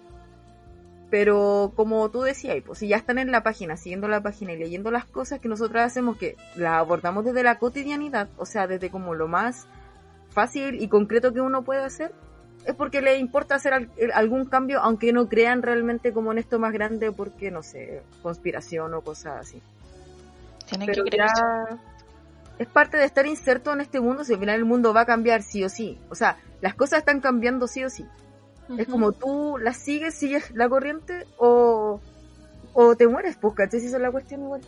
Pero 1.12 1.74
como 1.76 2.10
tú 2.10 2.22
decías, 2.22 2.56
pues 2.64 2.78
si 2.78 2.88
ya 2.88 2.96
están 2.96 3.18
en 3.18 3.30
la 3.30 3.42
página, 3.42 3.76
siguiendo 3.76 4.08
la 4.08 4.22
página 4.22 4.54
y 4.54 4.56
leyendo 4.56 4.90
las 4.90 5.04
cosas 5.04 5.40
que 5.40 5.48
nosotros 5.48 5.82
hacemos, 5.82 6.16
que 6.16 6.36
las 6.56 6.78
abordamos 6.78 7.22
desde 7.22 7.42
la 7.42 7.58
cotidianidad, 7.58 8.30
o 8.38 8.46
sea, 8.46 8.66
desde 8.66 8.88
como 8.88 9.12
lo 9.12 9.28
más 9.28 9.66
fácil 10.30 10.80
y 10.80 10.88
concreto 10.88 11.34
que 11.34 11.42
uno 11.42 11.64
puede 11.64 11.84
hacer, 11.84 12.14
es 12.64 12.74
porque 12.74 13.02
le 13.02 13.18
importa 13.18 13.56
hacer 13.56 13.90
algún 14.14 14.46
cambio, 14.46 14.80
aunque 14.80 15.12
no 15.12 15.28
crean 15.28 15.60
realmente 15.60 16.14
como 16.14 16.32
en 16.32 16.38
esto 16.38 16.58
más 16.58 16.72
grande, 16.72 17.12
porque 17.12 17.50
no 17.50 17.62
sé, 17.62 18.00
conspiración 18.22 18.94
o 18.94 19.02
cosas 19.02 19.38
así. 19.38 19.60
Tienen 20.66 20.88
que 20.88 21.02
creer. 21.02 21.28
Es 22.58 22.68
parte 22.68 22.96
de 22.96 23.04
estar 23.04 23.26
inserto 23.26 23.70
en 23.74 23.82
este 23.82 24.00
mundo, 24.00 24.24
si 24.24 24.32
al 24.32 24.40
final 24.40 24.54
el 24.54 24.64
mundo 24.64 24.94
va 24.94 25.02
a 25.02 25.06
cambiar 25.06 25.42
sí 25.42 25.62
o 25.62 25.68
sí. 25.68 25.98
O 26.08 26.14
sea, 26.14 26.38
las 26.62 26.74
cosas 26.74 27.00
están 27.00 27.20
cambiando 27.20 27.66
sí 27.66 27.84
o 27.84 27.90
sí. 27.90 28.06
Es 28.78 28.88
como 28.88 29.12
tú 29.12 29.58
las 29.58 29.76
sigues, 29.76 30.14
sigues 30.14 30.50
la 30.52 30.68
corriente 30.68 31.26
o, 31.36 32.00
o 32.72 32.96
te 32.96 33.06
mueres, 33.06 33.36
pues, 33.36 33.54
¿cachai? 33.54 33.80
Si 33.80 33.86
esa 33.86 33.96
es 33.96 34.02
la 34.02 34.10
cuestión 34.10 34.42
igual. 34.42 34.60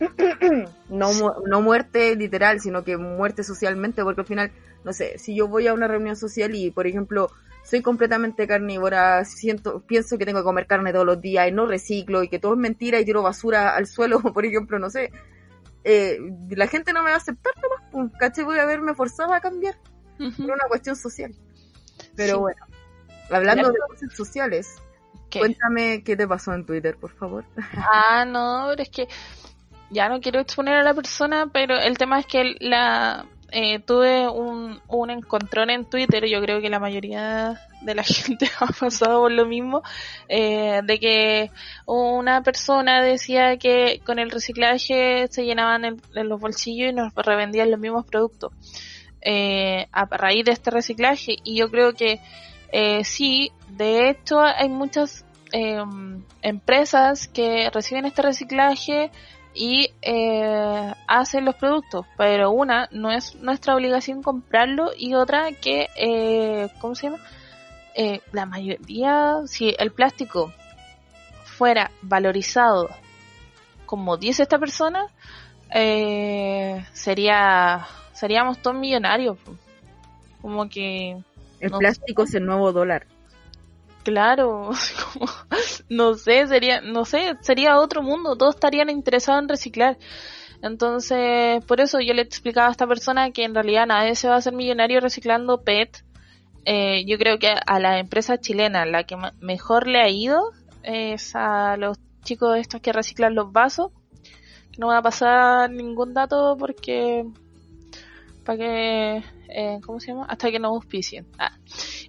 no, 0.88 1.10
no 1.46 1.62
muerte 1.62 2.16
literal, 2.16 2.60
sino 2.60 2.82
que 2.82 2.96
muerte 2.96 3.44
socialmente, 3.44 4.02
porque 4.02 4.22
al 4.22 4.26
final, 4.26 4.52
no 4.84 4.92
sé, 4.92 5.18
si 5.18 5.34
yo 5.34 5.48
voy 5.48 5.66
a 5.66 5.74
una 5.74 5.88
reunión 5.88 6.16
social 6.16 6.54
y, 6.54 6.70
por 6.70 6.86
ejemplo, 6.86 7.30
soy 7.64 7.82
completamente 7.82 8.46
carnívora, 8.46 9.24
siento, 9.24 9.80
pienso 9.80 10.18
que 10.18 10.26
tengo 10.26 10.40
que 10.40 10.44
comer 10.44 10.66
carne 10.66 10.92
todos 10.92 11.06
los 11.06 11.20
días 11.20 11.48
y 11.48 11.52
no 11.52 11.66
reciclo 11.66 12.22
y 12.22 12.28
que 12.28 12.38
todo 12.38 12.52
es 12.52 12.58
mentira 12.58 13.00
y 13.00 13.04
tiro 13.04 13.22
basura 13.22 13.74
al 13.74 13.86
suelo, 13.86 14.20
por 14.34 14.44
ejemplo, 14.44 14.78
no 14.78 14.90
sé, 14.90 15.10
eh, 15.84 16.18
la 16.50 16.66
gente 16.66 16.92
no 16.92 17.02
me 17.02 17.10
va 17.10 17.16
a 17.16 17.18
aceptar 17.18 17.52
nomás, 17.60 17.90
pues, 17.90 18.18
caché, 18.18 18.42
voy 18.42 18.58
a 18.58 18.66
verme 18.66 18.94
forzada 18.94 19.36
a 19.36 19.40
cambiar 19.40 19.76
por 20.16 20.46
una 20.46 20.68
cuestión 20.68 20.96
social. 20.96 21.34
Pero 22.16 22.40
bueno, 22.40 22.64
hablando 23.30 23.70
de 23.70 23.78
cosas 23.88 24.14
sociales, 24.14 24.76
cuéntame 25.32 26.02
qué 26.04 26.16
te 26.16 26.26
pasó 26.26 26.52
en 26.52 26.64
Twitter, 26.64 26.96
por 26.96 27.12
favor. 27.12 27.44
Ah, 27.76 28.24
no, 28.24 28.66
pero 28.70 28.82
es 28.82 28.90
que 28.90 29.08
ya 29.90 30.08
no 30.08 30.20
quiero 30.20 30.40
exponer 30.40 30.74
a 30.74 30.82
la 30.82 30.94
persona, 30.94 31.48
pero 31.52 31.78
el 31.78 31.98
tema 31.98 32.20
es 32.20 32.26
que 32.26 32.56
la 32.60 33.26
eh, 33.56 33.78
tuve 33.78 34.28
un, 34.28 34.80
un 34.88 35.10
encontrón 35.10 35.70
en 35.70 35.84
Twitter, 35.84 36.24
yo 36.26 36.40
creo 36.40 36.60
que 36.60 36.68
la 36.68 36.80
mayoría 36.80 37.60
de 37.82 37.94
la 37.94 38.02
gente 38.04 38.50
ha 38.58 38.66
pasado 38.66 39.20
por 39.20 39.30
lo 39.30 39.46
mismo, 39.46 39.82
eh, 40.28 40.80
de 40.82 40.98
que 40.98 41.50
una 41.86 42.42
persona 42.42 43.00
decía 43.00 43.56
que 43.56 44.00
con 44.04 44.18
el 44.18 44.32
reciclaje 44.32 45.28
se 45.30 45.44
llenaban 45.44 45.84
en, 45.84 46.00
los 46.28 46.40
bolsillos 46.40 46.90
y 46.90 46.94
nos 46.94 47.14
revendían 47.14 47.70
los 47.70 47.78
mismos 47.78 48.06
productos 48.06 48.52
eh, 49.20 49.86
a 49.92 50.04
raíz 50.06 50.44
de 50.44 50.52
este 50.52 50.70
reciclaje. 50.70 51.36
Y 51.44 51.56
yo 51.56 51.70
creo 51.70 51.92
que 51.92 52.20
eh, 52.72 53.04
sí, 53.04 53.52
de 53.68 54.10
hecho 54.10 54.40
hay 54.40 54.68
muchas 54.68 55.24
em, 55.52 56.22
empresas 56.42 57.28
que 57.28 57.70
reciben 57.70 58.06
este 58.06 58.22
reciclaje 58.22 59.10
y 59.54 59.90
eh, 60.02 60.92
hacen 61.06 61.44
los 61.44 61.54
productos, 61.54 62.06
pero 62.16 62.50
una 62.50 62.88
no 62.90 63.10
es 63.10 63.36
nuestra 63.36 63.74
obligación 63.74 64.22
comprarlo 64.22 64.90
y 64.96 65.14
otra 65.14 65.52
que, 65.52 65.88
eh, 65.96 66.68
¿cómo 66.80 66.94
se 66.94 67.08
llama? 67.08 67.22
Eh, 67.94 68.20
la 68.32 68.46
mayoría, 68.46 69.42
si 69.46 69.74
el 69.78 69.92
plástico 69.92 70.52
fuera 71.44 71.92
valorizado 72.02 72.88
como 73.86 74.16
10 74.16 74.40
esta 74.40 74.58
persona, 74.58 75.06
eh, 75.72 76.84
sería 76.92 77.86
seríamos 78.14 78.58
todos 78.62 78.76
millonarios. 78.76 79.36
Como 80.40 80.68
que... 80.68 81.22
El 81.60 81.70
plástico 81.70 82.22
es 82.22 82.34
el 82.34 82.46
nuevo 82.46 82.72
dólar. 82.72 83.06
Claro, 84.04 84.70
no 85.88 86.14
sé, 86.14 86.46
sería, 86.46 86.82
no 86.82 87.06
sé, 87.06 87.36
sería 87.40 87.78
otro 87.78 88.02
mundo, 88.02 88.36
todos 88.36 88.54
estarían 88.54 88.90
interesados 88.90 89.42
en 89.42 89.48
reciclar. 89.48 89.96
Entonces, 90.62 91.64
por 91.64 91.80
eso 91.80 92.00
yo 92.00 92.12
le 92.14 92.22
explicaba 92.22 92.68
a 92.68 92.70
esta 92.70 92.86
persona 92.86 93.30
que 93.30 93.44
en 93.44 93.54
realidad 93.54 93.86
nadie 93.86 94.14
se 94.14 94.28
va 94.28 94.34
a 94.34 94.38
hacer 94.38 94.52
millonario 94.52 95.00
reciclando 95.00 95.62
PET. 95.62 96.04
Eh, 96.66 97.04
yo 97.06 97.18
creo 97.18 97.38
que 97.38 97.54
a 97.66 97.78
la 97.78 97.98
empresa 97.98 98.38
chilena 98.38 98.86
la 98.86 99.04
que 99.04 99.16
mejor 99.40 99.86
le 99.86 100.00
ha 100.00 100.08
ido 100.08 100.52
es 100.82 101.34
a 101.34 101.76
los 101.76 101.98
chicos 102.24 102.56
estos 102.58 102.80
que 102.80 102.92
reciclan 102.92 103.34
los 103.34 103.52
vasos. 103.52 103.90
No 104.78 104.86
voy 104.86 104.96
a 104.96 105.02
pasar 105.02 105.70
ningún 105.70 106.14
dato 106.14 106.56
porque 106.58 107.24
para 108.44 108.58
que 108.58 109.24
eh, 109.48 109.80
¿cómo 109.84 110.00
se 110.00 110.08
llama? 110.08 110.26
Hasta 110.28 110.50
que 110.50 110.58
nos 110.58 110.70
auspicien. 110.70 111.26
Ah. 111.38 111.56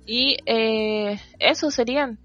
Y 0.05 0.37
eh, 0.45 1.19
eso 1.39 1.71
serían 1.71 2.19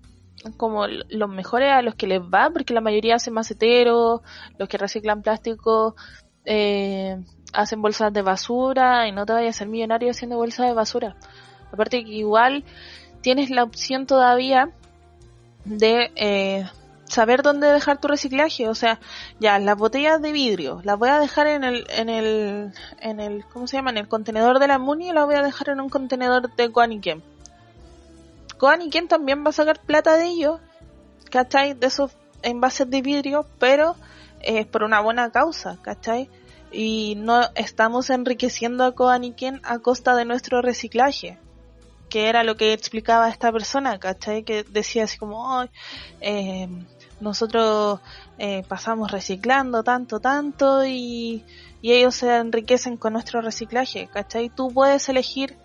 como 0.56 0.86
los 0.86 1.28
mejores 1.28 1.70
a 1.70 1.82
los 1.82 1.94
que 1.94 2.06
les 2.06 2.20
va, 2.20 2.50
porque 2.50 2.72
la 2.72 2.80
mayoría 2.80 3.16
hacen 3.16 3.34
maceteros, 3.34 4.22
los 4.58 4.68
que 4.68 4.78
reciclan 4.78 5.22
plástico 5.22 5.96
eh, 6.44 7.22
hacen 7.52 7.82
bolsas 7.82 8.12
de 8.12 8.22
basura 8.22 9.06
y 9.08 9.12
no 9.12 9.26
te 9.26 9.32
vayas 9.32 9.56
a 9.56 9.58
ser 9.60 9.68
millonario 9.68 10.10
haciendo 10.10 10.36
bolsas 10.36 10.66
de 10.66 10.72
basura. 10.72 11.16
Aparte 11.72 12.04
que 12.04 12.12
igual 12.12 12.64
tienes 13.20 13.50
la 13.50 13.64
opción 13.64 14.06
todavía 14.06 14.70
de 15.64 16.10
eh, 16.16 16.64
saber 17.10 17.42
dónde 17.42 17.66
dejar 17.66 17.98
tu 17.98 18.08
reciclaje, 18.08 18.68
o 18.68 18.74
sea, 18.74 19.00
ya 19.40 19.58
las 19.58 19.76
botellas 19.76 20.22
de 20.22 20.32
vidrio 20.32 20.80
las 20.84 20.98
voy 20.98 21.08
a 21.08 21.18
dejar 21.18 21.48
en 21.48 21.64
el 21.64 21.86
en 21.90 22.08
el 22.08 22.72
en 23.00 23.20
el 23.20 23.44
¿cómo 23.52 23.66
se 23.66 23.76
llama? 23.76 23.90
en 23.90 23.98
el 23.98 24.08
contenedor 24.08 24.60
de 24.60 24.68
la 24.68 24.78
Muni 24.78 25.08
y 25.08 25.12
las 25.12 25.26
voy 25.26 25.34
a 25.34 25.42
dejar 25.42 25.70
en 25.70 25.80
un 25.80 25.88
contenedor 25.88 26.54
de 26.54 26.68
Guaniquem. 26.68 27.20
Guaniquem 28.58 29.08
también 29.08 29.44
va 29.44 29.50
a 29.50 29.52
sacar 29.52 29.80
plata 29.80 30.16
de 30.16 30.26
ellos, 30.26 30.60
¿cachai? 31.30 31.74
De 31.74 31.88
esos 31.88 32.12
envases 32.42 32.88
de 32.88 33.02
vidrio, 33.02 33.46
pero 33.58 33.96
es 34.40 34.66
por 34.66 34.84
una 34.84 35.00
buena 35.00 35.30
causa, 35.30 35.78
¿cachai? 35.82 36.30
Y 36.70 37.16
no 37.16 37.40
estamos 37.56 38.10
enriqueciendo 38.10 38.84
a 38.84 38.94
Coaniquén 38.94 39.60
a 39.64 39.80
costa 39.80 40.14
de 40.14 40.24
nuestro 40.24 40.62
reciclaje 40.62 41.38
que 42.10 42.28
era 42.28 42.44
lo 42.44 42.56
que 42.56 42.74
explicaba 42.74 43.30
esta 43.30 43.50
persona, 43.52 43.98
¿cachai? 43.98 44.42
Que 44.42 44.64
decía 44.64 45.04
así 45.04 45.16
como, 45.16 45.64
eh, 46.20 46.68
nosotros 47.20 48.00
eh, 48.38 48.64
pasamos 48.66 49.10
reciclando 49.10 49.82
tanto, 49.82 50.20
tanto 50.20 50.84
y, 50.84 51.44
ellos 51.82 52.14
se 52.14 52.36
enriquecen 52.36 52.98
con 52.98 53.14
nuestro 53.14 53.40
reciclaje, 53.40 54.08
¿cachai? 54.12 54.50
Tú 54.50 54.68
puedes 54.68 55.08
elegir 55.08 55.56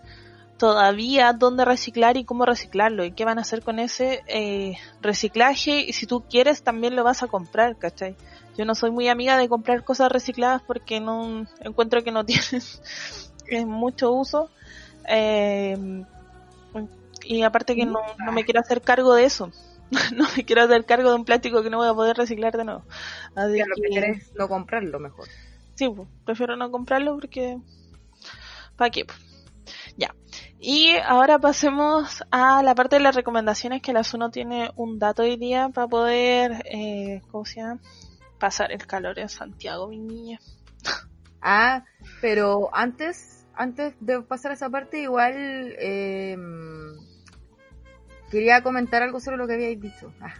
todavía 0.56 1.34
dónde 1.34 1.66
reciclar 1.66 2.16
y 2.16 2.24
cómo 2.24 2.46
reciclarlo 2.46 3.04
y 3.04 3.12
qué 3.12 3.26
van 3.26 3.36
a 3.36 3.42
hacer 3.42 3.62
con 3.62 3.78
ese 3.78 4.22
eh, 4.26 4.78
reciclaje 5.02 5.80
y 5.80 5.92
si 5.92 6.06
tú 6.06 6.22
quieres 6.22 6.62
también 6.62 6.96
lo 6.96 7.04
vas 7.04 7.22
a 7.22 7.26
comprar, 7.26 7.76
¿cachai? 7.76 8.16
Yo 8.56 8.64
no 8.64 8.74
soy 8.74 8.90
muy 8.90 9.08
amiga 9.08 9.36
de 9.36 9.50
comprar 9.50 9.84
cosas 9.84 10.10
recicladas 10.10 10.62
porque 10.62 11.00
no 11.00 11.46
encuentro 11.60 12.02
que 12.02 12.12
no 12.12 12.24
tienen 13.46 13.68
mucho 13.68 14.10
uso 14.12 14.48
eh, 15.06 16.02
y 17.24 17.42
aparte 17.42 17.74
que 17.74 17.84
no, 17.84 18.00
no 18.24 18.32
me 18.32 18.44
quiero 18.44 18.60
hacer 18.60 18.80
cargo 18.80 19.14
de 19.14 19.24
eso. 19.24 19.50
no 20.16 20.26
me 20.36 20.44
quiero 20.44 20.62
hacer 20.62 20.84
cargo 20.84 21.10
de 21.10 21.16
un 21.16 21.24
plástico 21.24 21.62
que 21.62 21.70
no 21.70 21.78
voy 21.78 21.88
a 21.88 21.94
poder 21.94 22.16
reciclar 22.16 22.56
de 22.56 22.64
nuevo. 22.64 22.84
Así 23.34 23.58
lo 23.58 23.74
que 23.74 23.88
quieres 23.88 24.32
no 24.34 24.48
comprarlo 24.48 24.98
mejor. 24.98 25.28
Sí, 25.74 25.88
pues, 25.88 26.08
prefiero 26.24 26.56
no 26.56 26.70
comprarlo 26.70 27.14
porque... 27.14 27.58
¿Para 28.76 28.90
qué? 28.90 29.06
Ya. 29.96 30.14
Y 30.58 30.96
ahora 31.04 31.38
pasemos 31.38 32.24
a 32.30 32.62
la 32.62 32.74
parte 32.74 32.96
de 32.96 33.02
las 33.02 33.14
recomendaciones 33.14 33.82
que 33.82 33.92
la 33.92 34.04
SUNO 34.04 34.30
tiene 34.30 34.70
un 34.76 34.98
dato 34.98 35.22
hoy 35.22 35.36
día 35.36 35.68
para 35.68 35.86
poder, 35.86 36.62
eh, 36.64 37.22
¿cómo 37.30 37.44
se 37.44 37.60
llama? 37.60 37.80
Pasar 38.38 38.72
el 38.72 38.86
calor 38.86 39.18
en 39.18 39.28
Santiago, 39.28 39.88
mi 39.88 39.98
niña. 39.98 40.40
Ah, 41.48 41.84
pero 42.20 42.74
antes, 42.74 43.46
antes 43.54 43.94
de 44.00 44.20
pasar 44.20 44.50
a 44.50 44.54
esa 44.54 44.68
parte, 44.68 45.02
igual 45.02 45.32
eh, 45.78 46.36
quería 48.36 48.62
comentar 48.62 49.02
algo 49.02 49.18
sobre 49.18 49.38
lo 49.38 49.46
que 49.46 49.54
habíais 49.54 49.80
dicho. 49.80 50.12
Ah. 50.20 50.34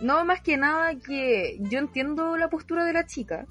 No, 0.00 0.24
más 0.24 0.40
que 0.40 0.56
nada 0.56 0.94
que 0.94 1.58
yo 1.60 1.78
entiendo 1.78 2.38
la 2.38 2.48
postura 2.48 2.84
de 2.84 2.94
la 2.94 3.04
chica, 3.04 3.46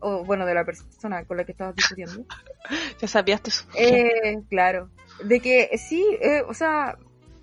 o 0.00 0.24
bueno, 0.24 0.46
de 0.46 0.54
la 0.54 0.64
persona 0.64 1.24
con 1.26 1.36
la 1.36 1.44
que 1.44 1.52
estabas 1.52 1.76
discutiendo. 1.76 2.24
ya 2.98 3.08
sabías 3.08 3.42
eso. 3.44 3.66
Eh, 3.74 4.40
claro. 4.48 4.88
De 5.22 5.40
que 5.40 5.70
sí, 5.76 6.02
eh, 6.22 6.42
o 6.48 6.54
sea, 6.54 6.96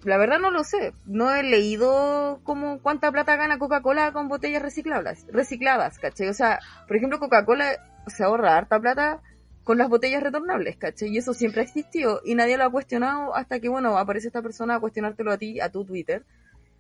la 0.04 0.18
verdad 0.18 0.40
no 0.40 0.50
lo 0.50 0.64
sé. 0.64 0.94
No 1.06 1.32
he 1.32 1.44
leído 1.44 2.40
como 2.44 2.80
cuánta 2.80 3.12
plata 3.12 3.36
gana 3.36 3.60
Coca-Cola 3.60 4.12
con 4.14 4.30
botellas 4.30 4.64
reciclables, 4.64 5.28
recicladas, 5.32 6.00
¿cachai? 6.00 6.28
O 6.28 6.34
sea, 6.34 6.60
por 6.88 6.98
ejemplo, 6.98 7.20
Coca-Cola 7.20 7.78
se 8.08 8.24
ahorra 8.24 8.58
harta 8.58 8.80
plata 8.80 9.22
con 9.70 9.78
las 9.78 9.88
botellas 9.88 10.24
retornables, 10.24 10.78
¿cachai? 10.78 11.10
Y 11.10 11.20
eso 11.20 11.36
siempre 11.36 11.62
ha 11.62 11.64
existido 11.64 12.22
y 12.26 12.34
nadie 12.34 12.58
lo 12.58 12.64
ha 12.64 12.72
cuestionado 12.72 13.36
hasta 13.36 13.60
que, 13.60 13.70
bueno, 13.70 14.00
aparece 14.00 14.26
esta 14.26 14.42
persona 14.42 14.74
a 14.74 14.80
cuestionártelo 14.80 15.32
a 15.32 15.38
ti, 15.38 15.60
a 15.60 15.70
tu 15.70 15.86
Twitter. 15.86 16.26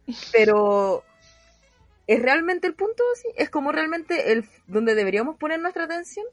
Pero, 0.34 1.04
¿es 2.08 2.20
realmente 2.20 2.66
el 2.66 2.74
punto? 2.74 3.04
¿sí? 3.14 3.28
¿Es 3.38 3.52
como 3.52 3.72
realmente 3.72 4.32
el 4.32 4.44
donde 4.66 4.96
deberíamos 4.96 5.38
poner 5.38 5.60
nuestra 5.60 5.84
atención? 5.84 6.26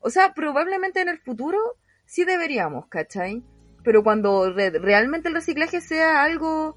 O 0.00 0.08
sea, 0.08 0.32
probablemente 0.32 1.02
en 1.02 1.10
el 1.10 1.18
futuro 1.18 1.58
sí 2.06 2.24
deberíamos, 2.24 2.86
¿cachai? 2.86 3.42
Pero 3.84 4.02
cuando 4.02 4.50
realmente 4.54 5.28
el 5.28 5.34
reciclaje 5.34 5.82
sea 5.82 6.22
algo 6.22 6.76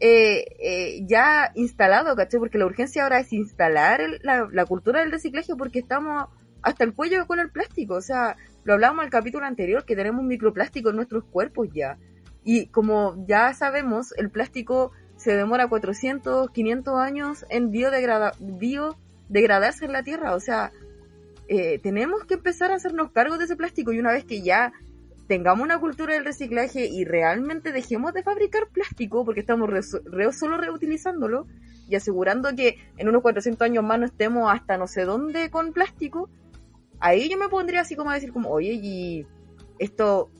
eh, 0.00 0.56
eh, 0.58 1.02
ya 1.04 1.52
instalado, 1.54 2.16
¿cachai? 2.16 2.40
Porque 2.40 2.56
la 2.56 2.64
urgencia 2.64 3.02
ahora 3.02 3.20
es 3.20 3.30
instalar 3.34 4.00
la, 4.22 4.48
la 4.50 4.64
cultura 4.64 5.00
del 5.00 5.12
reciclaje 5.12 5.54
porque 5.54 5.80
estamos 5.80 6.30
hasta 6.62 6.84
el 6.84 6.94
cuello 6.94 7.26
con 7.26 7.40
el 7.40 7.50
plástico. 7.50 7.94
O 7.94 8.02
sea, 8.02 8.36
lo 8.70 8.74
hablábamos 8.74 9.02
en 9.02 9.06
el 9.06 9.10
capítulo 9.10 9.46
anterior, 9.46 9.84
que 9.84 9.96
tenemos 9.96 10.24
microplástico 10.24 10.90
en 10.90 10.96
nuestros 10.96 11.24
cuerpos 11.24 11.68
ya. 11.74 11.98
Y 12.44 12.66
como 12.66 13.16
ya 13.26 13.52
sabemos, 13.52 14.14
el 14.16 14.30
plástico 14.30 14.92
se 15.16 15.34
demora 15.34 15.66
400, 15.66 16.52
500 16.52 17.00
años 17.00 17.44
en 17.48 17.72
biodegradarse 17.72 19.84
en 19.84 19.92
la 19.92 20.04
Tierra. 20.04 20.36
O 20.36 20.40
sea, 20.40 20.70
eh, 21.48 21.80
tenemos 21.80 22.24
que 22.26 22.34
empezar 22.34 22.70
a 22.70 22.76
hacernos 22.76 23.10
cargo 23.10 23.38
de 23.38 23.46
ese 23.46 23.56
plástico 23.56 23.92
y 23.92 23.98
una 23.98 24.12
vez 24.12 24.24
que 24.24 24.40
ya 24.40 24.72
tengamos 25.26 25.64
una 25.64 25.80
cultura 25.80 26.14
del 26.14 26.24
reciclaje 26.24 26.86
y 26.86 27.04
realmente 27.04 27.72
dejemos 27.72 28.14
de 28.14 28.22
fabricar 28.22 28.68
plástico 28.68 29.24
porque 29.24 29.40
estamos 29.40 29.68
solo 30.30 30.58
reutilizándolo 30.58 31.48
y 31.88 31.96
asegurando 31.96 32.54
que 32.54 32.78
en 32.98 33.08
unos 33.08 33.22
400 33.22 33.64
años 33.64 33.82
más 33.82 33.98
no 33.98 34.06
estemos 34.06 34.52
hasta 34.52 34.78
no 34.78 34.86
sé 34.86 35.04
dónde 35.04 35.50
con 35.50 35.72
plástico, 35.72 36.30
ahí 37.00 37.28
yo 37.28 37.38
me 37.38 37.48
pondría 37.48 37.80
así 37.80 37.96
como 37.96 38.10
a 38.10 38.14
decir 38.14 38.32
como, 38.32 38.50
oye, 38.50 38.72
y 38.74 39.26
esto, 39.78 40.30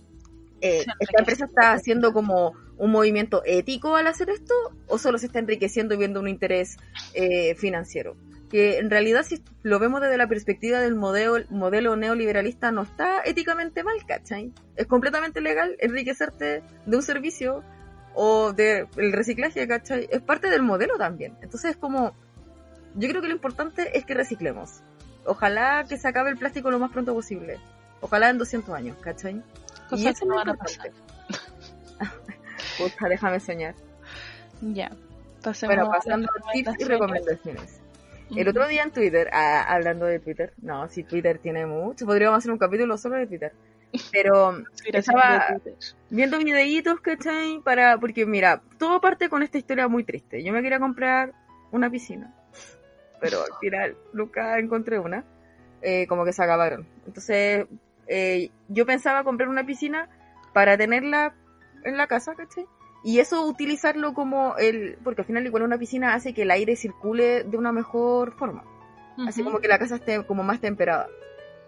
eh, 0.60 0.84
esta 1.00 1.18
empresa 1.18 1.46
está 1.46 1.72
haciendo 1.72 2.12
como 2.12 2.54
un 2.78 2.90
movimiento 2.90 3.42
ético 3.44 3.96
al 3.96 4.06
hacer 4.06 4.30
esto 4.30 4.54
o 4.86 4.98
solo 4.98 5.18
se 5.18 5.26
está 5.26 5.38
enriqueciendo 5.38 5.98
viendo 5.98 6.20
un 6.20 6.28
interés 6.28 6.76
eh, 7.14 7.54
financiero. 7.54 8.16
Que 8.48 8.78
en 8.78 8.90
realidad 8.90 9.22
si 9.22 9.42
lo 9.62 9.78
vemos 9.78 10.00
desde 10.00 10.16
la 10.16 10.26
perspectiva 10.26 10.80
del 10.80 10.96
modelo, 10.96 11.44
modelo 11.50 11.94
neoliberalista 11.96 12.72
no 12.72 12.82
está 12.82 13.22
éticamente 13.24 13.84
mal, 13.84 13.96
¿cachai? 14.06 14.52
Es 14.76 14.86
completamente 14.86 15.40
legal 15.40 15.76
enriquecerte 15.78 16.62
de 16.86 16.96
un 16.96 17.02
servicio 17.02 17.62
o 18.14 18.52
del 18.52 18.88
reciclaje, 19.12 19.68
¿cachai? 19.68 20.08
Es 20.10 20.20
parte 20.20 20.50
del 20.50 20.62
modelo 20.62 20.98
también. 20.98 21.36
Entonces 21.42 21.72
es 21.72 21.76
como, 21.76 22.12
yo 22.96 23.08
creo 23.08 23.22
que 23.22 23.28
lo 23.28 23.34
importante 23.34 23.96
es 23.96 24.04
que 24.04 24.14
reciclemos 24.14 24.82
ojalá 25.24 25.84
que 25.88 25.96
se 25.96 26.08
acabe 26.08 26.30
el 26.30 26.36
plástico 26.36 26.70
lo 26.70 26.78
más 26.78 26.90
pronto 26.90 27.14
posible. 27.14 27.58
Ojalá 28.00 28.30
en 28.30 28.38
200 28.38 28.74
años, 28.74 28.96
¿cachai? 29.00 29.42
y 29.92 30.06
eso 30.06 30.24
no 30.24 30.36
van 30.36 30.50
a 30.50 30.54
pasar. 30.54 30.90
Puta, 32.78 33.08
déjame 33.08 33.40
soñar. 33.40 33.74
Ya. 34.60 34.90
bueno, 35.64 35.88
pasando 35.88 36.28
a 36.28 36.52
tips 36.52 36.80
y 36.80 36.84
recomendaciones. 36.84 37.80
El 38.34 38.48
otro 38.48 38.68
día 38.68 38.84
en 38.84 38.92
Twitter, 38.92 39.28
ah, 39.32 39.64
hablando 39.68 40.06
de 40.06 40.20
Twitter, 40.20 40.52
no, 40.62 40.88
si 40.88 41.02
Twitter 41.02 41.38
tiene 41.38 41.66
mucho, 41.66 42.06
podríamos 42.06 42.38
hacer 42.38 42.52
un 42.52 42.58
capítulo 42.58 42.96
solo 42.96 43.16
de 43.16 43.26
Twitter. 43.26 43.52
Pero 44.12 44.62
estaba 44.92 45.56
viendo 46.10 46.38
videitos, 46.38 47.00
¿cachai? 47.00 47.60
Para, 47.64 47.98
porque 47.98 48.26
mira, 48.26 48.62
todo 48.78 49.00
parte 49.00 49.28
con 49.28 49.42
esta 49.42 49.58
historia 49.58 49.88
muy 49.88 50.04
triste. 50.04 50.44
Yo 50.44 50.52
me 50.52 50.62
quería 50.62 50.78
comprar 50.78 51.34
una 51.72 51.90
piscina 51.90 52.32
pero 53.20 53.40
al 53.40 53.58
final 53.60 53.96
nunca 54.12 54.58
encontré 54.58 54.98
una. 54.98 55.24
Eh, 55.82 56.06
como 56.08 56.26
que 56.26 56.34
se 56.34 56.42
acabaron. 56.42 56.86
Entonces, 57.06 57.66
eh, 58.06 58.50
yo 58.68 58.84
pensaba 58.84 59.24
comprar 59.24 59.48
una 59.48 59.64
piscina 59.64 60.10
para 60.52 60.76
tenerla 60.76 61.34
en 61.84 61.96
la 61.96 62.06
casa, 62.06 62.34
¿cachai? 62.34 62.66
y 63.02 63.18
eso 63.18 63.46
utilizarlo 63.46 64.14
como 64.14 64.56
el, 64.56 64.98
porque 65.02 65.22
al 65.22 65.26
final 65.26 65.46
igual 65.46 65.62
una 65.62 65.78
piscina 65.78 66.14
hace 66.14 66.34
que 66.34 66.42
el 66.42 66.50
aire 66.50 66.76
circule 66.76 67.44
de 67.44 67.56
una 67.56 67.72
mejor 67.72 68.36
forma, 68.36 68.64
así 69.26 69.42
como 69.42 69.58
que 69.58 69.68
la 69.68 69.78
casa 69.78 69.96
esté 69.96 70.24
como 70.26 70.42
más 70.42 70.60
temperada, 70.60 71.08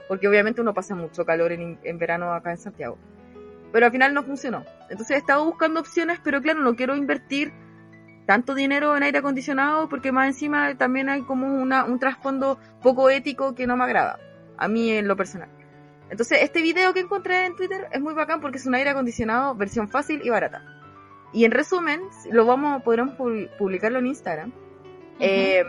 porque 0.09 0.29
obviamente 0.29 0.61
uno 0.61 0.75
pasa 0.75 0.95
mucho 0.95 1.25
calor 1.25 1.53
en, 1.53 1.79
en 1.83 1.99
verano 1.99 2.33
acá 2.35 2.51
en 2.51 2.59
Santiago, 2.59 2.99
pero 3.73 3.87
al 3.87 3.93
final 3.93 4.13
no 4.13 4.23
funcionó, 4.23 4.65
entonces 4.91 5.17
he 5.17 5.19
estado 5.19 5.45
buscando 5.45 5.81
opciones, 5.81 6.21
pero 6.23 6.43
claro, 6.43 6.61
no 6.61 6.77
quiero 6.77 6.97
invertir 6.97 7.53
tanto 8.27 8.55
dinero 8.55 8.97
en 8.97 9.03
aire 9.03 9.19
acondicionado 9.19 9.89
porque 9.89 10.13
más 10.13 10.29
encima 10.29 10.75
también 10.77 11.09
hay 11.09 11.23
como 11.23 11.47
una, 11.47 11.85
un 11.85 11.99
trasfondo 11.99 12.59
poco 12.83 13.11
ético 13.11 13.55
que 13.55 13.67
no 13.67 13.77
me 13.77 13.85
agrada, 13.85 14.19
a 14.57 14.69
mí 14.69 14.91
en 14.91 15.09
lo 15.09 15.17
personal. 15.17 15.49
Entonces, 16.11 16.41
este 16.43 16.61
video 16.61 16.93
que 16.93 17.01
encontré 17.01 17.47
en 17.47 17.57
Twitter 17.57 17.89
es 17.91 18.01
muy 18.01 18.13
bacán 18.13 18.41
porque 18.41 18.59
es 18.59 18.67
un 18.67 18.75
aire 18.75 18.91
acondicionado 18.91 19.55
versión 19.55 19.89
fácil 19.89 20.21
y 20.23 20.29
barata. 20.29 20.63
Y 21.33 21.47
en 21.47 21.53
resumen, 21.53 22.03
lo 22.31 22.45
vamos, 22.45 22.83
podremos 22.83 23.15
publicarlo 23.59 23.99
en 23.99 24.07
Instagram. 24.09 24.53
Eh, 25.19 25.65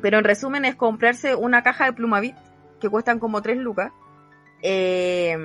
pero 0.00 0.18
en 0.18 0.24
resumen 0.24 0.64
es 0.64 0.74
comprarse 0.74 1.34
una 1.34 1.62
caja 1.62 1.84
de 1.84 1.92
Plumavit 1.92 2.34
que 2.80 2.88
cuestan 2.88 3.18
como 3.18 3.42
3 3.42 3.58
lucas. 3.58 3.92
Eh, 4.62 5.36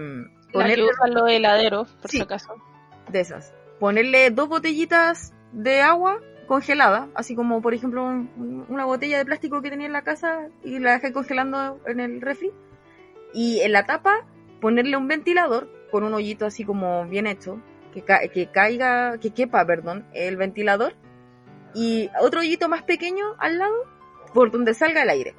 ponerle... 0.53 0.85
La 0.85 1.07
que 1.07 1.11
los 1.11 1.29
heladeros, 1.29 1.89
por 2.01 2.09
si 2.09 2.21
acaso. 2.21 2.55
De 3.11 3.19
esas. 3.19 3.53
Ponerle 3.79 4.31
dos 4.31 4.47
botellitas 4.47 5.34
de 5.55 5.81
agua 5.81 6.21
congelada, 6.47 7.07
así 7.15 7.35
como 7.35 7.61
por 7.61 7.73
ejemplo 7.73 8.03
una 8.05 8.85
botella 8.85 9.17
de 9.17 9.25
plástico 9.25 9.61
que 9.61 9.69
tenía 9.69 9.87
en 9.87 9.93
la 9.93 10.03
casa 10.03 10.49
y 10.63 10.79
la 10.79 10.93
dejé 10.93 11.11
congelando 11.11 11.79
en 11.87 11.99
el 11.99 12.21
refri. 12.21 12.51
Y 13.33 13.61
en 13.61 13.71
la 13.71 13.85
tapa 13.85 14.25
ponerle 14.61 14.95
un 14.95 15.07
ventilador 15.07 15.69
con 15.91 16.03
un 16.03 16.13
hoyito 16.13 16.45
así 16.45 16.63
como 16.63 17.05
bien 17.05 17.27
hecho, 17.27 17.59
que, 17.93 18.03
que 18.29 18.47
caiga, 18.47 19.17
que 19.17 19.31
quepa, 19.31 19.65
perdón, 19.65 20.05
el 20.13 20.37
ventilador. 20.37 20.95
Y 21.73 22.09
otro 22.21 22.41
hoyito 22.41 22.69
más 22.69 22.83
pequeño 22.83 23.25
al 23.39 23.57
lado 23.57 23.75
por 24.33 24.51
donde 24.51 24.73
salga 24.73 25.03
el 25.03 25.09
aire. 25.09 25.35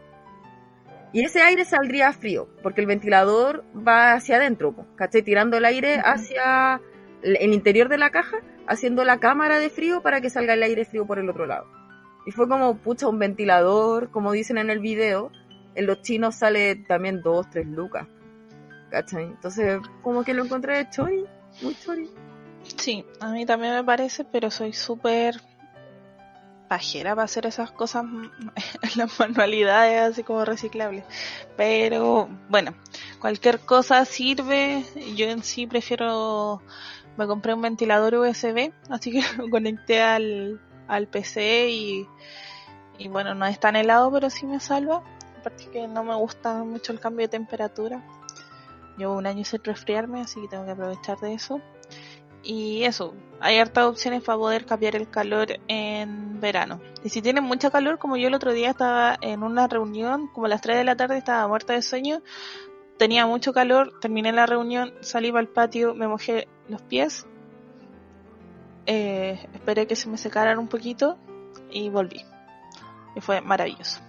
Y 1.13 1.25
ese 1.25 1.41
aire 1.41 1.65
saldría 1.65 2.13
frío, 2.13 2.49
porque 2.63 2.81
el 2.81 2.87
ventilador 2.87 3.65
va 3.77 4.13
hacia 4.13 4.37
adentro, 4.37 4.75
¿cachai? 4.97 5.23
Tirando 5.23 5.57
el 5.57 5.65
aire 5.65 6.01
hacia 6.05 6.81
el 7.23 7.53
interior 7.53 7.89
de 7.89 7.99
la 7.99 8.11
caja 8.11 8.39
haciendo 8.67 9.05
la 9.05 9.19
cámara 9.19 9.59
de 9.59 9.71
frío 9.71 10.03
para 10.03 10.21
que 10.21 10.31
salga 10.31 10.55
el 10.55 10.63
aire 10.63 10.85
frío 10.85 11.07
por 11.07 11.19
el 11.19 11.29
otro 11.29 11.47
lado. 11.47 11.67
Y 12.27 12.33
fue 12.33 12.49
como, 12.49 12.77
pucha, 12.79 13.09
un 13.09 13.19
ventilador, 13.19 14.11
como 14.11 14.33
dicen 14.33 14.59
en 14.59 14.71
el 14.71 14.81
video, 14.81 15.31
en 15.75 15.87
los 15.87 16.03
chinos 16.03 16.35
sale 16.35 16.75
también 16.75 17.23
dos, 17.23 17.49
tres 17.51 17.67
lucas. 17.67 18.09
¿Cachai? 18.91 19.25
Entonces, 19.25 19.81
como 20.03 20.25
que 20.25 20.35
lo 20.35 20.45
encontré 20.45 20.79
de 20.79 20.91
chori, 20.91 21.25
muy 21.63 21.75
chori. 21.77 22.11
Sí, 22.77 23.05
a 23.21 23.31
mí 23.31 23.47
también 23.47 23.75
me 23.75 23.85
parece, 23.85 24.25
pero 24.25 24.51
soy 24.51 24.73
súper 24.73 25.37
pajera 26.69 27.15
para 27.15 27.27
hacer 27.27 27.47
esas 27.47 27.71
cosas 27.71 28.05
las 28.97 29.21
manualidades 29.21 30.01
así 30.01 30.23
como 30.25 30.45
reciclables. 30.45 31.05
Pero 31.57 32.29
bueno, 32.49 32.75
cualquier 33.21 33.61
cosa 33.61 34.05
sirve. 34.05 34.85
Yo 35.15 35.27
en 35.27 35.45
sí 35.45 35.67
prefiero 35.67 36.61
me 37.17 37.27
compré 37.27 37.55
un 37.55 37.63
ventilador 37.63 38.15
USB, 38.15 38.73
así 38.91 39.11
que 39.11 39.21
lo 39.39 39.49
conecté 39.49 40.03
al, 40.03 40.61
al 40.89 41.09
PC 41.09 41.71
y, 41.71 42.07
bueno, 43.09 43.35
no 43.35 43.47
es 43.47 43.59
tan 43.61 43.77
helado, 43.77 44.11
pero 44.11 44.31
sí 44.31 44.47
me 44.47 44.61
salva. 44.61 45.03
Aparte 45.39 45.69
que 45.71 45.87
no 45.87 46.03
me 46.05 46.15
gusta 46.15 46.65
mucho 46.65 46.93
el 46.93 47.01
cambio 47.01 47.27
de 47.27 47.31
temperatura. 47.31 48.03
Llevo 48.97 49.17
un 49.17 49.27
año 49.27 49.45
sin 49.45 49.63
resfriarme, 49.63 50.23
así 50.23 50.41
que 50.41 50.49
tengo 50.49 50.65
que 50.65 50.71
aprovechar 50.73 51.19
de 51.21 51.35
eso. 51.35 51.61
Y 52.43 52.85
eso, 52.85 53.15
hay 53.41 53.59
hartas 53.59 53.87
opciones 53.87 54.23
para 54.23 54.39
poder 54.39 54.67
cambiar 54.67 54.97
el 54.97 55.11
calor 55.11 55.49
en 55.69 56.41
verano. 56.41 56.81
Y 57.03 57.09
si 57.09 57.21
tienen 57.21 57.45
mucha 57.45 57.71
calor, 57.71 57.99
como 57.99 58.17
yo 58.17 58.29
el 58.29 58.35
otro 58.35 58.53
día 58.53 58.71
estaba 58.71 59.19
en 59.21 59.43
una 59.43 59.67
reunión, 59.67 60.29
como 60.29 60.47
a 60.47 60.49
las 60.49 60.61
3 60.61 60.79
de 60.79 60.85
la 60.85 60.97
tarde 60.97 61.19
estaba 61.19 61.47
muerta 61.49 61.73
de 61.73 61.83
sueño, 61.83 62.23
tenía 62.99 63.27
mucho 63.27 63.53
calor, 63.53 63.93
terminé 64.01 64.33
la 64.33 64.47
reunión, 64.47 64.95
salí 65.01 65.31
para 65.31 65.43
el 65.43 65.49
patio, 65.49 65.95
me 65.95 66.09
mojé 66.09 66.49
los 66.69 66.83
pies, 66.83 67.27
eh, 68.87 69.39
esperé 69.53 69.87
que 69.87 69.97
se 69.97 70.09
me 70.09 70.17
secaran 70.17 70.59
un 70.59 70.69
poquito 70.69 71.19
y 71.71 71.91
volví. 71.91 72.25
Y 73.15 73.21
fue 73.21 73.41
maravilloso. 73.41 74.01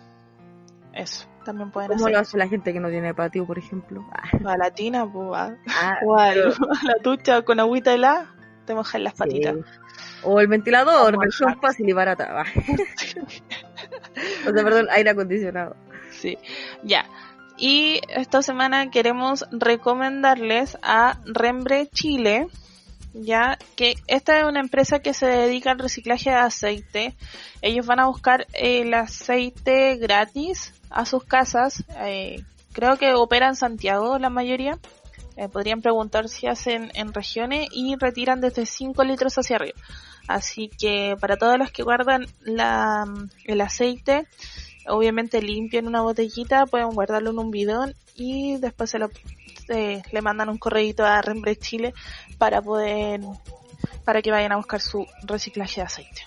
Eso, 0.94 1.28
también 1.46 1.72
pueden 1.72 1.92
¿Cómo 1.92 2.10
lo 2.10 2.20
hace 2.20 2.38
la 2.38 2.48
gente 2.48 2.74
que 2.74 2.80
no 2.80 2.90
tiene 2.90 3.14
patio, 3.14 3.46
por 3.46 3.58
ejemplo? 3.58 4.06
A 4.46 4.58
la 4.58 4.72
tina, 4.72 5.12
pues, 5.12 5.30
ah, 5.34 5.56
a, 6.18 6.36
la 6.84 6.96
ducha 7.04 7.42
con 7.44 7.60
agüita 7.60 7.94
helada, 7.94 8.34
te 8.66 8.74
mojas 8.74 9.02
las 9.02 9.14
patitas. 9.14 9.58
O 10.24 10.40
el 10.40 10.48
ventilador, 10.48 11.18
versión 11.20 11.60
fácil 11.60 11.88
y 11.88 11.94
barata. 11.94 12.44
o 14.48 14.54
sea, 14.54 14.64
perdón, 14.64 14.88
aire 14.92 15.12
acondicionado. 15.12 15.76
Sí, 16.12 16.38
ya. 16.84 17.06
Y 17.58 18.02
esta 18.10 18.44
semana 18.44 18.92
queremos 18.92 19.46
recomendarles 19.52 20.78
a 20.84 21.20
Rembre 21.26 21.88
Chile, 21.88 22.48
ya 23.14 23.58
que 23.76 23.96
esta 24.06 24.40
es 24.40 24.46
una 24.46 24.60
empresa 24.60 25.00
que 25.00 25.16
se 25.16 25.26
dedica 25.26 25.72
al 25.72 25.80
reciclaje 25.80 26.30
de 26.30 26.36
aceite. 26.36 27.16
Ellos 27.64 27.88
van 27.88 28.00
a 28.00 28.08
buscar 28.08 28.46
el 28.54 28.94
aceite 28.94 29.96
gratis 29.98 30.74
a 30.92 31.06
sus 31.06 31.24
casas. 31.24 31.84
Eh, 31.98 32.44
creo 32.74 32.98
que 32.98 33.16
opera 33.16 33.48
en 33.48 33.56
Santiago 33.56 34.20
la 34.20 34.30
mayoría. 34.30 34.78
Eh, 35.36 35.50
podrían 35.50 35.82
preguntar 35.82 36.30
si 36.30 36.46
hacen 36.46 36.92
en 36.94 37.12
regiones 37.12 37.68
y 37.72 37.96
retiran 37.96 38.40
desde 38.40 38.68
5 38.68 39.04
litros 39.04 39.36
hacia 39.36 39.56
arriba. 39.56 39.80
Así 40.28 40.70
que 40.70 41.16
para 41.20 41.38
todos 41.38 41.58
los 41.58 41.72
que 41.72 41.84
guardan 41.84 42.28
la, 42.42 43.06
el 43.46 43.62
aceite, 43.62 44.28
obviamente 44.88 45.42
limpian 45.42 45.88
una 45.88 46.02
botellita, 46.02 46.66
pueden 46.66 46.90
guardarlo 46.90 47.32
en 47.32 47.40
un 47.40 47.52
bidón 47.52 47.94
y 48.16 48.58
después 48.58 48.90
se 48.90 49.00
lo 49.00 49.10
le 49.68 50.22
mandan 50.22 50.48
un 50.48 50.58
correíto 50.58 51.06
a 51.06 51.22
Rembre 51.22 51.58
Chile 51.58 51.94
para 52.38 52.62
poder 52.62 53.20
para 54.06 54.22
que 54.22 54.32
vayan 54.32 54.54
a 54.54 54.58
buscar 54.58 54.80
su 54.80 55.06
reciclaje 55.24 55.82
de 55.82 55.88
aceite. 55.88 56.22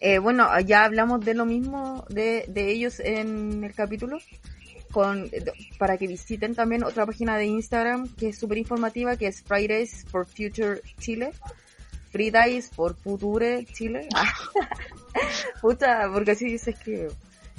Eh, 0.00 0.18
bueno, 0.18 0.48
ya 0.60 0.84
hablamos 0.84 1.24
de 1.24 1.34
lo 1.34 1.44
mismo 1.44 2.04
de, 2.08 2.44
de 2.48 2.70
ellos 2.70 3.00
en 3.00 3.62
el 3.64 3.74
capítulo, 3.74 4.18
con, 4.90 5.30
para 5.78 5.98
que 5.98 6.06
visiten 6.06 6.54
también 6.54 6.84
otra 6.84 7.06
página 7.06 7.36
de 7.36 7.46
Instagram 7.46 8.08
que 8.16 8.28
es 8.28 8.38
súper 8.38 8.58
informativa, 8.58 9.16
que 9.16 9.26
es 9.26 9.42
Fridays 9.42 10.04
for 10.10 10.26
Future 10.26 10.80
Chile, 10.98 11.32
Fridays 12.12 12.68
por 12.68 12.94
Future 12.94 13.64
Chile. 13.72 14.08
Puta, 15.60 16.08
porque 16.12 16.32
así 16.32 16.58
se 16.58 16.70
escribe. 16.70 17.08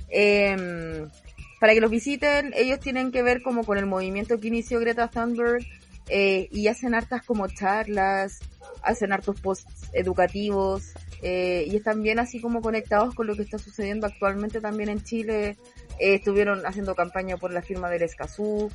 Em, 0.09 1.09
para 1.59 1.73
que 1.73 1.81
los 1.81 1.91
visiten, 1.91 2.53
ellos 2.55 2.79
tienen 2.79 3.11
que 3.11 3.23
ver 3.23 3.41
como 3.41 3.63
con 3.65 3.77
el 3.77 3.85
movimiento 3.85 4.39
que 4.39 4.47
inició 4.47 4.79
Greta 4.79 5.09
Thunberg 5.09 5.65
eh, 6.07 6.47
y 6.51 6.67
hacen 6.67 6.93
hartas 6.93 7.23
como 7.23 7.47
charlas, 7.47 8.39
hacen 8.83 9.11
hartos 9.11 9.39
posts 9.39 9.89
educativos 9.93 10.91
eh, 11.21 11.65
y 11.67 11.75
están 11.77 12.03
bien 12.03 12.19
así 12.19 12.41
como 12.41 12.61
conectados 12.61 13.15
con 13.15 13.27
lo 13.27 13.35
que 13.35 13.43
está 13.43 13.57
sucediendo 13.57 14.05
actualmente 14.05 14.59
también 14.59 14.89
en 14.89 15.03
Chile. 15.03 15.57
Eh, 15.99 16.15
estuvieron 16.15 16.65
haciendo 16.65 16.95
campaña 16.95 17.37
por 17.37 17.53
la 17.53 17.61
firma 17.61 17.89
del 17.89 18.03
Escazú, 18.03 18.69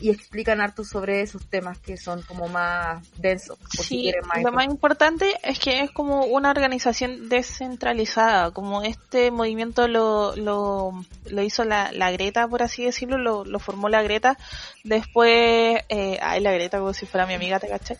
y 0.00 0.10
explican 0.10 0.60
harto 0.60 0.84
sobre 0.84 1.20
esos 1.20 1.46
temas 1.46 1.78
que 1.78 1.96
son 1.96 2.22
como 2.22 2.48
más 2.48 3.06
densos. 3.16 3.58
Sí, 3.70 4.12
lo 4.42 4.52
más 4.52 4.66
importante 4.66 5.34
es 5.42 5.58
que 5.58 5.80
es 5.80 5.90
como 5.92 6.24
una 6.24 6.50
organización 6.50 7.28
descentralizada, 7.28 8.50
como 8.50 8.82
este 8.82 9.30
movimiento 9.30 9.86
lo, 9.86 10.34
lo, 10.34 10.92
lo 11.30 11.42
hizo 11.42 11.64
la, 11.64 11.92
la 11.92 12.10
Greta, 12.10 12.48
por 12.48 12.62
así 12.62 12.84
decirlo, 12.84 13.18
lo, 13.18 13.44
lo 13.44 13.58
formó 13.60 13.88
la 13.88 14.02
Greta, 14.02 14.36
después, 14.82 15.80
eh, 15.88 16.18
ay, 16.20 16.40
la 16.40 16.52
Greta 16.52 16.78
como 16.78 16.92
si 16.92 17.06
fuera 17.06 17.26
mi 17.26 17.34
amiga, 17.34 17.60
¿te 17.60 17.68
caché? 17.68 17.96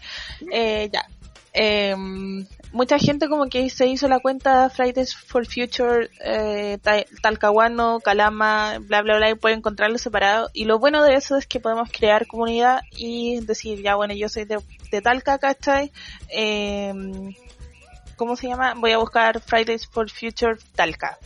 Eh, 0.51 0.91
ya, 0.93 1.07
eh, 1.55 1.95
mucha 2.73 2.99
gente 2.99 3.29
como 3.29 3.47
que 3.47 3.71
se 3.71 3.87
hizo 3.87 4.09
la 4.09 4.19
cuenta 4.19 4.69
Fridays 4.69 5.15
for 5.15 5.47
Future, 5.47 6.11
eh, 6.21 6.79
Talcahuano, 7.23 8.01
Calama, 8.01 8.79
bla, 8.81 9.03
bla, 9.03 9.17
bla, 9.17 9.31
y 9.31 9.35
pueden 9.37 9.59
encontrarlo 9.59 9.97
separado. 9.97 10.51
Y 10.53 10.65
lo 10.65 10.79
bueno 10.79 11.03
de 11.05 11.15
eso 11.15 11.37
es 11.37 11.47
que 11.47 11.61
podemos 11.61 11.91
crear 11.91 12.27
comunidad 12.27 12.81
y 12.97 13.41
decir, 13.41 13.81
ya 13.83 13.95
bueno, 13.95 14.15
yo 14.15 14.29
soy 14.29 14.45
de, 14.45 14.59
de 14.91 15.01
Talca, 15.01 15.39
¿cachai? 15.39 15.93
Eh, 16.29 16.93
¿Cómo 18.17 18.37
se 18.37 18.49
llama? 18.49 18.75
Voy 18.75 18.93
a 18.93 18.99
buscar 18.99 19.41
Fridays 19.41 19.87
for 19.87 20.11
Future 20.11 20.57
Talca 20.75 21.19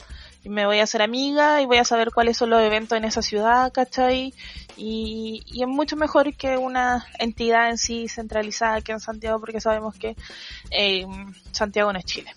y 0.45 0.49
me 0.49 0.67
voy 0.67 0.79
a 0.79 0.85
hacer 0.85 1.03
amiga 1.03 1.61
y 1.61 1.67
voy 1.67 1.79
a 1.79 1.85
saber 1.85 2.11
cuáles 2.13 2.37
son 2.37 2.51
los 2.51 2.63
eventos 2.63 2.97
en 2.97 3.05
esa 3.05 3.23
ciudad, 3.23 3.73
¿cachai? 3.73 4.33
Y, 4.77 5.43
y 5.47 5.63
es 5.63 5.69
mucho 5.69 5.97
mejor 5.97 6.35
que 6.35 6.57
una 6.57 7.07
entidad 7.19 7.71
en 7.71 7.79
sí 7.79 8.09
centralizada 8.09 8.77
aquí 8.77 8.93
en 8.93 9.01
Santiago 9.01 9.41
porque 9.41 9.61
sabemos 9.61 9.97
que 9.97 10.17
eh, 10.71 11.07
Santiago 11.53 11.93
no 11.93 11.99
es 11.99 12.05
Chile. 12.05 12.31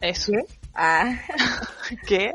Eso. 0.00 0.32
¿Qué? 0.32 0.44
Ah. 0.74 1.20
¿Qué? 2.06 2.32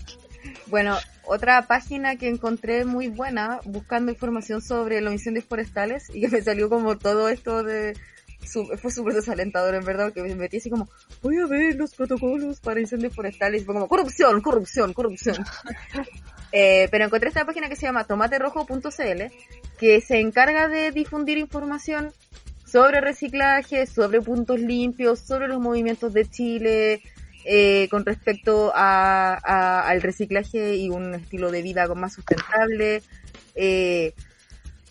bueno, 0.66 0.96
otra 1.26 1.62
página 1.66 2.16
que 2.16 2.28
encontré 2.28 2.84
muy 2.84 3.08
buena 3.08 3.60
buscando 3.64 4.12
información 4.12 4.60
sobre 4.60 5.00
los 5.00 5.12
incendios 5.12 5.44
forestales 5.44 6.10
y 6.12 6.20
que 6.20 6.28
me 6.28 6.42
salió 6.42 6.68
como 6.68 6.98
todo 6.98 7.28
esto 7.28 7.62
de 7.62 7.94
fue 8.46 8.90
súper 8.90 9.14
desalentador 9.14 9.74
en 9.74 9.84
verdad, 9.84 10.12
que 10.12 10.22
me 10.22 10.34
metí 10.34 10.58
así 10.58 10.70
como, 10.70 10.88
voy 11.22 11.38
a 11.38 11.46
ver 11.46 11.76
los 11.76 11.94
protocolos 11.94 12.60
para 12.60 12.80
incendios 12.80 13.14
forestales, 13.14 13.62
y 13.62 13.64
fue 13.64 13.74
como, 13.74 13.88
corrupción, 13.88 14.40
corrupción, 14.40 14.92
corrupción. 14.92 15.36
eh, 16.52 16.88
pero 16.90 17.04
encontré 17.04 17.28
esta 17.28 17.44
página 17.44 17.68
que 17.68 17.76
se 17.76 17.86
llama 17.86 18.04
tomaterrojo.cl, 18.04 19.22
que 19.78 20.00
se 20.00 20.20
encarga 20.20 20.68
de 20.68 20.90
difundir 20.90 21.38
información 21.38 22.12
sobre 22.66 23.00
reciclaje, 23.00 23.86
sobre 23.86 24.20
puntos 24.20 24.60
limpios, 24.60 25.20
sobre 25.20 25.48
los 25.48 25.60
movimientos 25.60 26.12
de 26.12 26.28
Chile, 26.28 27.02
eh, 27.44 27.88
con 27.90 28.06
respecto 28.06 28.72
a, 28.74 29.84
al 29.86 30.00
reciclaje 30.00 30.76
y 30.76 30.88
un 30.88 31.14
estilo 31.14 31.50
de 31.50 31.62
vida 31.62 31.86
más 31.94 32.14
sustentable, 32.14 33.02
eh, 33.54 34.14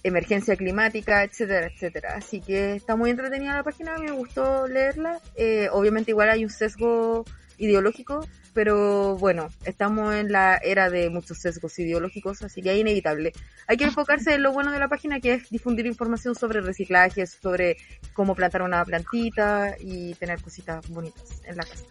emergencia 0.04 0.56
climática, 0.56 1.24
etcétera, 1.24 1.68
etcétera. 1.68 2.16
Así 2.16 2.42
que 2.42 2.76
está 2.76 2.96
muy 2.96 3.10
entretenida 3.10 3.56
la 3.56 3.64
página, 3.64 3.98
me 3.98 4.12
gustó 4.12 4.68
leerla. 4.68 5.20
Eh, 5.36 5.70
obviamente 5.72 6.12
igual 6.12 6.30
hay 6.30 6.44
un 6.44 6.50
sesgo 6.50 7.26
ideológico, 7.58 8.28
pero 8.54 9.18
bueno, 9.18 9.50
estamos 9.66 10.14
en 10.16 10.32
la 10.32 10.58
era 10.58 10.90
de 10.90 11.10
muchos 11.10 11.38
sesgos 11.40 11.78
ideológicos, 11.80 12.42
así 12.44 12.62
que 12.62 12.74
es 12.74 12.80
inevitable. 12.80 13.32
Hay 13.68 13.78
que 13.78 13.86
enfocarse 13.86 14.34
en 14.34 14.44
lo 14.44 14.52
bueno 14.52 14.72
de 14.72 14.80
la 14.80 14.88
página, 14.88 15.20
que 15.20 15.34
es 15.34 15.50
difundir 15.50 15.86
información 15.86 16.36
sobre 16.36 16.62
reciclaje, 16.62 17.26
sobre 17.26 17.78
cómo 18.14 18.36
plantar 18.36 18.62
una 18.62 18.84
plantita 18.84 19.76
y 19.80 20.14
tener 20.16 20.42
cositas 20.42 20.88
bonitas 20.90 21.42
en 21.46 21.58
la 21.58 21.64
casa. 21.64 21.86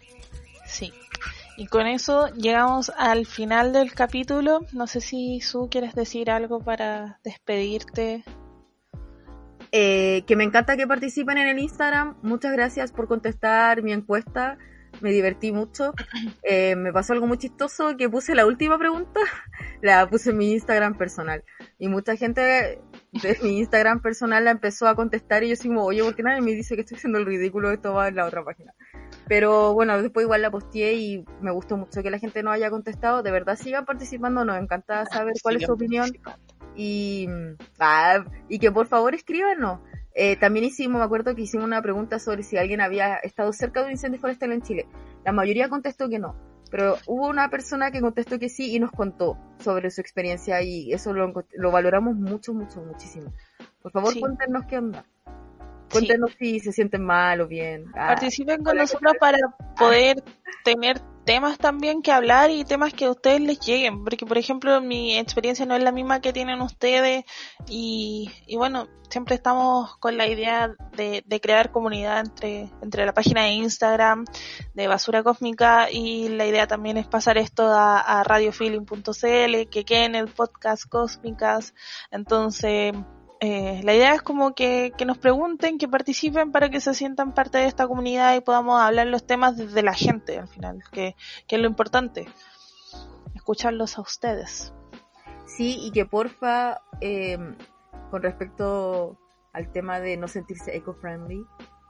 Y 1.55 1.67
con 1.67 1.85
eso 1.85 2.29
llegamos 2.29 2.91
al 2.97 3.25
final 3.25 3.73
del 3.73 3.93
capítulo. 3.93 4.65
No 4.71 4.87
sé 4.87 5.01
si 5.01 5.39
Su 5.41 5.69
quieres 5.69 5.93
decir 5.93 6.31
algo 6.31 6.59
para 6.59 7.19
despedirte. 7.23 8.23
Eh, 9.71 10.23
que 10.27 10.35
me 10.35 10.43
encanta 10.43 10.77
que 10.77 10.87
participen 10.87 11.37
en 11.37 11.47
el 11.47 11.59
Instagram. 11.59 12.17
Muchas 12.21 12.53
gracias 12.53 12.91
por 12.91 13.07
contestar 13.07 13.83
mi 13.83 13.91
encuesta. 13.91 14.57
Me 15.01 15.11
divertí 15.11 15.51
mucho. 15.51 15.93
Eh, 16.45 16.75
me 16.75 16.91
pasó 16.91 17.13
algo 17.13 17.25
muy 17.25 17.37
chistoso 17.37 17.95
que 17.97 18.09
puse 18.09 18.35
la 18.35 18.45
última 18.45 18.77
pregunta, 18.77 19.19
la 19.81 20.09
puse 20.09 20.31
en 20.31 20.37
mi 20.37 20.51
Instagram 20.51 20.97
personal. 20.97 21.43
Y 21.79 21.87
mucha 21.87 22.17
gente 22.17 22.81
de 23.21 23.37
mi 23.43 23.59
Instagram 23.59 24.01
personal 24.01 24.43
la 24.43 24.51
empezó 24.51 24.87
a 24.87 24.95
contestar 24.95 25.43
y 25.43 25.49
yo 25.49 25.53
así 25.53 25.67
como, 25.67 25.83
oye, 25.83 26.03
¿por 26.03 26.15
qué 26.15 26.23
nadie 26.23 26.41
me 26.41 26.51
dice 26.51 26.75
que 26.75 26.81
estoy 26.81 26.97
haciendo 26.97 27.19
el 27.19 27.25
ridículo? 27.25 27.71
Esto 27.71 27.93
va 27.93 28.07
en 28.07 28.15
la 28.15 28.25
otra 28.25 28.43
página. 28.43 28.73
Pero 29.27 29.73
bueno, 29.73 30.01
después 30.01 30.23
igual 30.23 30.41
la 30.41 30.51
posteé 30.51 30.93
y 30.93 31.25
me 31.41 31.51
gustó 31.51 31.77
mucho 31.77 32.01
que 32.01 32.09
la 32.09 32.19
gente 32.19 32.41
no 32.43 32.51
haya 32.51 32.69
contestado. 32.69 33.21
De 33.21 33.31
verdad 33.31 33.55
sigan 33.55 33.85
participando, 33.85 34.43
nos 34.43 34.57
encanta 34.57 35.05
saber 35.05 35.33
cuál 35.41 35.57
es 35.57 35.63
su 35.63 35.73
opinión. 35.73 36.11
Y, 36.75 37.27
ah, 37.79 38.25
y 38.49 38.59
que 38.59 38.71
por 38.71 38.87
favor 38.87 39.13
escríbanos. 39.13 39.79
Eh, 40.15 40.35
también 40.35 40.65
hicimos, 40.65 40.99
me 40.99 41.05
acuerdo 41.05 41.35
que 41.35 41.41
hicimos 41.41 41.65
una 41.65 41.81
pregunta 41.81 42.19
sobre 42.19 42.43
si 42.43 42.57
alguien 42.57 42.81
había 42.81 43.15
estado 43.17 43.51
cerca 43.53 43.79
de 43.79 43.87
un 43.87 43.91
incendio 43.93 44.19
forestal 44.19 44.51
en 44.51 44.61
Chile. 44.61 44.87
La 45.25 45.31
mayoría 45.31 45.69
contestó 45.69 46.09
que 46.09 46.19
no, 46.19 46.35
pero 46.73 46.97
hubo 47.05 47.27
una 47.27 47.51
persona 47.51 47.91
que 47.91 48.01
contestó 48.01 48.39
que 48.39 48.49
sí 48.49 48.75
y 48.75 48.79
nos 48.79 48.89
contó 48.89 49.37
sobre 49.59 49.91
su 49.91 50.01
experiencia 50.01 50.59
y 50.63 50.91
eso 50.91 51.13
lo, 51.13 51.31
lo 51.53 51.71
valoramos 51.71 52.15
mucho, 52.15 52.51
mucho, 52.51 52.81
muchísimo. 52.81 53.31
Por 53.83 53.91
favor, 53.91 54.19
cuéntenos 54.19 54.65
qué 54.65 54.79
onda. 54.79 55.05
Cuéntenos 55.91 56.31
si 56.39 56.59
se 56.59 56.71
sienten 56.71 57.03
mal 57.03 57.41
o 57.41 57.47
bien. 57.47 57.85
Ah, 57.93 58.07
Participen 58.07 58.63
con 58.63 58.77
nosotros 58.77 59.13
para 59.19 59.37
poder 59.77 60.23
tener 60.63 60.99
temas 61.25 61.57
también 61.57 62.01
que 62.01 62.11
hablar 62.11 62.49
y 62.49 62.65
temas 62.65 62.93
que 62.93 63.05
a 63.05 63.11
ustedes 63.11 63.41
les 63.41 63.59
lleguen, 63.59 64.03
porque 64.03 64.25
por 64.25 64.37
ejemplo 64.37 64.81
mi 64.81 65.17
experiencia 65.17 65.65
no 65.65 65.75
es 65.75 65.83
la 65.83 65.91
misma 65.91 66.21
que 66.21 66.33
tienen 66.33 66.61
ustedes 66.61 67.25
y, 67.67 68.31
y 68.47 68.57
bueno, 68.57 68.87
siempre 69.09 69.35
estamos 69.35 69.95
con 69.97 70.17
la 70.17 70.27
idea 70.27 70.75
de, 70.95 71.23
de, 71.25 71.41
crear 71.41 71.71
comunidad 71.71 72.19
entre, 72.19 72.69
entre 72.81 73.05
la 73.05 73.13
página 73.13 73.43
de 73.43 73.51
Instagram 73.51 74.25
de 74.73 74.87
Basura 74.87 75.23
Cósmica 75.23 75.89
y 75.91 76.29
la 76.29 76.45
idea 76.45 76.67
también 76.67 76.97
es 76.97 77.07
pasar 77.07 77.37
esto 77.37 77.67
a, 77.67 77.99
a 77.99 78.23
radiofeeling.cl, 78.23 79.69
que 79.69 79.85
quede 79.85 80.05
en 80.05 80.15
el 80.15 80.27
podcast 80.27 80.89
Cósmicas, 80.89 81.73
entonces 82.11 82.93
eh, 83.45 83.81
la 83.83 83.93
idea 83.93 84.13
es 84.13 84.21
como 84.21 84.55
que, 84.55 84.93
nos 85.05 85.17
pregunten, 85.17 85.77
que 85.77 85.89
participen 85.89 86.53
para 86.53 86.69
que 86.69 86.79
se 86.79 86.93
sientan 86.93 87.33
parte 87.33 87.57
de 87.57 87.65
esta 87.65 87.87
comunidad 87.87 88.33
y 88.37 88.39
podamos 88.39 88.81
hablar 88.81 89.07
los 89.07 89.27
temas 89.27 89.57
desde 89.57 89.83
la 89.83 89.93
gente 89.93 90.39
al 90.39 90.47
final, 90.47 90.81
que, 90.93 91.17
es 91.49 91.59
lo 91.59 91.67
importante, 91.67 92.25
escucharlos 93.35 93.97
a 93.97 94.01
ustedes. 94.01 94.73
Sí, 95.45 95.77
y 95.81 95.91
que 95.91 96.05
porfa, 96.05 96.83
eh, 97.01 97.37
con 98.09 98.21
respecto 98.21 99.17
al 99.51 99.73
tema 99.73 99.99
de 99.99 100.15
no 100.15 100.29
sentirse 100.29 100.77
eco-friendly, 100.77 101.45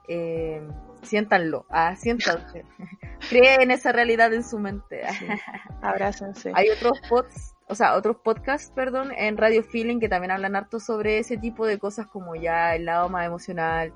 eh, 0.08 0.68
siéntanlo, 1.04 1.68
ah, 1.70 1.96
siéntanse. 1.96 2.66
Creen 3.30 3.62
en 3.62 3.70
esa 3.70 3.92
realidad 3.92 4.34
en 4.34 4.44
su 4.44 4.58
mente. 4.58 5.04
Abrácense. 5.84 6.52
Hay 6.56 6.72
otros 6.72 7.00
posts 7.08 7.53
o 7.68 7.76
sea, 7.76 7.96
otros 7.96 8.18
podcasts, 8.18 8.72
perdón, 8.76 9.12
en 9.16 9.38
Radio 9.38 9.64
Feeling 9.64 10.00
que 10.00 10.10
también 10.10 10.32
hablan 10.32 10.56
harto 10.56 10.80
sobre 10.80 11.20
ese 11.20 11.38
tipo 11.38 11.66
de 11.66 11.80
cosas 11.80 12.08
como 12.08 12.36
ya 12.36 12.76
el 12.76 12.86
lado 12.86 13.10
más 13.10 13.26
emocional, 13.26 13.94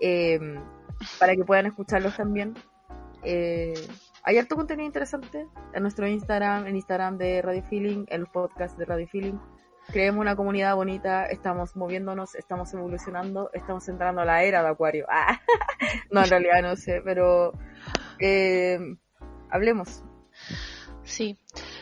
em, 0.00 0.60
para 1.18 1.34
que 1.34 1.44
puedan 1.44 1.66
escucharlos 1.66 2.16
también. 2.16 2.54
Eh, 3.22 3.74
hay 4.22 4.38
harto 4.38 4.56
contenido 4.56 4.86
interesante 4.86 5.46
en 5.72 5.82
nuestro 5.82 6.06
Instagram, 6.06 6.66
en 6.66 6.76
Instagram 6.76 7.16
de 7.16 7.42
Radio 7.42 7.62
Feeling, 7.62 8.04
en 8.08 8.20
los 8.22 8.28
podcasts 8.28 8.76
de 8.76 8.84
Radio 8.84 9.06
Feeling. 9.08 9.38
Creemos 9.92 10.20
una 10.20 10.34
comunidad 10.34 10.74
bonita, 10.74 11.26
estamos 11.26 11.76
moviéndonos, 11.76 12.34
estamos 12.34 12.74
evolucionando, 12.74 13.50
estamos 13.52 13.88
entrando 13.88 14.20
a 14.20 14.24
la 14.24 14.42
era 14.42 14.62
de 14.62 14.68
Acuario. 14.68 15.06
Ah, 15.18 15.40
no, 16.10 16.24
en 16.24 16.30
realidad 16.30 16.62
no 16.62 16.74
sé, 16.74 17.02
pero 17.04 17.52
eh, 18.18 18.78
hablemos. 19.50 20.02
Sí. 21.04 21.38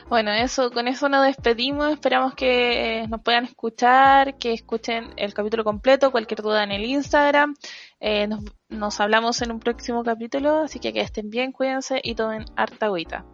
Bueno, 0.09 0.31
eso, 0.33 0.71
con 0.71 0.87
eso 0.87 1.09
nos 1.09 1.25
despedimos. 1.27 1.93
Esperamos 1.93 2.35
que 2.35 3.03
eh, 3.03 3.09
nos 3.09 3.23
puedan 3.23 3.45
escuchar, 3.45 4.37
que 4.39 4.53
escuchen 4.53 5.13
el 5.17 5.33
capítulo 5.33 5.65
completo, 5.65 6.11
cualquier 6.11 6.43
duda 6.43 6.63
en 6.63 6.73
el 6.73 6.85
Instagram. 6.85 7.55
Eh, 8.01 8.27
nos, 8.27 8.45
nos, 8.69 9.01
hablamos 9.01 9.41
en 9.43 9.53
un 9.53 9.61
próximo 9.61 10.05
capítulo, 10.05 10.59
así 10.59 10.79
que 10.79 10.93
que 10.93 11.01
estén 11.01 11.31
bien, 11.31 11.53
cuídense 11.53 12.01
y 12.03 12.15
tomen 12.15 12.45
harta 12.57 12.87
agüita. 12.87 13.25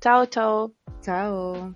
Chao, 0.00 0.26
chao. 0.26 0.72
Chao. 1.02 1.74